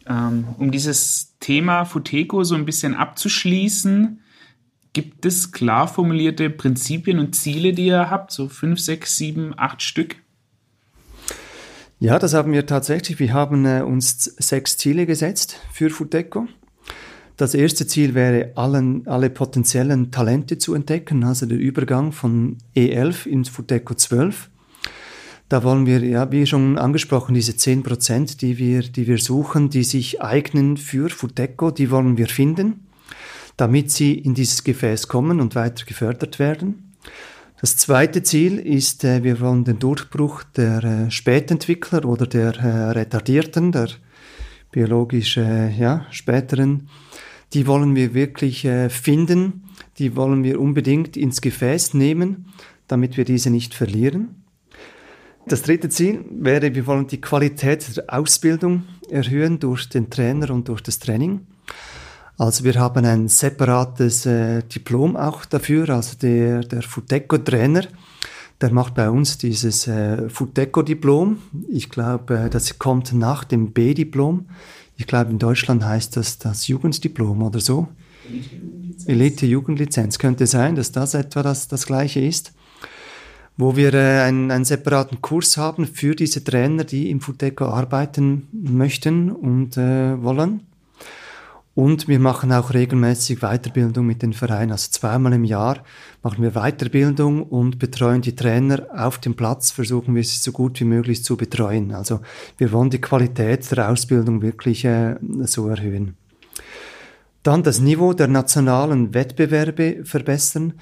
Ähm, 0.07 0.44
um 0.59 0.70
dieses 0.70 1.34
Thema 1.40 1.84
Futeco 1.84 2.44
so 2.44 2.55
ein 2.55 2.64
bisschen 2.64 2.94
abzuschließen, 2.94 4.20
gibt 4.92 5.24
es 5.24 5.53
klar 5.53 5.88
formulierte 5.88 6.51
Prinzipien 6.51 7.18
und 7.18 7.34
Ziele, 7.34 7.72
die 7.72 7.86
ihr 7.86 8.11
habt? 8.11 8.32
So 8.32 8.48
fünf, 8.48 8.80
sechs, 8.80 9.16
sieben, 9.16 9.55
acht 9.57 9.82
Stück? 9.82 10.16
Ja, 12.01 12.18
das 12.18 12.34
haben 12.34 12.53
wir 12.53 12.66
tatsächlich. 12.66 13.18
Wir 13.18 13.34
haben 13.34 13.66
äh, 13.66 13.82
uns 13.82 14.24
sechs 14.24 14.78
Ziele 14.78 15.07
gesetzt 15.07 15.61
für 15.72 15.90
Futeco. 15.90 16.48
Das 17.36 17.55
erste 17.55 17.86
Ziel 17.86 18.14
wäre, 18.14 18.53
allen, 18.57 19.07
alle 19.07 19.30
potenziellen 19.30 20.11
Talente 20.11 20.59
zu 20.59 20.74
entdecken, 20.74 21.24
also 21.24 21.46
der 21.46 21.59
Übergang 21.59 22.12
von 22.12 22.59
E11 22.76 23.26
ins 23.26 23.48
Futeco 23.48 23.94
12. 23.94 24.51
Da 25.51 25.64
wollen 25.64 25.84
wir, 25.84 25.98
ja, 26.05 26.30
wie 26.30 26.46
schon 26.46 26.78
angesprochen, 26.78 27.34
diese 27.34 27.57
10 27.57 27.82
Prozent, 27.82 28.40
die 28.40 28.57
wir, 28.57 28.82
die 28.82 29.09
wir 29.09 29.18
suchen, 29.18 29.68
die 29.68 29.82
sich 29.82 30.22
eignen 30.22 30.76
für 30.76 31.11
Futeco, 31.11 31.72
die 31.72 31.90
wollen 31.90 32.16
wir 32.16 32.28
finden, 32.28 32.86
damit 33.57 33.90
sie 33.90 34.14
in 34.14 34.34
dieses 34.34 34.62
Gefäß 34.62 35.09
kommen 35.09 35.40
und 35.40 35.57
weiter 35.57 35.84
gefördert 35.86 36.38
werden. 36.38 36.92
Das 37.61 37.76
zweite 37.76 38.22
Ziel 38.22 38.61
ist, 38.61 39.03
äh, 39.03 39.24
wir 39.24 39.40
wollen 39.40 39.64
den 39.64 39.80
Durchbruch 39.80 40.44
der 40.44 40.84
äh, 40.84 41.11
Spätentwickler 41.11 42.05
oder 42.05 42.28
der 42.28 42.55
äh, 42.57 42.90
Retardierten, 42.92 43.72
der 43.72 43.88
biologisch 44.70 45.36
ja, 45.36 46.07
späteren, 46.12 46.88
die 47.55 47.66
wollen 47.66 47.96
wir 47.96 48.14
wirklich 48.14 48.68
finden, 48.88 49.64
die 49.98 50.14
wollen 50.14 50.44
wir 50.44 50.61
unbedingt 50.61 51.16
ins 51.16 51.40
Gefäß 51.40 51.94
nehmen, 51.94 52.53
damit 52.86 53.16
wir 53.16 53.24
diese 53.24 53.51
nicht 53.51 53.74
verlieren. 53.74 54.39
Das 55.47 55.62
dritte 55.62 55.88
Ziel 55.88 56.24
wäre, 56.30 56.74
wir 56.74 56.86
wollen 56.86 57.07
die 57.07 57.20
Qualität 57.20 57.97
der 57.97 58.05
Ausbildung 58.12 58.84
erhöhen 59.09 59.59
durch 59.59 59.88
den 59.88 60.11
Trainer 60.11 60.51
und 60.51 60.68
durch 60.68 60.82
das 60.82 60.99
Training. 60.99 61.47
Also 62.38 62.64
wir 62.64 62.74
haben 62.76 63.05
ein 63.05 63.28
separates 63.28 64.24
äh, 64.24 64.62
Diplom 64.62 65.16
auch 65.16 65.45
dafür. 65.45 65.91
Also 65.91 66.16
der, 66.16 66.61
der 66.61 66.82
Futeco-Trainer, 66.82 67.84
der 68.61 68.72
macht 68.72 68.95
bei 68.95 69.11
uns 69.11 69.36
dieses 69.36 69.86
äh, 69.86 70.28
Futeco-Diplom. 70.28 71.38
Ich 71.68 71.91
glaube, 71.91 72.38
äh, 72.38 72.51
das 72.51 72.78
kommt 72.78 73.12
nach 73.12 73.45
dem 73.45 73.72
B-Diplom. 73.72 74.47
Ich 74.97 75.07
glaube, 75.07 75.30
in 75.30 75.38
Deutschland 75.38 75.84
heißt 75.84 76.16
das 76.16 76.38
das 76.38 76.66
Jugenddiplom 76.66 77.43
oder 77.43 77.61
so. 77.61 77.88
Elite-Jugendlizenz. 79.07 80.18
könnte 80.18 80.47
sein, 80.47 80.76
dass 80.76 80.93
das 80.93 81.14
etwa 81.14 81.43
das, 81.43 81.68
das 81.68 81.86
gleiche 81.86 82.20
ist. 82.20 82.53
Wo 83.61 83.76
wir 83.76 83.92
äh, 83.92 84.22
einen, 84.22 84.50
einen 84.50 84.64
separaten 84.64 85.20
Kurs 85.20 85.58
haben 85.58 85.86
für 85.86 86.14
diese 86.14 86.42
Trainer, 86.42 86.84
die 86.84 87.11
im 87.11 87.20
Futeco 87.20 87.66
arbeiten 87.66 88.48
möchten 88.52 89.30
und 89.30 89.76
äh, 89.76 90.22
wollen. 90.22 90.61
Und 91.74 92.08
wir 92.08 92.20
machen 92.20 92.52
auch 92.52 92.72
regelmäßig 92.72 93.40
Weiterbildung 93.40 94.06
mit 94.06 94.22
den 94.22 94.32
Vereinen. 94.32 94.72
Also 94.72 94.90
zweimal 94.90 95.34
im 95.34 95.44
Jahr 95.44 95.84
machen 96.22 96.42
wir 96.42 96.52
Weiterbildung 96.52 97.42
und 97.42 97.78
betreuen 97.78 98.22
die 98.22 98.34
Trainer 98.34 98.86
auf 98.96 99.18
dem 99.18 99.34
Platz, 99.34 99.72
versuchen 99.72 100.14
wir 100.14 100.24
sie 100.24 100.38
so 100.38 100.52
gut 100.52 100.80
wie 100.80 100.84
möglich 100.84 101.22
zu 101.22 101.36
betreuen. 101.36 101.92
Also 101.92 102.20
wir 102.56 102.72
wollen 102.72 102.88
die 102.88 103.02
Qualität 103.02 103.70
der 103.70 103.90
Ausbildung 103.90 104.40
wirklich 104.40 104.86
äh, 104.86 105.16
so 105.42 105.68
erhöhen. 105.68 106.16
Dann 107.42 107.62
das 107.62 107.80
Niveau 107.80 108.14
der 108.14 108.28
nationalen 108.28 109.12
Wettbewerbe 109.12 110.00
verbessern. 110.04 110.72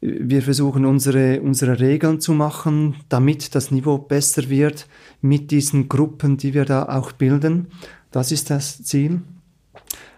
Wir 0.00 0.42
versuchen 0.42 0.86
unsere, 0.86 1.42
unsere 1.42 1.78
Regeln 1.78 2.20
zu 2.20 2.32
machen, 2.32 2.96
damit 3.10 3.54
das 3.54 3.70
Niveau 3.70 3.98
besser 3.98 4.48
wird 4.48 4.88
mit 5.20 5.50
diesen 5.50 5.88
Gruppen, 5.88 6.38
die 6.38 6.54
wir 6.54 6.64
da 6.64 6.88
auch 6.88 7.12
bilden. 7.12 7.66
Das 8.10 8.32
ist 8.32 8.48
das 8.48 8.82
Ziel. 8.82 9.20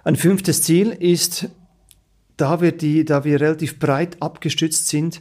Ein 0.05 0.16
fünftes 0.16 0.62
Ziel 0.62 0.91
ist, 0.91 1.49
da 2.37 2.61
wir, 2.61 2.72
die, 2.72 3.05
da 3.05 3.24
wir 3.24 3.41
relativ 3.41 3.78
breit 3.78 4.16
abgestützt 4.20 4.89
sind, 4.89 5.20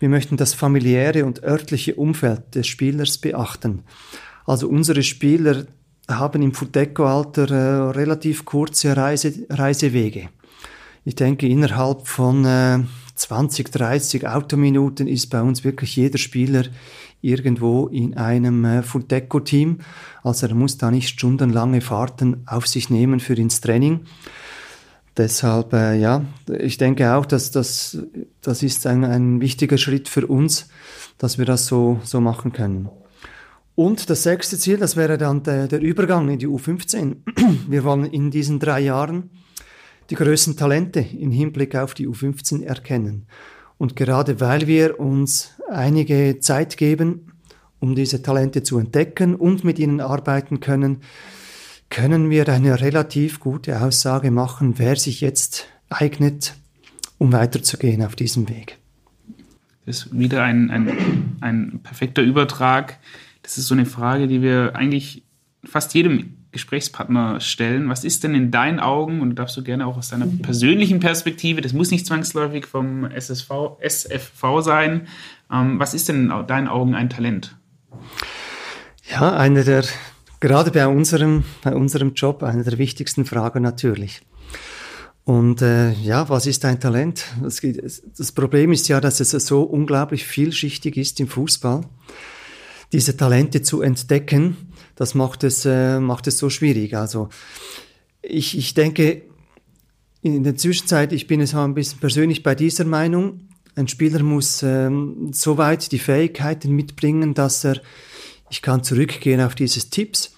wir 0.00 0.08
möchten 0.08 0.36
das 0.36 0.52
familiäre 0.52 1.24
und 1.24 1.44
örtliche 1.44 1.94
Umfeld 1.94 2.56
des 2.56 2.66
Spielers 2.66 3.18
beachten. 3.18 3.84
Also 4.44 4.68
unsere 4.68 5.04
Spieler 5.04 5.66
haben 6.08 6.42
im 6.42 6.52
Futeco-Alter 6.52 7.50
äh, 7.50 7.90
relativ 7.92 8.44
kurze 8.44 8.96
Reise, 8.96 9.32
Reisewege. 9.48 10.28
Ich 11.04 11.14
denke, 11.14 11.46
innerhalb 11.46 12.08
von 12.08 12.44
äh, 12.44 12.80
20, 13.22 13.70
30 13.70 14.28
Autominuten 14.28 15.06
ist 15.06 15.30
bei 15.30 15.40
uns 15.40 15.62
wirklich 15.64 15.94
jeder 15.96 16.18
Spieler 16.18 16.64
irgendwo 17.20 17.86
in 17.86 18.16
einem 18.16 18.64
äh, 18.64 18.82
Futeco-Team. 18.82 19.78
Also 20.24 20.48
er 20.48 20.54
muss 20.54 20.76
da 20.76 20.90
nicht 20.90 21.08
stundenlange 21.08 21.80
Fahrten 21.80 22.42
auf 22.46 22.66
sich 22.66 22.90
nehmen 22.90 23.20
für 23.20 23.34
ins 23.34 23.60
Training. 23.60 24.00
Deshalb, 25.16 25.72
äh, 25.72 25.98
ja, 25.98 26.24
ich 26.58 26.78
denke 26.78 27.14
auch, 27.14 27.24
dass 27.24 27.52
das, 27.52 27.98
das 28.40 28.62
ist 28.62 28.86
ein, 28.86 29.04
ein 29.04 29.40
wichtiger 29.40 29.78
Schritt 29.78 30.08
für 30.08 30.26
uns, 30.26 30.68
dass 31.18 31.38
wir 31.38 31.44
das 31.44 31.66
so, 31.66 32.00
so 32.02 32.20
machen 32.20 32.52
können. 32.52 32.88
Und 33.76 34.10
das 34.10 34.24
sechste 34.24 34.58
Ziel, 34.58 34.78
das 34.78 34.96
wäre 34.96 35.16
dann 35.16 35.44
der, 35.44 35.68
der 35.68 35.80
Übergang 35.80 36.28
in 36.28 36.38
die 36.38 36.48
U15. 36.48 37.16
Wir 37.68 37.84
wollen 37.84 38.04
in 38.04 38.30
diesen 38.30 38.58
drei 38.58 38.80
Jahren 38.80 39.30
die 40.12 40.16
größten 40.16 40.58
Talente 40.58 41.00
im 41.00 41.30
Hinblick 41.30 41.74
auf 41.74 41.94
die 41.94 42.06
U15 42.06 42.64
erkennen. 42.64 43.24
Und 43.78 43.96
gerade 43.96 44.40
weil 44.40 44.66
wir 44.66 45.00
uns 45.00 45.52
einige 45.70 46.38
Zeit 46.38 46.76
geben, 46.76 47.32
um 47.78 47.94
diese 47.94 48.22
Talente 48.22 48.62
zu 48.62 48.78
entdecken 48.78 49.34
und 49.34 49.64
mit 49.64 49.78
ihnen 49.78 50.02
arbeiten 50.02 50.60
können, 50.60 50.98
können 51.88 52.28
wir 52.28 52.46
eine 52.50 52.78
relativ 52.82 53.40
gute 53.40 53.80
Aussage 53.80 54.30
machen, 54.30 54.74
wer 54.76 54.96
sich 54.96 55.22
jetzt 55.22 55.66
eignet, 55.88 56.56
um 57.16 57.32
weiterzugehen 57.32 58.04
auf 58.04 58.14
diesem 58.14 58.50
Weg. 58.50 58.76
Das 59.86 60.04
ist 60.04 60.18
wieder 60.18 60.44
ein, 60.44 60.70
ein, 60.70 61.36
ein 61.40 61.80
perfekter 61.82 62.20
Übertrag. 62.20 62.98
Das 63.42 63.56
ist 63.56 63.66
so 63.66 63.74
eine 63.74 63.86
Frage, 63.86 64.28
die 64.28 64.42
wir 64.42 64.76
eigentlich 64.76 65.24
fast 65.64 65.94
jedem 65.94 66.41
Gesprächspartner 66.52 67.40
stellen. 67.40 67.88
Was 67.88 68.04
ist 68.04 68.22
denn 68.24 68.34
in 68.34 68.50
deinen 68.50 68.78
Augen, 68.78 69.20
und 69.20 69.34
darfst 69.36 69.56
du 69.56 69.62
gerne 69.62 69.86
auch 69.86 69.96
aus 69.96 70.10
deiner 70.10 70.26
persönlichen 70.26 71.00
Perspektive, 71.00 71.62
das 71.62 71.72
muss 71.72 71.90
nicht 71.90 72.06
zwangsläufig 72.06 72.66
vom 72.66 73.04
SSV, 73.04 73.50
SFV 73.80 74.60
sein, 74.60 75.08
ähm, 75.50 75.78
was 75.80 75.94
ist 75.94 76.08
denn 76.08 76.30
in 76.30 76.46
deinen 76.46 76.68
Augen 76.68 76.94
ein 76.94 77.10
Talent? 77.10 77.56
Ja, 79.10 79.34
eine 79.34 79.64
der, 79.64 79.84
gerade 80.40 80.70
bei 80.70 80.86
unserem, 80.86 81.44
bei 81.62 81.74
unserem 81.74 82.14
Job, 82.14 82.42
eine 82.42 82.62
der 82.62 82.78
wichtigsten 82.78 83.24
Fragen 83.24 83.62
natürlich. 83.62 84.20
Und 85.24 85.62
äh, 85.62 85.92
ja, 85.92 86.28
was 86.28 86.46
ist 86.46 86.64
ein 86.64 86.80
Talent? 86.80 87.24
Das, 87.42 87.62
das 88.16 88.32
Problem 88.32 88.72
ist 88.72 88.88
ja, 88.88 89.00
dass 89.00 89.20
es 89.20 89.30
so 89.30 89.62
unglaublich 89.62 90.24
vielschichtig 90.26 90.96
ist 90.96 91.20
im 91.20 91.28
Fußball, 91.28 91.82
diese 92.92 93.16
Talente 93.16 93.62
zu 93.62 93.82
entdecken 93.82 94.56
das 94.94 95.14
macht 95.14 95.44
es, 95.44 95.64
äh, 95.64 96.00
macht 96.00 96.26
es 96.26 96.38
so 96.38 96.50
schwierig. 96.50 96.96
Also 96.96 97.28
ich, 98.22 98.56
ich 98.56 98.74
denke, 98.74 99.22
in 100.22 100.44
der 100.44 100.56
Zwischenzeit, 100.56 101.12
ich 101.12 101.26
bin 101.26 101.40
es 101.40 101.54
auch 101.54 101.64
ein 101.64 101.74
bisschen 101.74 101.98
persönlich 101.98 102.42
bei 102.42 102.54
dieser 102.54 102.84
Meinung, 102.84 103.48
ein 103.74 103.88
Spieler 103.88 104.22
muss 104.22 104.62
ähm, 104.62 105.30
soweit 105.32 105.92
die 105.92 105.98
Fähigkeiten 105.98 106.72
mitbringen, 106.72 107.34
dass 107.34 107.64
er, 107.64 107.80
ich 108.50 108.60
kann 108.60 108.84
zurückgehen 108.84 109.40
auf 109.40 109.54
dieses 109.54 109.88
Tipps, 109.88 110.34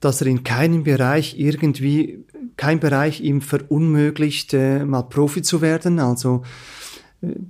dass 0.00 0.20
er 0.20 0.26
in 0.26 0.44
keinem 0.44 0.84
Bereich 0.84 1.38
irgendwie, 1.38 2.24
kein 2.56 2.80
Bereich 2.80 3.22
ihm 3.22 3.40
verunmöglicht, 3.40 4.52
äh, 4.52 4.84
mal 4.84 5.02
Profi 5.02 5.40
zu 5.40 5.62
werden. 5.62 5.98
Also 5.98 6.42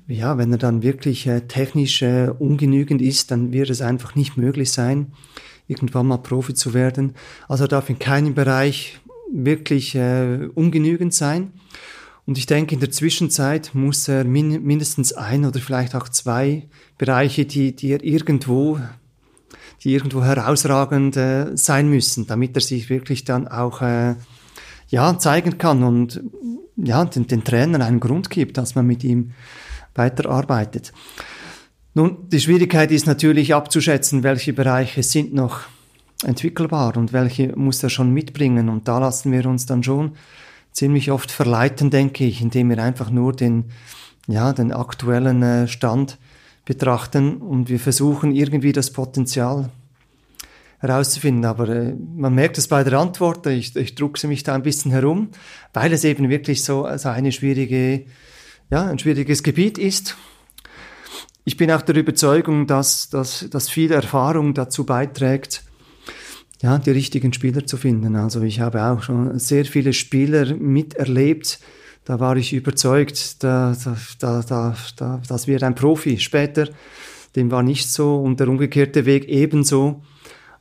ja, 0.06 0.38
wenn 0.38 0.52
er 0.52 0.58
dann 0.58 0.82
wirklich 0.82 1.26
äh, 1.26 1.42
technisch 1.42 2.02
äh, 2.02 2.30
ungenügend 2.38 3.02
ist, 3.02 3.30
dann 3.30 3.52
wird 3.52 3.70
es 3.70 3.80
einfach 3.80 4.14
nicht 4.14 4.36
möglich 4.36 4.70
sein, 4.70 5.12
irgendwann 5.66 6.06
mal 6.06 6.18
Profi 6.18 6.54
zu 6.54 6.74
werden. 6.74 7.14
Also 7.48 7.64
er 7.64 7.68
darf 7.68 7.90
in 7.90 7.98
keinem 7.98 8.34
Bereich 8.34 9.00
wirklich 9.32 9.94
äh, 9.94 10.48
ungenügend 10.54 11.14
sein. 11.14 11.52
Und 12.26 12.38
ich 12.38 12.46
denke, 12.46 12.74
in 12.74 12.80
der 12.80 12.90
Zwischenzeit 12.90 13.70
muss 13.74 14.08
er 14.08 14.24
min 14.24 14.62
mindestens 14.62 15.12
ein 15.12 15.44
oder 15.44 15.60
vielleicht 15.60 15.94
auch 15.94 16.08
zwei 16.08 16.68
Bereiche, 16.96 17.44
die, 17.44 17.76
die 17.76 17.92
er 17.92 18.02
irgendwo, 18.02 18.78
die 19.82 19.92
irgendwo 19.92 20.22
herausragend 20.22 21.16
äh, 21.16 21.54
sein 21.56 21.88
müssen, 21.90 22.26
damit 22.26 22.56
er 22.56 22.62
sich 22.62 22.88
wirklich 22.88 23.24
dann 23.24 23.46
auch 23.46 23.82
äh, 23.82 24.14
ja, 24.88 25.18
zeigen 25.18 25.58
kann 25.58 25.82
und 25.82 26.22
ja, 26.76 27.04
den, 27.04 27.26
den 27.26 27.44
Trainern 27.44 27.82
einen 27.82 28.00
Grund 28.00 28.30
gibt, 28.30 28.58
dass 28.58 28.74
man 28.74 28.86
mit 28.86 29.04
ihm 29.04 29.32
weiterarbeitet. 29.94 30.92
Nun, 31.94 32.28
die 32.28 32.40
Schwierigkeit 32.40 32.90
ist 32.90 33.06
natürlich 33.06 33.54
abzuschätzen, 33.54 34.24
welche 34.24 34.52
Bereiche 34.52 35.02
sind 35.02 35.32
noch 35.32 35.60
entwickelbar 36.24 36.96
und 36.96 37.12
welche 37.12 37.56
muss 37.56 37.82
er 37.82 37.90
schon 37.90 38.10
mitbringen. 38.10 38.68
Und 38.68 38.88
da 38.88 38.98
lassen 38.98 39.30
wir 39.30 39.46
uns 39.46 39.66
dann 39.66 39.82
schon 39.84 40.12
ziemlich 40.72 41.10
oft 41.10 41.30
verleiten, 41.30 41.90
denke 41.90 42.24
ich, 42.24 42.42
indem 42.42 42.70
wir 42.70 42.82
einfach 42.82 43.10
nur 43.10 43.32
den, 43.32 43.66
ja, 44.26 44.52
den 44.52 44.72
aktuellen 44.72 45.42
äh, 45.42 45.68
Stand 45.68 46.18
betrachten 46.64 47.36
und 47.36 47.68
wir 47.68 47.78
versuchen 47.78 48.32
irgendwie 48.32 48.72
das 48.72 48.90
Potenzial 48.90 49.70
herauszufinden. 50.86 51.44
Aber 51.44 51.68
äh, 51.68 51.94
man 52.16 52.34
merkt 52.34 52.58
es 52.58 52.68
bei 52.68 52.84
der 52.84 52.98
Antwort, 52.98 53.46
ich, 53.46 53.74
ich 53.74 53.94
druckse 53.94 54.28
mich 54.28 54.42
da 54.42 54.54
ein 54.54 54.62
bisschen 54.62 54.90
herum, 54.90 55.30
weil 55.72 55.92
es 55.92 56.04
eben 56.04 56.28
wirklich 56.28 56.62
so 56.62 56.84
also 56.84 57.08
eine 57.08 57.32
schwierige, 57.32 58.04
ja, 58.70 58.86
ein 58.86 58.98
schwieriges 58.98 59.42
Gebiet 59.42 59.78
ist. 59.78 60.16
Ich 61.44 61.56
bin 61.56 61.70
auch 61.70 61.82
der 61.82 61.96
Überzeugung, 61.96 62.66
dass, 62.66 63.10
dass, 63.10 63.48
dass 63.50 63.68
viel 63.68 63.92
Erfahrung 63.92 64.54
dazu 64.54 64.84
beiträgt, 64.84 65.62
ja, 66.62 66.78
die 66.78 66.90
richtigen 66.90 67.32
Spieler 67.32 67.66
zu 67.66 67.76
finden. 67.76 68.16
Also 68.16 68.40
ich 68.42 68.60
habe 68.60 68.82
auch 68.84 69.02
schon 69.02 69.38
sehr 69.38 69.66
viele 69.66 69.92
Spieler 69.92 70.54
miterlebt. 70.54 71.58
Da 72.06 72.20
war 72.20 72.36
ich 72.36 72.52
überzeugt, 72.52 73.42
da, 73.42 73.76
da, 74.18 74.42
da, 74.42 74.76
da, 74.96 75.22
das 75.26 75.46
wird 75.46 75.62
ein 75.62 75.74
Profi. 75.74 76.18
Später, 76.18 76.68
dem 77.36 77.50
war 77.50 77.62
nicht 77.62 77.90
so 77.90 78.16
und 78.16 78.40
der 78.40 78.48
umgekehrte 78.48 79.04
Weg 79.04 79.28
ebenso. 79.28 80.02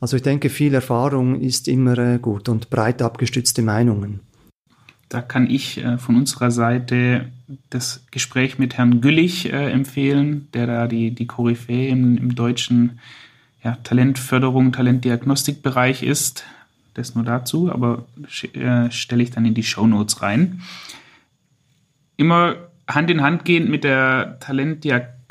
Also 0.04 0.18
ich 0.18 0.24
denke, 0.24 0.49
viel 0.49 0.74
Erfahrung 0.74 1.39
ist 1.39 1.70
immer 1.70 1.97
äh, 1.97 2.20
gut 2.20 2.49
und 2.49 2.70
breit 2.70 3.01
abgestützte 3.01 3.62
Meinungen. 3.62 4.20
Da 5.08 5.22
kann 5.22 5.49
ich 5.49 5.82
äh, 5.82 5.97
von 5.97 6.18
unserer 6.18 6.51
Seite 6.51 7.30
das 7.70 8.06
Gespräch 8.12 8.60
mit 8.60 8.78
Herrn 8.78 8.99
Güllich 8.99 9.54
äh, 9.54 9.72
empfehlen, 9.72 10.49
der 10.54 10.68
da 10.68 10.88
die, 10.88 11.12
die 11.12 11.26
Koryphäe 11.26 11.88
im, 11.88 12.18
im 12.18 12.36
deutschen 12.36 12.99
ja, 13.64 13.78
Talentförderung, 13.82 14.74
Talentdiagnostikbereich 14.74 16.04
ist. 16.04 16.43
Das 16.95 17.16
nur 17.16 17.24
dazu, 17.24 17.72
aber 17.72 18.04
stelle 18.28 19.24
ich 19.24 19.32
dann 19.32 19.45
in 19.45 19.54
die 19.54 19.64
Show 19.64 19.88
Notes 19.88 20.22
rein. 20.22 20.64
Immer 22.18 22.58
Hand 22.89 23.10
in 23.10 23.22
Hand 23.22 23.45
gehend 23.45 23.70
mit 23.70 23.86
der 23.86 24.38
Talentdiagnostik 24.41 25.22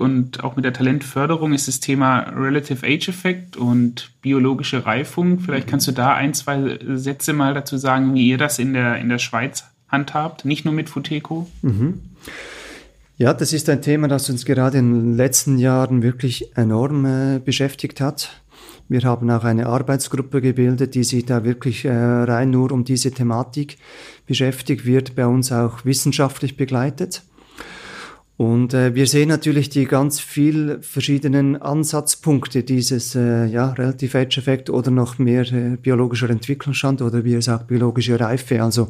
und 0.00 0.42
auch 0.42 0.56
mit 0.56 0.64
der 0.64 0.72
Talentförderung 0.72 1.52
ist 1.52 1.68
das 1.68 1.80
Thema 1.80 2.20
Relative 2.36 2.86
Age 2.86 3.08
Effect 3.08 3.56
und 3.56 4.10
biologische 4.22 4.86
Reifung. 4.86 5.40
Vielleicht 5.40 5.68
kannst 5.68 5.86
du 5.88 5.92
da 5.92 6.14
ein, 6.14 6.34
zwei 6.34 6.78
Sätze 6.94 7.32
mal 7.32 7.54
dazu 7.54 7.76
sagen, 7.76 8.14
wie 8.14 8.28
ihr 8.28 8.38
das 8.38 8.58
in 8.58 8.72
der, 8.72 8.98
in 8.98 9.08
der 9.08 9.18
Schweiz 9.18 9.64
handhabt, 9.88 10.44
nicht 10.44 10.64
nur 10.64 10.74
mit 10.74 10.88
Futeco. 10.88 11.48
Mhm. 11.62 12.00
Ja, 13.16 13.34
das 13.34 13.52
ist 13.52 13.68
ein 13.68 13.82
Thema, 13.82 14.08
das 14.08 14.30
uns 14.30 14.46
gerade 14.46 14.78
in 14.78 14.94
den 14.94 15.16
letzten 15.16 15.58
Jahren 15.58 16.02
wirklich 16.02 16.56
enorm 16.56 17.04
äh, 17.04 17.38
beschäftigt 17.38 18.00
hat. 18.00 18.30
Wir 18.88 19.02
haben 19.02 19.30
auch 19.30 19.44
eine 19.44 19.66
Arbeitsgruppe 19.66 20.40
gebildet, 20.40 20.94
die 20.94 21.04
sich 21.04 21.26
da 21.26 21.44
wirklich 21.44 21.84
äh, 21.84 21.92
rein 21.92 22.50
nur 22.50 22.72
um 22.72 22.84
diese 22.84 23.12
Thematik 23.12 23.76
beschäftigt, 24.26 24.84
wird 24.84 25.14
bei 25.14 25.26
uns 25.26 25.52
auch 25.52 25.84
wissenschaftlich 25.84 26.56
begleitet. 26.56 27.22
Und 28.40 28.72
äh, 28.72 28.94
wir 28.94 29.06
sehen 29.06 29.28
natürlich 29.28 29.68
die 29.68 29.84
ganz 29.84 30.18
viel 30.18 30.78
verschiedenen 30.80 31.60
Ansatzpunkte 31.60 32.62
dieses 32.62 33.14
äh, 33.14 33.44
ja, 33.44 33.72
Relative 33.72 34.18
Age 34.18 34.38
Effekt 34.38 34.70
oder 34.70 34.90
noch 34.90 35.18
mehr 35.18 35.42
äh, 35.52 35.76
biologischer 35.76 36.30
Entwicklungsstand 36.30 37.02
oder 37.02 37.22
wie 37.22 37.34
er 37.34 37.42
sagt, 37.42 37.66
biologische 37.66 38.18
Reife. 38.18 38.62
Also 38.62 38.88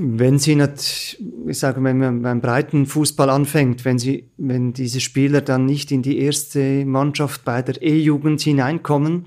wenn 0.00 0.38
sie 0.38 0.54
nicht, 0.54 1.20
ich 1.48 1.58
sage, 1.58 1.82
wenn 1.82 1.98
man 1.98 2.22
beim 2.22 2.40
breiten 2.40 2.86
Fußball 2.86 3.28
anfängt, 3.28 3.84
wenn 3.84 3.98
sie, 3.98 4.30
wenn 4.36 4.72
diese 4.72 5.00
Spieler 5.00 5.40
dann 5.40 5.66
nicht 5.66 5.90
in 5.90 6.02
die 6.02 6.20
erste 6.20 6.84
Mannschaft 6.84 7.44
bei 7.44 7.60
der 7.60 7.82
E-Jugend 7.82 8.40
hineinkommen, 8.40 9.26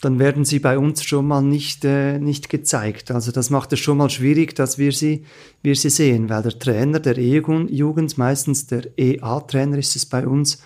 dann 0.00 0.18
werden 0.18 0.44
sie 0.44 0.58
bei 0.58 0.78
uns 0.78 1.04
schon 1.04 1.26
mal 1.26 1.42
nicht, 1.42 1.84
äh, 1.84 2.18
nicht 2.18 2.48
gezeigt. 2.48 3.10
Also 3.10 3.32
das 3.32 3.50
macht 3.50 3.72
es 3.72 3.80
schon 3.80 3.96
mal 3.96 4.10
schwierig, 4.10 4.54
dass 4.54 4.76
wir 4.76 4.92
sie, 4.92 5.24
wir 5.62 5.74
sie 5.74 5.90
sehen, 5.90 6.28
weil 6.28 6.42
der 6.42 6.58
Trainer 6.58 7.00
der 7.00 7.16
E-Jugend, 7.16 8.18
meistens 8.18 8.66
der 8.66 8.86
EA-Trainer 8.98 9.78
ist 9.78 9.96
es 9.96 10.04
bei 10.04 10.26
uns, 10.26 10.58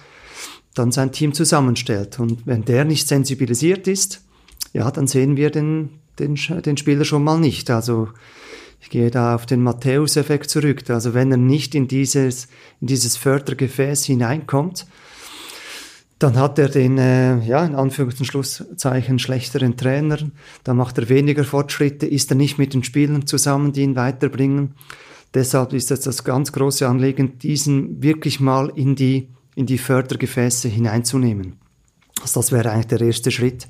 dann 0.75 0.91
sein 0.91 1.13
Team 1.13 1.33
zusammenstellt. 1.33 2.19
Und 2.19 2.47
wenn 2.47 2.65
der 2.65 2.85
nicht 2.85 3.07
sensibilisiert 3.07 3.87
ist, 3.87 4.23
ja, 4.73 4.91
dann 4.91 5.07
sehen 5.07 5.37
wir 5.37 5.51
den, 5.51 5.91
den, 6.19 6.35
den 6.35 6.77
Spieler 6.77 7.05
schon 7.05 7.25
mal 7.25 7.39
nicht. 7.39 7.71
Also 7.71 8.09
ich 8.81 8.91
gehe 8.91 9.11
da 9.11 9.35
auf 9.35 9.47
den 9.47 9.63
Matthäus-Effekt 9.63 10.51
zurück. 10.51 10.89
Also 10.89 11.15
wenn 11.15 11.31
er 11.31 11.37
nicht 11.37 11.75
in 11.75 11.87
dieses, 11.87 12.49
in 12.81 12.89
dieses 12.89 13.17
Fördergefäß 13.17 14.05
hineinkommt, 14.05 14.87
dann 16.21 16.37
hat 16.37 16.59
er 16.59 16.69
den, 16.69 16.99
äh, 16.99 17.39
ja, 17.47 17.65
in 17.65 17.75
Anführungs- 17.75 18.19
und 18.19 18.27
Schlusszeichen, 18.27 19.19
schlechteren 19.19 19.79
Trainer, 19.79 20.19
dann 20.65 20.77
macht 20.77 20.99
er 20.99 21.09
weniger 21.09 21.45
Fortschritte, 21.45 22.07
ist 22.07 22.31
er 22.31 22.37
nicht 22.37 22.59
mit 22.59 22.75
den 22.75 22.85
Spielern 22.85 23.27
zusammen, 23.27 23.73
die 23.73 23.83
ihn 23.83 23.97
weiterbringen. 23.97 24.75
Deshalb 25.33 25.73
ist 25.73 25.91
es 25.91 26.01
das 26.01 26.23
ganz 26.23 26.53
große 26.53 26.87
Anliegen, 26.87 27.39
diesen 27.39 28.03
wirklich 28.03 28.39
mal 28.39 28.71
in 28.75 28.97
die, 28.97 29.31
in 29.55 29.65
die 29.65 29.79
Fördergefäße 29.79 30.69
hineinzunehmen. 30.69 31.57
Also 32.21 32.41
das 32.41 32.53
wäre 32.53 32.71
eigentlich 32.71 32.89
der 32.89 33.01
erste 33.01 33.31
Schritt. 33.31 33.67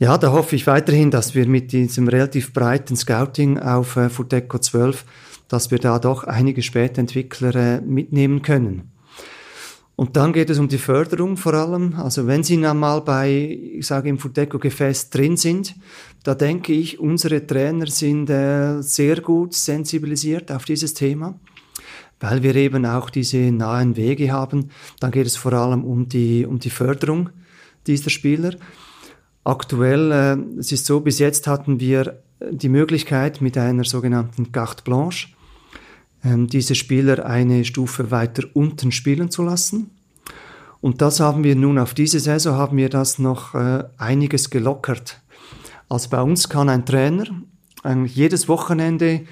Ja, 0.00 0.18
da 0.18 0.32
hoffe 0.32 0.56
ich 0.56 0.66
weiterhin, 0.66 1.12
dass 1.12 1.36
wir 1.36 1.46
mit 1.46 1.70
diesem 1.70 2.08
relativ 2.08 2.52
breiten 2.52 2.96
Scouting 2.96 3.60
auf 3.60 3.94
äh, 3.94 4.08
Futeco 4.08 4.58
12, 4.58 5.04
dass 5.46 5.70
wir 5.70 5.78
da 5.78 6.00
doch 6.00 6.24
einige 6.24 6.62
Spätentwickler 6.62 7.54
äh, 7.54 7.80
mitnehmen 7.82 8.42
können. 8.42 8.90
Und 10.00 10.16
dann 10.16 10.32
geht 10.32 10.48
es 10.48 10.58
um 10.58 10.66
die 10.66 10.78
Förderung 10.78 11.36
vor 11.36 11.52
allem. 11.52 11.92
Also 11.96 12.26
wenn 12.26 12.42
Sie 12.42 12.66
einmal 12.66 13.02
bei, 13.02 13.30
ich 13.74 13.86
sage 13.86 14.08
im 14.08 14.16
Futeco-Gefäß 14.16 15.10
drin 15.10 15.36
sind, 15.36 15.74
da 16.22 16.34
denke 16.34 16.72
ich, 16.72 16.98
unsere 16.98 17.46
Trainer 17.46 17.86
sind 17.86 18.30
äh, 18.30 18.80
sehr 18.80 19.20
gut 19.20 19.52
sensibilisiert 19.52 20.50
auf 20.52 20.64
dieses 20.64 20.94
Thema, 20.94 21.38
weil 22.18 22.42
wir 22.42 22.56
eben 22.56 22.86
auch 22.86 23.10
diese 23.10 23.52
nahen 23.52 23.94
Wege 23.94 24.32
haben. 24.32 24.70
Dann 25.00 25.10
geht 25.10 25.26
es 25.26 25.36
vor 25.36 25.52
allem 25.52 25.84
um 25.84 26.08
die, 26.08 26.46
um 26.46 26.58
die 26.58 26.70
Förderung 26.70 27.28
dieser 27.86 28.08
Spieler. 28.08 28.54
Aktuell, 29.44 30.12
äh, 30.12 30.58
es 30.58 30.72
ist 30.72 30.86
so, 30.86 31.00
bis 31.00 31.18
jetzt 31.18 31.46
hatten 31.46 31.78
wir 31.78 32.22
die 32.50 32.70
Möglichkeit 32.70 33.42
mit 33.42 33.58
einer 33.58 33.84
sogenannten 33.84 34.50
Carte 34.50 34.82
Blanche, 34.82 35.28
diese 36.22 36.74
Spieler 36.74 37.24
eine 37.24 37.64
Stufe 37.64 38.10
weiter 38.10 38.44
unten 38.52 38.92
spielen 38.92 39.30
zu 39.30 39.42
lassen. 39.42 39.90
Und 40.80 41.02
das 41.02 41.20
haben 41.20 41.44
wir 41.44 41.56
nun 41.56 41.78
auf 41.78 41.94
diese 41.94 42.20
Saison 42.20 42.56
haben 42.56 42.76
wir 42.76 42.88
das 42.88 43.18
noch 43.18 43.54
äh, 43.54 43.84
einiges 43.98 44.50
gelockert. 44.50 45.20
Also 45.88 46.08
bei 46.08 46.22
uns 46.22 46.48
kann 46.48 46.68
ein 46.68 46.86
Trainer 46.86 47.26
eigentlich 47.82 48.16
jedes 48.16 48.48
Wochenende 48.48 49.22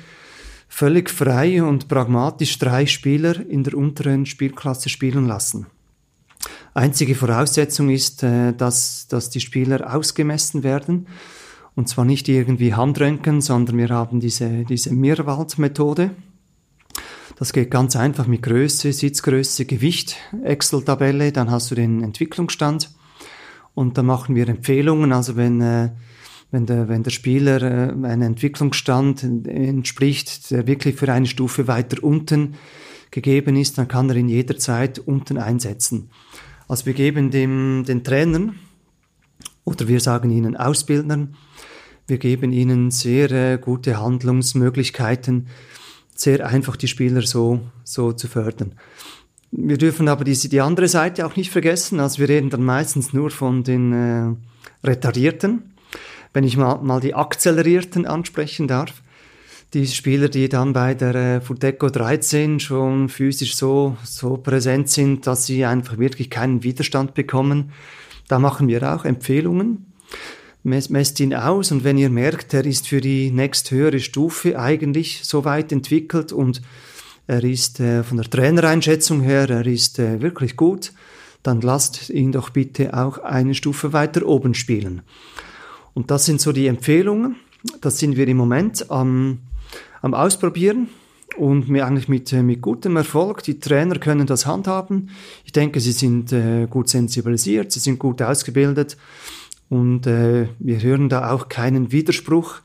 völlig 0.68 1.10
frei 1.10 1.62
und 1.62 1.88
pragmatisch 1.88 2.58
drei 2.58 2.86
Spieler 2.86 3.46
in 3.48 3.64
der 3.64 3.74
unteren 3.74 4.26
Spielklasse 4.26 4.88
spielen 4.88 5.26
lassen. 5.26 5.66
Einzige 6.74 7.14
Voraussetzung 7.14 7.90
ist, 7.90 8.22
äh, 8.22 8.52
dass, 8.52 9.08
dass 9.08 9.30
die 9.30 9.40
Spieler 9.40 9.94
ausgemessen 9.94 10.62
werden. 10.62 11.06
Und 11.74 11.88
zwar 11.88 12.04
nicht 12.04 12.28
irgendwie 12.28 12.74
Handröntgen, 12.74 13.40
sondern 13.40 13.78
wir 13.78 13.88
haben 13.88 14.20
diese, 14.20 14.64
diese 14.64 14.92
Mirwald-Methode. 14.92 16.10
Das 17.38 17.52
geht 17.52 17.70
ganz 17.70 17.94
einfach 17.94 18.26
mit 18.26 18.42
Größe, 18.42 18.92
Sitzgröße, 18.92 19.64
Gewicht, 19.64 20.16
Excel-Tabelle, 20.42 21.30
dann 21.30 21.52
hast 21.52 21.70
du 21.70 21.76
den 21.76 22.02
Entwicklungsstand. 22.02 22.90
Und 23.74 23.96
da 23.96 24.02
machen 24.02 24.34
wir 24.34 24.48
Empfehlungen. 24.48 25.12
Also 25.12 25.36
wenn, 25.36 25.60
äh, 25.60 25.90
wenn 26.50 26.66
der, 26.66 26.88
wenn 26.88 27.04
der 27.04 27.12
Spieler 27.12 27.62
äh, 27.62 27.92
einen 27.92 28.22
Entwicklungsstand 28.22 29.22
entspricht, 29.46 30.50
der 30.50 30.66
wirklich 30.66 30.96
für 30.96 31.12
eine 31.12 31.26
Stufe 31.26 31.68
weiter 31.68 32.02
unten 32.02 32.56
gegeben 33.12 33.54
ist, 33.54 33.78
dann 33.78 33.86
kann 33.86 34.10
er 34.10 34.16
ihn 34.16 34.28
jederzeit 34.28 34.98
unten 34.98 35.38
einsetzen. 35.38 36.10
Also 36.66 36.86
wir 36.86 36.92
geben 36.94 37.30
dem, 37.30 37.84
den 37.86 38.02
Trainern 38.02 38.56
oder 39.62 39.86
wir 39.86 40.00
sagen 40.00 40.32
ihnen 40.32 40.56
Ausbildnern, 40.56 41.36
wir 42.08 42.18
geben 42.18 42.52
ihnen 42.52 42.90
sehr 42.90 43.30
äh, 43.30 43.58
gute 43.58 44.00
Handlungsmöglichkeiten, 44.00 45.46
sehr 46.18 46.46
einfach 46.46 46.76
die 46.76 46.88
Spieler 46.88 47.22
so, 47.22 47.60
so 47.84 48.12
zu 48.12 48.26
fördern. 48.26 48.74
Wir 49.50 49.78
dürfen 49.78 50.08
aber 50.08 50.24
diese, 50.24 50.48
die 50.48 50.60
andere 50.60 50.88
Seite 50.88 51.24
auch 51.24 51.36
nicht 51.36 51.50
vergessen. 51.50 52.00
Also 52.00 52.18
wir 52.18 52.28
reden 52.28 52.50
dann 52.50 52.64
meistens 52.64 53.12
nur 53.12 53.30
von 53.30 53.62
den 53.64 53.92
äh, 53.92 54.86
Retardierten. 54.86 55.74
Wenn 56.34 56.44
ich 56.44 56.56
mal, 56.56 56.82
mal 56.82 57.00
die 57.00 57.14
Akzelerierten 57.14 58.04
ansprechen 58.04 58.68
darf, 58.68 58.92
die 59.74 59.86
Spieler, 59.86 60.28
die 60.28 60.48
dann 60.48 60.72
bei 60.72 60.94
der 60.94 61.14
äh, 61.14 61.40
Futeco 61.40 61.88
13 61.88 62.58
schon 62.60 63.08
physisch 63.08 63.54
so, 63.54 63.96
so 64.02 64.36
präsent 64.36 64.88
sind, 64.88 65.26
dass 65.26 65.46
sie 65.46 65.64
einfach 65.64 65.98
wirklich 65.98 66.30
keinen 66.30 66.62
Widerstand 66.62 67.14
bekommen, 67.14 67.72
da 68.28 68.38
machen 68.38 68.68
wir 68.68 68.94
auch 68.94 69.04
Empfehlungen. 69.04 69.87
Messt 70.64 71.20
ihn 71.20 71.34
aus 71.34 71.70
und 71.70 71.84
wenn 71.84 71.98
ihr 71.98 72.10
merkt, 72.10 72.52
er 72.52 72.66
ist 72.66 72.88
für 72.88 73.00
die 73.00 73.30
nächsthöhere 73.30 74.00
Stufe 74.00 74.58
eigentlich 74.58 75.20
so 75.24 75.44
weit 75.44 75.72
entwickelt 75.72 76.32
und 76.32 76.60
er 77.26 77.44
ist 77.44 77.78
äh, 77.78 78.02
von 78.02 78.16
der 78.16 78.28
Trainereinschätzung 78.28 79.20
her, 79.20 79.48
er 79.48 79.66
ist 79.66 79.98
äh, 79.98 80.20
wirklich 80.20 80.56
gut, 80.56 80.92
dann 81.42 81.60
lasst 81.60 82.10
ihn 82.10 82.32
doch 82.32 82.50
bitte 82.50 82.94
auch 82.94 83.18
eine 83.18 83.54
Stufe 83.54 83.92
weiter 83.92 84.26
oben 84.26 84.54
spielen. 84.54 85.02
Und 85.94 86.10
das 86.10 86.26
sind 86.26 86.40
so 86.40 86.52
die 86.52 86.66
Empfehlungen. 86.66 87.36
Das 87.80 87.98
sind 87.98 88.16
wir 88.16 88.26
im 88.28 88.36
Moment 88.36 88.90
am, 88.90 89.38
am 90.00 90.14
Ausprobieren 90.14 90.88
und 91.36 91.68
mir 91.68 91.86
eigentlich 91.86 92.08
mit, 92.08 92.32
äh, 92.32 92.42
mit 92.42 92.62
gutem 92.62 92.96
Erfolg. 92.96 93.42
Die 93.42 93.60
Trainer 93.60 93.98
können 93.98 94.26
das 94.26 94.46
handhaben. 94.46 95.10
Ich 95.44 95.52
denke, 95.52 95.80
sie 95.80 95.92
sind 95.92 96.32
äh, 96.32 96.66
gut 96.66 96.88
sensibilisiert, 96.88 97.72
sie 97.72 97.80
sind 97.80 97.98
gut 97.98 98.22
ausgebildet 98.22 98.96
und 99.68 100.06
äh, 100.06 100.48
wir 100.58 100.82
hören 100.82 101.08
da 101.08 101.30
auch 101.30 101.48
keinen 101.48 101.92
Widerspruch 101.92 102.62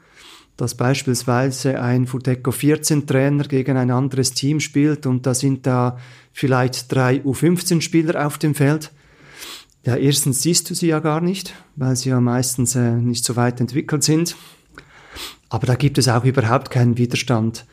dass 0.57 0.75
beispielsweise 0.75 1.81
ein 1.81 2.05
Futeco 2.05 2.51
14 2.51 3.07
Trainer 3.07 3.43
gegen 3.45 3.75
ein 3.77 3.91
anderes 3.91 4.33
Team 4.33 4.59
spielt 4.59 5.05
und 5.05 5.25
da 5.25 5.33
sind 5.33 5.65
da 5.65 5.97
vielleicht 6.31 6.91
drei 6.91 7.17
U15 7.17 7.81
Spieler 7.81 8.25
auf 8.25 8.37
dem 8.37 8.53
Feld. 8.53 8.91
Ja, 9.85 9.95
erstens 9.95 10.41
siehst 10.41 10.69
du 10.69 10.75
sie 10.75 10.87
ja 10.87 10.99
gar 10.99 11.21
nicht, 11.21 11.53
weil 11.75 11.95
sie 11.95 12.09
ja 12.09 12.21
meistens 12.21 12.75
äh, 12.75 12.93
nicht 12.93 13.25
so 13.25 13.35
weit 13.35 13.59
entwickelt 13.59 14.03
sind. 14.03 14.35
Aber 15.49 15.67
da 15.67 15.75
gibt 15.75 15.97
es 15.97 16.07
auch 16.07 16.23
überhaupt 16.23 16.69
keinen 16.69 16.97
Widerstand, 16.97 17.65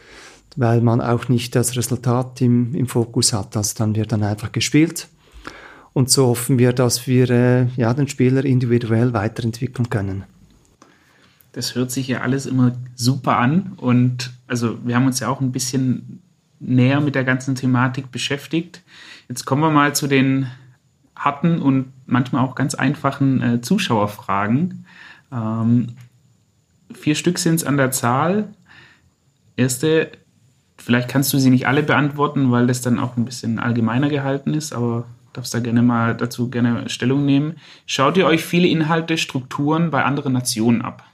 weil 0.56 0.80
man 0.80 1.00
auch 1.00 1.28
nicht 1.28 1.54
das 1.54 1.76
Resultat 1.76 2.40
im, 2.40 2.74
im 2.74 2.88
Fokus 2.88 3.32
hat. 3.32 3.56
Also 3.56 3.74
dann 3.76 3.94
wird 3.94 4.12
dann 4.12 4.22
einfach 4.22 4.52
gespielt. 4.52 5.08
Und 5.92 6.10
so 6.10 6.28
hoffen 6.28 6.58
wir, 6.58 6.72
dass 6.72 7.06
wir 7.06 7.30
äh, 7.30 7.66
ja, 7.76 7.92
den 7.94 8.08
Spieler 8.08 8.44
individuell 8.44 9.12
weiterentwickeln 9.12 9.90
können. 9.90 10.24
Das 11.52 11.74
hört 11.74 11.90
sich 11.90 12.06
ja 12.06 12.20
alles 12.20 12.46
immer 12.46 12.72
super 12.94 13.38
an. 13.38 13.72
Und 13.76 14.32
also 14.46 14.78
wir 14.84 14.94
haben 14.94 15.06
uns 15.06 15.20
ja 15.20 15.28
auch 15.28 15.40
ein 15.40 15.52
bisschen 15.52 16.22
näher 16.60 17.00
mit 17.00 17.14
der 17.14 17.24
ganzen 17.24 17.54
Thematik 17.54 18.12
beschäftigt. 18.12 18.82
Jetzt 19.28 19.44
kommen 19.46 19.62
wir 19.62 19.70
mal 19.70 19.94
zu 19.94 20.06
den 20.06 20.46
harten 21.16 21.60
und 21.60 21.92
manchmal 22.06 22.44
auch 22.44 22.54
ganz 22.54 22.74
einfachen 22.74 23.42
äh, 23.42 23.60
Zuschauerfragen. 23.60 24.86
Ähm, 25.32 25.88
vier 26.92 27.14
Stück 27.14 27.38
sind 27.38 27.56
es 27.56 27.64
an 27.64 27.76
der 27.76 27.90
Zahl. 27.90 28.48
Erste, 29.56 30.10
vielleicht 30.78 31.08
kannst 31.08 31.32
du 31.32 31.38
sie 31.38 31.50
nicht 31.50 31.66
alle 31.66 31.82
beantworten, 31.82 32.50
weil 32.50 32.66
das 32.66 32.80
dann 32.80 32.98
auch 32.98 33.16
ein 33.16 33.24
bisschen 33.24 33.58
allgemeiner 33.58 34.08
gehalten 34.08 34.54
ist, 34.54 34.72
aber 34.72 35.04
darfst 35.32 35.54
da 35.54 35.60
gerne 35.60 35.82
mal 35.82 36.16
dazu 36.16 36.50
gerne 36.50 36.88
Stellung 36.88 37.24
nehmen. 37.24 37.54
Schaut 37.86 38.16
ihr 38.16 38.26
euch 38.26 38.44
viele 38.44 38.68
Inhalte, 38.68 39.16
Strukturen 39.16 39.90
bei 39.90 40.04
anderen 40.04 40.32
Nationen 40.32 40.82
ab? 40.82 41.04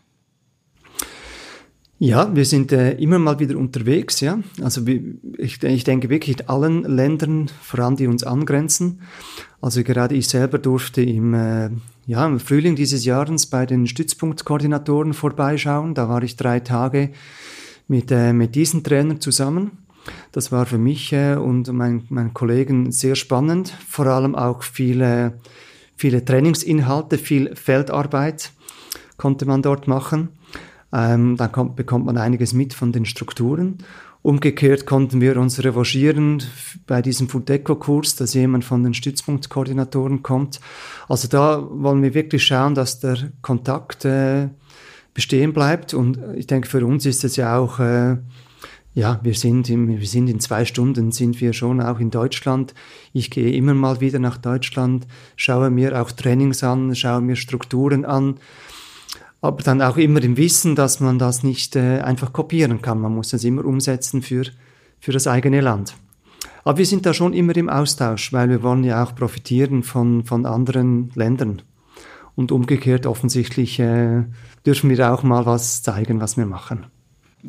Ja, 1.99 2.35
wir 2.37 2.45
sind 2.45 2.73
äh, 2.73 2.93
immer 2.93 3.19
mal 3.19 3.39
wieder 3.39 3.57
unterwegs, 3.57 4.21
ja. 4.21 4.39
Also 4.63 4.83
ich, 5.39 5.63
ich 5.63 5.85
denke 5.85 6.11
wirklich 6.11 6.49
allen 6.51 6.83
Ländern, 6.83 7.51
vor 7.63 7.81
allem 7.81 7.97
die 7.97 8.07
uns 8.07 8.23
angrenzen. 8.23 9.01
Also 9.63 9.83
gerade 9.83 10.15
ich 10.15 10.29
selber 10.29 10.59
durfte 10.59 11.01
im, 11.01 11.33
äh, 11.33 11.71
ja, 12.07 12.27
im 12.27 12.39
Frühling 12.39 12.77
dieses 12.77 13.07
Jahres 13.07 13.47
bei 13.47 13.65
den 13.65 13.87
Stützpunktkoordinatoren 13.87 15.15
vorbeischauen. 15.15 15.95
Da 15.95 16.07
war 16.11 16.23
ich 16.23 16.37
drei 16.37 16.61
Tage 16.61 17.13
mit, 17.89 18.11
äh, 18.11 18.35
mit 18.35 18.55
diesen 18.55 18.85
Trainern 18.85 19.23
zusammen. 19.23 19.86
Das 20.33 20.53
war 20.53 20.67
für 20.67 20.79
mich 20.79 21.13
äh, 21.13 21.35
und 21.35 21.73
mein, 21.73 22.05
meinen 22.09 22.35
Kollegen 22.35 22.93
sehr 22.93 23.17
spannend. 23.17 23.73
Vor 23.89 24.07
allem 24.07 24.35
auch 24.35 24.63
viele, 24.63 25.41
viele 25.97 26.25
Trainingsinhalte, 26.25 27.19
viel 27.19 27.55
Feldarbeit 27.57 28.53
konnte 29.17 29.47
man 29.47 29.63
dort 29.63 29.89
machen. 29.89 30.29
Ähm, 30.93 31.37
dann 31.37 31.53
kommt, 31.53 31.77
bekommt 31.77 32.07
man 32.07 32.17
einiges 32.17 32.53
mit 32.53 32.75
von 32.75 32.93
den 32.93 33.05
Strukturen. 33.07 33.79
Umgekehrt 34.23 34.87
konnten 34.87 35.21
wir 35.21 35.37
uns 35.37 35.63
revanchieren 35.63 36.43
bei 36.87 37.01
diesem 37.01 37.29
Fudeco-Kurs, 37.29 38.17
dass 38.17 38.35
jemand 38.35 38.65
von 38.65 38.83
den 38.83 38.93
Stützpunktkoordinatoren 38.93 40.23
kommt. 40.23 40.61
Also 41.09 41.29
da 41.29 41.65
wollen 41.71 42.03
wir 42.03 42.13
wirklich 42.13 42.45
schauen, 42.45 42.75
dass 42.75 42.99
der 42.99 43.31
Kontakt 43.41 44.05
äh, 44.05 44.49
bestehen 45.15 45.53
bleibt. 45.53 45.95
Und 45.95 46.19
ich 46.35 46.49
denke, 46.49 46.69
für 46.69 46.85
uns 46.85 47.07
ist 47.07 47.23
es 47.23 47.37
ja 47.37 47.57
auch, 47.57 47.79
äh, 47.79 48.17
ja, 48.97 49.21
wir 49.23 49.35
sind, 49.35 49.71
im, 49.71 49.89
wir 49.89 50.07
sind 50.07 50.29
in 50.29 50.41
zwei 50.41 50.65
Stunden, 50.65 51.13
sind 51.13 51.41
wir 51.41 51.53
schon 51.53 51.81
auch 51.81 52.01
in 52.01 52.11
Deutschland. 52.11 52.75
Ich 53.13 53.31
gehe 53.31 53.53
immer 53.53 53.75
mal 53.75 54.01
wieder 54.01 54.19
nach 54.19 54.39
Deutschland, 54.39 55.07
schaue 55.37 55.71
mir 55.71 56.01
auch 56.01 56.11
Trainings 56.11 56.65
an, 56.65 56.97
schaue 56.97 57.21
mir 57.21 57.37
Strukturen 57.37 58.05
an 58.05 58.41
aber 59.43 59.63
dann 59.63 59.83
auch 59.83 59.97
immer 59.97 60.23
im 60.23 60.37
Wissen, 60.37 60.75
dass 60.75 60.99
man 60.99 61.19
das 61.19 61.43
nicht 61.43 61.77
äh, 61.77 62.01
einfach 62.01 62.33
kopieren 62.33 62.83
kann. 62.83 63.01
Man 63.01 63.15
muss 63.15 63.33
es 63.33 63.45
immer 63.45 63.65
umsetzen 63.65 64.23
für, 64.23 64.45
für 64.99 65.13
das 65.13 65.27
eigene 65.27 65.61
Land. 65.61 65.95
Aber 66.65 66.79
wir 66.79 66.87
sind 66.87 67.07
da 67.07 67.15
schon 67.15 67.33
immer 67.33 67.57
im 67.57 67.69
Austausch, 67.69 68.33
weil 68.33 68.49
wir 68.49 68.63
wollen 68.63 68.83
ja 68.83 69.05
auch 69.05 69.15
profitieren 69.15 69.83
von, 69.83 70.25
von 70.25 70.47
anderen 70.47 71.11
Ländern. 71.15 71.63
Und 72.35 72.51
umgekehrt 72.51 73.07
offensichtlich 73.07 73.79
äh, 73.79 74.25
dürfen 74.65 74.91
wir 74.91 75.13
auch 75.13 75.23
mal 75.23 75.47
was 75.47 75.83
zeigen, 75.83 76.21
was 76.21 76.37
wir 76.37 76.47
machen. 76.47 76.87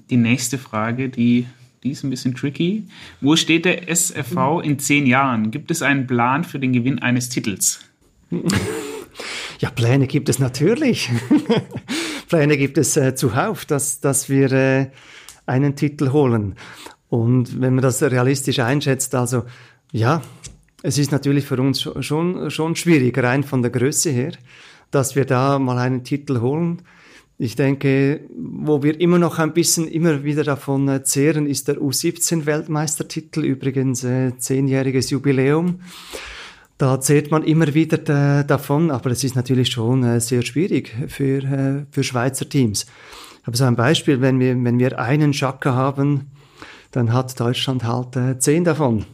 Die 0.09 0.17
nächste 0.17 0.57
Frage, 0.57 1.09
die, 1.09 1.47
die 1.83 1.91
ist 1.91 2.03
ein 2.03 2.09
bisschen 2.09 2.35
tricky. 2.35 2.83
Wo 3.21 3.35
steht 3.35 3.65
der 3.65 3.89
SFV 3.89 4.61
in 4.63 4.79
zehn 4.79 5.05
Jahren? 5.05 5.51
Gibt 5.51 5.71
es 5.71 5.81
einen 5.81 6.07
Plan 6.07 6.43
für 6.43 6.59
den 6.59 6.73
Gewinn 6.73 6.99
eines 6.99 7.29
Titels? 7.29 7.81
Ja, 9.59 9.71
Pläne 9.71 10.05
gibt 10.05 10.29
es 10.29 10.37
natürlich. 10.37 11.09
Pläne 12.29 12.57
gibt 12.57 12.77
es 12.77 12.95
äh, 12.95 13.15
zuhauf, 13.15 13.65
dass, 13.65 13.99
dass 13.99 14.29
wir 14.29 14.51
äh, 14.51 14.87
einen 15.47 15.75
Titel 15.75 16.11
holen. 16.11 16.55
Und 17.09 17.59
wenn 17.59 17.73
man 17.73 17.81
das 17.81 18.03
realistisch 18.03 18.59
einschätzt, 18.59 19.15
also 19.15 19.45
ja, 19.91 20.21
es 20.83 20.97
ist 20.97 21.11
natürlich 21.11 21.45
für 21.45 21.59
uns 21.59 21.89
schon, 22.01 22.51
schon 22.51 22.75
schwierig, 22.75 23.17
rein 23.17 23.43
von 23.43 23.61
der 23.61 23.71
Größe 23.71 24.11
her, 24.11 24.33
dass 24.91 25.15
wir 25.15 25.25
da 25.25 25.57
mal 25.57 25.77
einen 25.79 26.03
Titel 26.03 26.39
holen. 26.39 26.83
Ich 27.39 27.55
denke, 27.55 28.21
wo 28.35 28.81
wir 28.81 28.99
immer 28.99 29.19
noch 29.19 29.37
ein 29.37 29.53
bisschen 29.53 29.87
immer 29.87 30.23
wieder 30.23 30.43
davon 30.43 31.01
zehren, 31.03 31.45
ist 31.45 31.67
der 31.67 31.77
U17-Weltmeistertitel, 31.77 33.43
übrigens 33.43 34.03
äh, 34.03 34.35
zehnjähriges 34.39 35.11
Jubiläum. 35.11 35.81
Da 36.79 36.99
zählt 36.99 37.29
man 37.29 37.43
immer 37.43 37.73
wieder 37.75 38.39
äh, 38.39 38.43
davon, 38.43 38.89
aber 38.89 39.11
es 39.11 39.23
ist 39.23 39.35
natürlich 39.35 39.69
schon 39.69 40.03
äh, 40.03 40.19
sehr 40.19 40.41
schwierig 40.41 40.95
für, 41.09 41.43
äh, 41.43 41.85
für 41.91 42.03
Schweizer 42.03 42.49
Teams. 42.49 42.87
Aber 43.43 43.55
so 43.55 43.65
ein 43.65 43.75
Beispiel, 43.75 44.19
wenn 44.19 44.39
wir, 44.39 44.55
wenn 44.63 44.79
wir 44.79 44.99
einen 44.99 45.33
Schakka 45.33 45.73
haben, 45.73 46.31
dann 46.91 47.13
hat 47.13 47.39
Deutschland 47.39 47.83
halt 47.83 48.15
äh, 48.15 48.39
zehn 48.39 48.63
davon. 48.63 49.05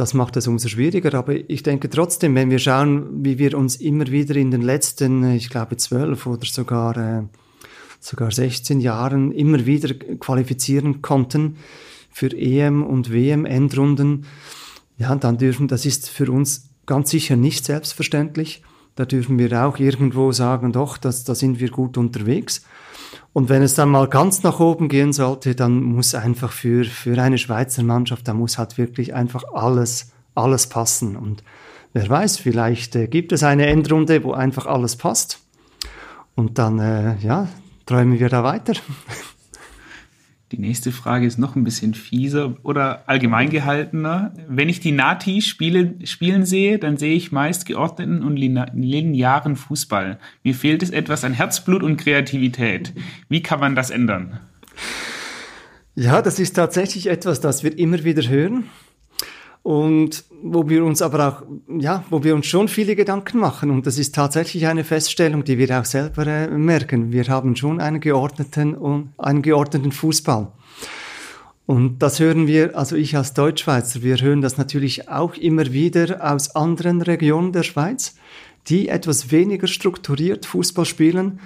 Das 0.00 0.14
macht 0.14 0.34
es 0.38 0.46
umso 0.46 0.68
schwieriger, 0.68 1.12
aber 1.12 1.34
ich 1.50 1.62
denke 1.62 1.90
trotzdem, 1.90 2.34
wenn 2.34 2.48
wir 2.48 2.58
schauen, 2.58 3.22
wie 3.22 3.38
wir 3.38 3.58
uns 3.58 3.76
immer 3.76 4.06
wieder 4.06 4.34
in 4.34 4.50
den 4.50 4.62
letzten, 4.62 5.34
ich 5.34 5.50
glaube 5.50 5.76
zwölf 5.76 6.24
oder 6.24 6.46
sogar, 6.46 6.96
äh, 6.96 7.22
sogar 8.00 8.30
16 8.30 8.80
Jahren 8.80 9.30
immer 9.30 9.66
wieder 9.66 9.92
qualifizieren 9.92 11.02
konnten 11.02 11.58
für 12.10 12.34
EM 12.34 12.82
und 12.82 13.12
WM-Endrunden, 13.12 14.24
ja, 14.96 15.14
dann 15.16 15.36
dürfen, 15.36 15.68
das 15.68 15.84
ist 15.84 16.08
für 16.08 16.32
uns 16.32 16.70
ganz 16.86 17.10
sicher 17.10 17.36
nicht 17.36 17.66
selbstverständlich. 17.66 18.62
Da 18.94 19.04
dürfen 19.04 19.38
wir 19.38 19.66
auch 19.66 19.78
irgendwo 19.78 20.32
sagen, 20.32 20.72
doch, 20.72 20.96
das, 20.96 21.24
da 21.24 21.34
sind 21.34 21.60
wir 21.60 21.68
gut 21.68 21.98
unterwegs. 21.98 22.64
Und 23.32 23.48
wenn 23.48 23.62
es 23.62 23.74
dann 23.74 23.90
mal 23.90 24.08
ganz 24.08 24.42
nach 24.42 24.58
oben 24.58 24.88
gehen 24.88 25.12
sollte, 25.12 25.54
dann 25.54 25.82
muss 25.82 26.14
einfach 26.14 26.50
für, 26.50 26.84
für 26.84 27.20
eine 27.20 27.38
Schweizer 27.38 27.82
Mannschaft, 27.82 28.26
da 28.26 28.34
muss 28.34 28.58
halt 28.58 28.76
wirklich 28.76 29.14
einfach 29.14 29.44
alles, 29.54 30.12
alles 30.34 30.68
passen. 30.68 31.16
Und 31.16 31.44
wer 31.92 32.08
weiß, 32.08 32.38
vielleicht 32.38 32.96
äh, 32.96 33.06
gibt 33.06 33.32
es 33.32 33.42
eine 33.42 33.66
Endrunde, 33.66 34.24
wo 34.24 34.32
einfach 34.32 34.66
alles 34.66 34.96
passt. 34.96 35.40
Und 36.34 36.58
dann, 36.58 36.78
äh, 36.80 37.18
ja, 37.18 37.48
träumen 37.86 38.18
wir 38.18 38.28
da 38.28 38.42
weiter. 38.42 38.74
Die 40.52 40.58
nächste 40.58 40.90
Frage 40.90 41.26
ist 41.26 41.38
noch 41.38 41.54
ein 41.54 41.62
bisschen 41.62 41.94
fieser 41.94 42.56
oder 42.64 43.08
allgemein 43.08 43.50
gehaltener. 43.50 44.34
Wenn 44.48 44.68
ich 44.68 44.80
die 44.80 44.90
Nati 44.90 45.42
spiele, 45.42 45.94
spielen 46.04 46.44
sehe, 46.44 46.80
dann 46.80 46.96
sehe 46.96 47.14
ich 47.14 47.30
meist 47.30 47.66
geordneten 47.66 48.24
und 48.24 48.36
linearen 48.36 49.54
Fußball. 49.54 50.18
Mir 50.42 50.54
fehlt 50.56 50.82
es 50.82 50.90
etwas 50.90 51.22
an 51.22 51.34
Herzblut 51.34 51.84
und 51.84 51.98
Kreativität. 51.98 52.92
Wie 53.28 53.42
kann 53.42 53.60
man 53.60 53.76
das 53.76 53.90
ändern? 53.90 54.40
Ja, 55.94 56.20
das 56.20 56.40
ist 56.40 56.54
tatsächlich 56.54 57.06
etwas, 57.06 57.40
das 57.40 57.62
wir 57.62 57.78
immer 57.78 58.02
wieder 58.02 58.28
hören 58.28 58.64
und 59.62 60.24
wo 60.42 60.68
wir 60.68 60.84
uns 60.84 61.02
aber 61.02 61.28
auch, 61.28 61.42
ja, 61.78 62.04
wo 62.08 62.24
wir 62.24 62.34
uns 62.34 62.46
schon 62.46 62.68
viele 62.68 62.96
Gedanken 62.96 63.38
machen. 63.38 63.70
Und 63.70 63.86
das 63.86 63.98
ist 63.98 64.14
tatsächlich 64.14 64.66
eine 64.66 64.84
Feststellung, 64.84 65.44
die 65.44 65.58
wir 65.58 65.78
auch 65.78 65.84
selber 65.84 66.26
äh, 66.26 66.48
merken. 66.48 67.12
Wir 67.12 67.26
haben 67.28 67.56
schon 67.56 67.80
einen 67.80 68.00
geordneten 68.00 68.74
und 68.74 69.12
einen 69.18 69.42
geordneten 69.42 69.92
Fußball. 69.92 70.48
Und 71.66 71.98
das 72.00 72.18
hören 72.18 72.46
wir, 72.46 72.76
also 72.76 72.96
ich 72.96 73.16
als 73.16 73.34
Deutschschweizer, 73.34 74.02
wir 74.02 74.16
hören 74.16 74.40
das 74.40 74.56
natürlich 74.56 75.08
auch 75.08 75.34
immer 75.34 75.72
wieder 75.72 76.18
aus 76.32 76.56
anderen 76.56 77.00
Regionen 77.02 77.52
der 77.52 77.62
Schweiz, 77.62 78.16
die 78.66 78.88
etwas 78.88 79.30
weniger 79.30 79.68
strukturiert 79.68 80.46
Fußball 80.46 80.86
spielen. 80.86 81.38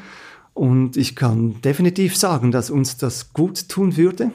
Und 0.55 0.97
ich 0.97 1.17
kann 1.17 1.61
definitiv 1.63 2.17
sagen, 2.17 2.53
dass 2.53 2.71
uns 2.71 2.97
das 2.97 3.33
gut 3.33 3.69
tun 3.69 3.97
würde 3.97 4.31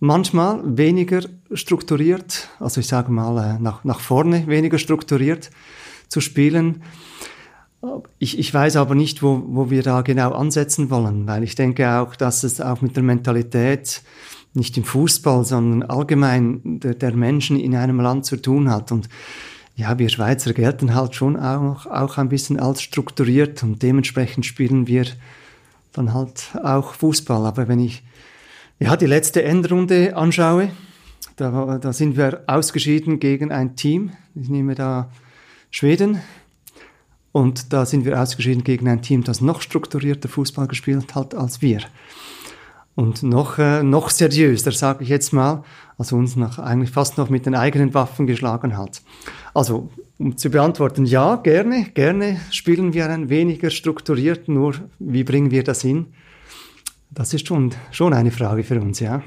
manchmal 0.00 0.60
weniger 0.64 1.20
strukturiert, 1.52 2.48
also 2.58 2.80
ich 2.80 2.88
sage 2.88 3.12
mal 3.12 3.56
äh, 3.56 3.58
nach, 3.62 3.84
nach 3.84 4.00
vorne 4.00 4.46
weniger 4.46 4.78
strukturiert 4.78 5.50
zu 6.08 6.20
spielen. 6.20 6.82
Ich, 8.18 8.38
ich 8.38 8.52
weiß 8.52 8.76
aber 8.76 8.94
nicht, 8.94 9.22
wo, 9.22 9.42
wo 9.46 9.70
wir 9.70 9.82
da 9.82 10.02
genau 10.02 10.32
ansetzen 10.32 10.90
wollen, 10.90 11.26
weil 11.26 11.44
ich 11.44 11.54
denke 11.54 11.98
auch, 11.98 12.16
dass 12.16 12.42
es 12.44 12.60
auch 12.60 12.82
mit 12.82 12.96
der 12.96 13.02
Mentalität 13.02 14.02
nicht 14.52 14.76
im 14.76 14.84
Fußball, 14.84 15.44
sondern 15.44 15.88
allgemein 15.88 16.80
der, 16.80 16.94
der 16.94 17.14
Menschen 17.14 17.58
in 17.58 17.76
einem 17.76 18.00
Land 18.00 18.26
zu 18.26 18.36
tun 18.36 18.70
hat. 18.70 18.90
Und 18.92 19.08
ja, 19.76 19.98
wir 19.98 20.08
Schweizer 20.08 20.52
gelten 20.52 20.94
halt 20.94 21.14
schon 21.14 21.36
auch, 21.38 21.86
auch 21.86 22.18
ein 22.18 22.28
bisschen 22.28 22.58
als 22.58 22.82
strukturiert 22.82 23.62
und 23.62 23.82
dementsprechend 23.82 24.44
spielen 24.44 24.86
wir 24.86 25.06
dann 25.92 26.12
halt 26.12 26.50
auch 26.62 26.94
Fußball. 26.94 27.46
Aber 27.46 27.68
wenn 27.68 27.80
ich 27.80 28.02
ja, 28.80 28.96
die 28.96 29.06
letzte 29.06 29.42
Endrunde 29.42 30.16
anschaue, 30.16 30.70
da, 31.36 31.78
da 31.78 31.92
sind 31.92 32.16
wir 32.16 32.42
ausgeschieden 32.46 33.20
gegen 33.20 33.52
ein 33.52 33.76
Team. 33.76 34.12
Ich 34.34 34.48
nehme 34.48 34.74
da 34.74 35.10
Schweden. 35.70 36.20
Und 37.32 37.72
da 37.72 37.86
sind 37.86 38.04
wir 38.04 38.20
ausgeschieden 38.20 38.64
gegen 38.64 38.88
ein 38.88 39.02
Team, 39.02 39.22
das 39.22 39.40
noch 39.40 39.60
strukturierter 39.60 40.28
Fußball 40.28 40.66
gespielt 40.66 41.14
hat 41.14 41.34
als 41.34 41.62
wir. 41.62 41.80
Und 42.96 43.22
noch, 43.22 43.58
äh, 43.58 43.82
noch 43.82 44.10
seriöser, 44.10 44.72
sage 44.72 45.04
ich 45.04 45.10
jetzt 45.10 45.32
mal, 45.32 45.62
also 45.96 46.16
uns 46.16 46.34
noch, 46.34 46.58
eigentlich 46.58 46.90
fast 46.90 47.18
noch 47.18 47.30
mit 47.30 47.46
den 47.46 47.54
eigenen 47.54 47.94
Waffen 47.94 48.26
geschlagen 48.26 48.76
hat. 48.76 49.00
Also, 49.54 49.90
um 50.18 50.36
zu 50.36 50.50
beantworten, 50.50 51.06
ja, 51.06 51.36
gerne, 51.36 51.84
gerne 51.94 52.40
spielen 52.50 52.92
wir 52.92 53.08
ein 53.08 53.28
weniger 53.28 53.70
strukturiert, 53.70 54.48
nur 54.48 54.74
wie 54.98 55.24
bringen 55.24 55.50
wir 55.50 55.62
das 55.62 55.82
hin? 55.82 56.06
Das 57.10 57.34
ist 57.34 57.46
schon, 57.46 57.72
schon 57.90 58.12
eine 58.12 58.30
Frage 58.30 58.62
für 58.64 58.80
uns, 58.80 59.00
ja. 59.00 59.22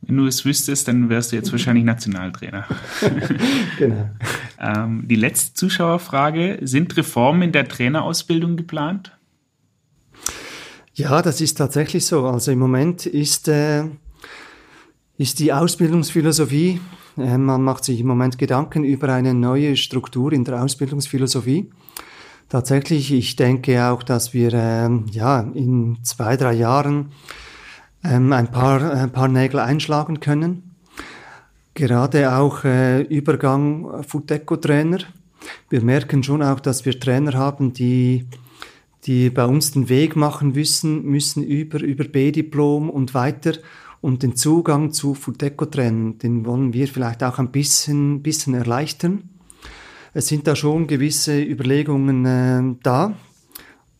Wenn 0.00 0.16
du 0.16 0.26
es 0.26 0.44
wüsstest, 0.44 0.88
dann 0.88 1.08
wärst 1.08 1.32
du 1.32 1.36
jetzt 1.36 1.50
wahrscheinlich 1.50 1.84
Nationaltrainer. 1.84 2.64
genau. 3.78 4.10
Ähm, 4.60 5.06
die 5.08 5.16
letzte 5.16 5.54
Zuschauerfrage: 5.54 6.58
Sind 6.62 6.96
Reformen 6.96 7.42
in 7.42 7.52
der 7.52 7.66
Trainerausbildung 7.66 8.56
geplant? 8.56 9.12
Ja, 10.94 11.20
das 11.22 11.40
ist 11.40 11.58
tatsächlich 11.58 12.06
so. 12.06 12.26
Also 12.26 12.52
im 12.52 12.58
Moment 12.58 13.06
ist, 13.06 13.48
äh, 13.48 13.84
ist 15.16 15.40
die 15.40 15.52
Ausbildungsphilosophie, 15.52 16.80
äh, 17.16 17.38
man 17.38 17.62
macht 17.62 17.84
sich 17.84 18.00
im 18.00 18.06
Moment 18.06 18.38
Gedanken 18.38 18.84
über 18.84 19.12
eine 19.12 19.34
neue 19.34 19.76
Struktur 19.76 20.32
in 20.32 20.44
der 20.44 20.62
Ausbildungsphilosophie. 20.62 21.70
Tatsächlich, 22.48 23.12
ich 23.12 23.36
denke 23.36 23.84
auch, 23.84 24.02
dass 24.02 24.32
wir 24.32 24.54
ähm, 24.54 25.04
ja 25.10 25.40
in 25.40 25.98
zwei, 26.02 26.36
drei 26.38 26.54
Jahren 26.54 27.10
ähm, 28.02 28.32
ein, 28.32 28.50
paar, 28.50 28.90
ein 28.90 29.12
paar 29.12 29.28
Nägel 29.28 29.60
einschlagen 29.60 30.20
können. 30.20 30.74
Gerade 31.74 32.34
auch 32.34 32.64
äh, 32.64 33.02
Übergang 33.02 34.02
Futeco-Trainer. 34.02 34.98
Wir 35.68 35.82
merken 35.82 36.22
schon 36.22 36.42
auch, 36.42 36.60
dass 36.60 36.86
wir 36.86 36.98
Trainer 36.98 37.34
haben, 37.34 37.74
die, 37.74 38.26
die 39.04 39.28
bei 39.28 39.44
uns 39.44 39.72
den 39.72 39.90
Weg 39.90 40.16
machen 40.16 40.52
müssen, 40.52 41.04
müssen 41.04 41.44
über, 41.44 41.80
über 41.80 42.04
B-Diplom 42.04 42.88
und 42.88 43.12
weiter. 43.12 43.52
Und 44.00 44.22
den 44.22 44.36
Zugang 44.36 44.92
zu 44.92 45.14
Futeco-Trainern, 45.14 46.18
den 46.18 46.46
wollen 46.46 46.72
wir 46.72 46.88
vielleicht 46.88 47.22
auch 47.22 47.38
ein 47.38 47.50
bisschen, 47.50 48.22
bisschen 48.22 48.54
erleichtern. 48.54 49.28
Es 50.18 50.26
sind 50.26 50.48
da 50.48 50.56
schon 50.56 50.88
gewisse 50.88 51.40
Überlegungen 51.40 52.24
äh, 52.24 52.76
da. 52.82 53.14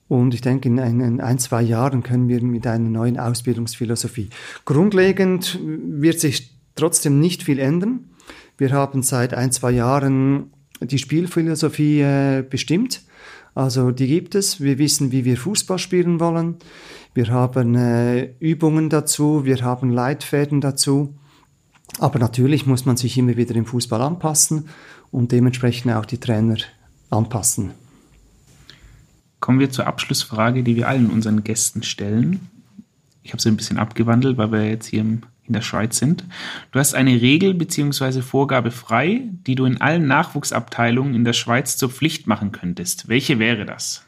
Und 0.08 0.34
ich 0.34 0.40
denke, 0.40 0.68
in 0.68 0.80
ein, 0.80 0.98
in 0.98 1.20
ein, 1.20 1.38
zwei 1.38 1.62
Jahren 1.62 2.02
können 2.02 2.26
wir 2.26 2.42
mit 2.42 2.66
einer 2.66 2.88
neuen 2.88 3.20
Ausbildungsphilosophie. 3.20 4.28
Grundlegend 4.64 5.60
wird 5.62 6.18
sich 6.18 6.56
trotzdem 6.74 7.20
nicht 7.20 7.44
viel 7.44 7.60
ändern. 7.60 8.10
Wir 8.56 8.72
haben 8.72 9.04
seit 9.04 9.32
ein, 9.32 9.52
zwei 9.52 9.70
Jahren 9.70 10.50
die 10.80 10.98
Spielphilosophie 10.98 12.00
äh, 12.00 12.42
bestimmt. 12.42 13.02
Also 13.54 13.92
die 13.92 14.08
gibt 14.08 14.34
es. 14.34 14.60
Wir 14.60 14.78
wissen, 14.78 15.12
wie 15.12 15.24
wir 15.24 15.36
Fußball 15.36 15.78
spielen 15.78 16.18
wollen. 16.18 16.56
Wir 17.14 17.28
haben 17.28 17.76
äh, 17.76 18.34
Übungen 18.40 18.90
dazu. 18.90 19.44
Wir 19.44 19.62
haben 19.62 19.90
Leitfäden 19.90 20.60
dazu. 20.60 21.14
Aber 22.00 22.18
natürlich 22.18 22.66
muss 22.66 22.86
man 22.86 22.96
sich 22.96 23.16
immer 23.18 23.36
wieder 23.36 23.54
im 23.54 23.66
Fußball 23.66 24.02
anpassen 24.02 24.68
und 25.10 25.32
dementsprechend 25.32 25.92
auch 25.92 26.06
die 26.06 26.18
Trainer 26.18 26.56
anpassen. 27.10 27.72
Kommen 29.40 29.60
wir 29.60 29.70
zur 29.70 29.86
Abschlussfrage, 29.86 30.62
die 30.62 30.76
wir 30.76 30.88
allen 30.88 31.10
unseren 31.10 31.44
Gästen 31.44 31.82
stellen. 31.82 32.48
Ich 33.22 33.32
habe 33.32 33.42
sie 33.42 33.48
ein 33.48 33.56
bisschen 33.56 33.78
abgewandelt, 33.78 34.36
weil 34.36 34.52
wir 34.52 34.68
jetzt 34.68 34.86
hier 34.86 35.00
in 35.00 35.22
der 35.46 35.62
Schweiz 35.62 35.98
sind. 35.98 36.24
Du 36.72 36.78
hast 36.78 36.94
eine 36.94 37.20
Regel 37.20 37.54
bzw. 37.54 38.20
Vorgabe 38.22 38.70
frei, 38.70 39.22
die 39.46 39.54
du 39.54 39.64
in 39.64 39.80
allen 39.80 40.06
Nachwuchsabteilungen 40.06 41.14
in 41.14 41.24
der 41.24 41.32
Schweiz 41.32 41.76
zur 41.76 41.90
Pflicht 41.90 42.26
machen 42.26 42.52
könntest. 42.52 43.08
Welche 43.08 43.38
wäre 43.38 43.64
das? 43.64 44.07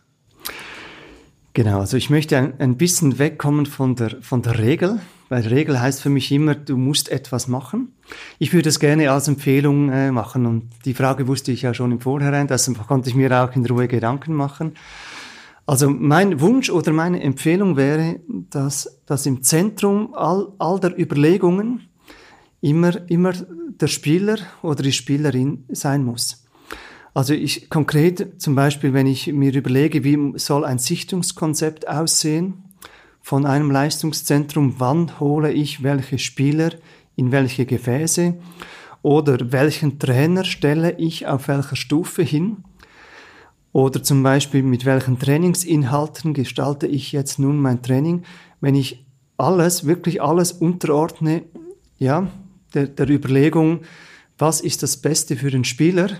Genau, 1.53 1.80
also 1.80 1.96
ich 1.96 2.11
möchte 2.11 2.36
ein, 2.38 2.61
ein 2.61 2.76
bisschen 2.76 3.18
wegkommen 3.18 3.66
von 3.66 3.96
der, 3.96 4.16
von 4.20 4.42
der 4.42 4.59
Regel, 4.59 5.01
weil 5.28 5.46
Regel 5.46 5.80
heißt 5.80 6.01
für 6.01 6.11
mich 6.11 6.30
immer, 6.30 6.55
du 6.55 6.76
musst 6.76 7.09
etwas 7.09 7.48
machen. 7.48 7.92
Ich 8.38 8.53
würde 8.53 8.68
es 8.68 8.78
gerne 8.78 9.11
als 9.11 9.26
Empfehlung 9.26 9.90
äh, 9.90 10.12
machen 10.12 10.46
und 10.46 10.70
die 10.84 10.94
Frage 10.94 11.26
wusste 11.26 11.51
ich 11.51 11.62
ja 11.62 11.74
schon 11.74 11.90
im 11.90 12.01
Vorhinein, 12.01 12.46
deshalb 12.46 12.86
konnte 12.86 13.09
ich 13.09 13.16
mir 13.16 13.32
auch 13.32 13.55
in 13.57 13.66
Ruhe 13.66 13.88
Gedanken 13.88 14.34
machen. 14.34 14.74
Also 15.66 15.90
mein 15.90 16.40
Wunsch 16.40 16.70
oder 16.70 16.92
meine 16.92 17.20
Empfehlung 17.20 17.76
wäre, 17.76 18.20
dass, 18.28 19.01
dass 19.07 19.26
im 19.26 19.42
Zentrum 19.42 20.14
all, 20.14 20.48
all 20.59 20.78
der 20.80 20.98
Überlegungen 20.98 21.88
immer, 22.61 23.09
immer 23.09 23.32
der 23.32 23.86
Spieler 23.88 24.38
oder 24.62 24.82
die 24.82 24.92
Spielerin 24.92 25.64
sein 25.68 26.05
muss. 26.05 26.44
Also 27.12 27.34
ich 27.34 27.70
konkret 27.70 28.40
zum 28.40 28.54
Beispiel, 28.54 28.92
wenn 28.92 29.06
ich 29.06 29.26
mir 29.32 29.52
überlege, 29.52 30.04
wie 30.04 30.38
soll 30.38 30.64
ein 30.64 30.78
Sichtungskonzept 30.78 31.88
aussehen, 31.88 32.64
von 33.22 33.46
einem 33.46 33.70
Leistungszentrum, 33.70 34.76
wann 34.78 35.20
hole 35.20 35.52
ich 35.52 35.82
welche 35.82 36.18
Spieler 36.18 36.70
in 37.16 37.32
welche 37.32 37.66
Gefäße 37.66 38.34
oder 39.02 39.52
welchen 39.52 39.98
Trainer 39.98 40.44
stelle 40.44 40.98
ich 40.98 41.26
auf 41.26 41.48
welcher 41.48 41.76
Stufe 41.76 42.22
hin? 42.22 42.64
Oder 43.72 44.02
zum 44.02 44.22
Beispiel 44.22 44.62
mit 44.62 44.84
welchen 44.84 45.18
Trainingsinhalten 45.18 46.34
gestalte 46.34 46.86
ich 46.86 47.12
jetzt 47.12 47.38
nun 47.38 47.58
mein 47.58 47.82
Training, 47.82 48.24
wenn 48.61 48.74
ich 48.74 49.06
alles, 49.36 49.86
wirklich 49.86 50.20
alles 50.20 50.52
unterordne, 50.52 51.42
ja, 51.98 52.28
der, 52.74 52.88
der 52.88 53.08
Überlegung, 53.08 53.80
was 54.38 54.61
ist 54.61 54.82
das 54.82 54.96
Beste 54.96 55.36
für 55.36 55.50
den 55.50 55.64
Spieler 55.64 56.11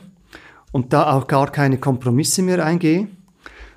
und 0.73 0.93
da 0.93 1.13
auch 1.13 1.27
gar 1.27 1.51
keine 1.51 1.79
Kompromisse 1.79 2.43
mehr 2.43 2.65
eingehe, 2.65 3.09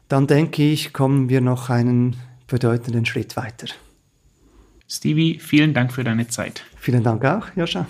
dann 0.10 0.28
denke 0.28 0.64
ich, 0.64 0.94
kommen 0.94 1.30
wir 1.30 1.41
noch 1.41 1.70
einen 1.70 2.16
bedeutenden 2.48 3.06
Schritt 3.06 3.36
weiter. 3.36 3.68
Stevie, 4.88 5.39
vielen 5.39 5.74
Dank 5.74 5.91
für 5.91 6.04
deine 6.04 6.28
Zeit. 6.28 6.64
Vielen 6.78 7.04
Dank 7.04 7.26
auch, 7.26 7.48
Joscha. 7.56 7.88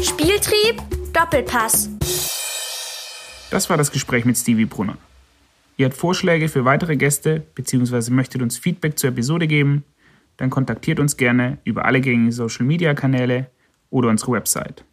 Spieltrieb, 0.00 0.80
Doppelpass. 1.12 1.90
Das 3.50 3.68
war 3.70 3.76
das 3.76 3.90
Gespräch 3.90 4.24
mit 4.24 4.36
Stevie 4.36 4.66
Brunner. 4.66 4.96
Ihr 5.76 5.86
habt 5.86 5.96
Vorschläge 5.96 6.48
für 6.48 6.64
weitere 6.64 6.96
Gäste 6.96 7.40
bzw. 7.54 8.12
möchtet 8.12 8.42
uns 8.42 8.58
Feedback 8.58 8.98
zur 8.98 9.10
Episode 9.10 9.48
geben, 9.48 9.82
dann 10.36 10.50
kontaktiert 10.50 11.00
uns 11.00 11.16
gerne 11.16 11.58
über 11.64 11.84
alle 11.84 12.00
gängigen 12.00 12.32
Social 12.32 12.64
Media 12.64 12.94
Kanäle 12.94 13.50
oder 13.90 14.08
unsere 14.08 14.32
Website. 14.32 14.84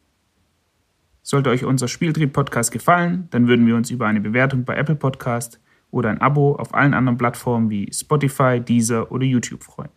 Sollte 1.32 1.50
euch 1.50 1.64
unser 1.64 1.88
Spieltrieb 1.88 2.34
Podcast 2.34 2.74
gefallen, 2.74 3.30
dann 3.32 3.48
würden 3.48 3.66
wir 3.66 3.78
uns 3.78 3.90
über 3.90 4.06
eine 4.06 4.20
Bewertung 4.20 4.66
bei 4.66 4.76
Apple 4.76 4.98
Podcast 4.98 5.62
oder 5.90 6.10
ein 6.10 6.20
Abo 6.20 6.58
auf 6.58 6.74
allen 6.74 6.94
anderen 6.94 7.18
Plattformen 7.18 7.70
wie 7.70 7.90
Spotify, 7.94 8.60
Deezer 8.60 9.10
oder 9.14 9.24
YouTube 9.24 9.64
freuen. 9.64 9.92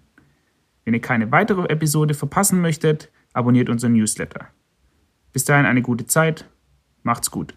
Wenn 0.84 0.94
ihr 0.94 1.00
keine 1.00 1.32
weitere 1.32 1.64
Episode 1.64 2.14
verpassen 2.14 2.60
möchtet, 2.60 3.10
abonniert 3.32 3.68
unseren 3.68 3.94
Newsletter. 3.94 4.46
Bis 5.32 5.44
dahin 5.44 5.66
eine 5.66 5.82
gute 5.82 6.06
Zeit. 6.06 6.48
Macht's 7.02 7.32
gut. 7.32 7.52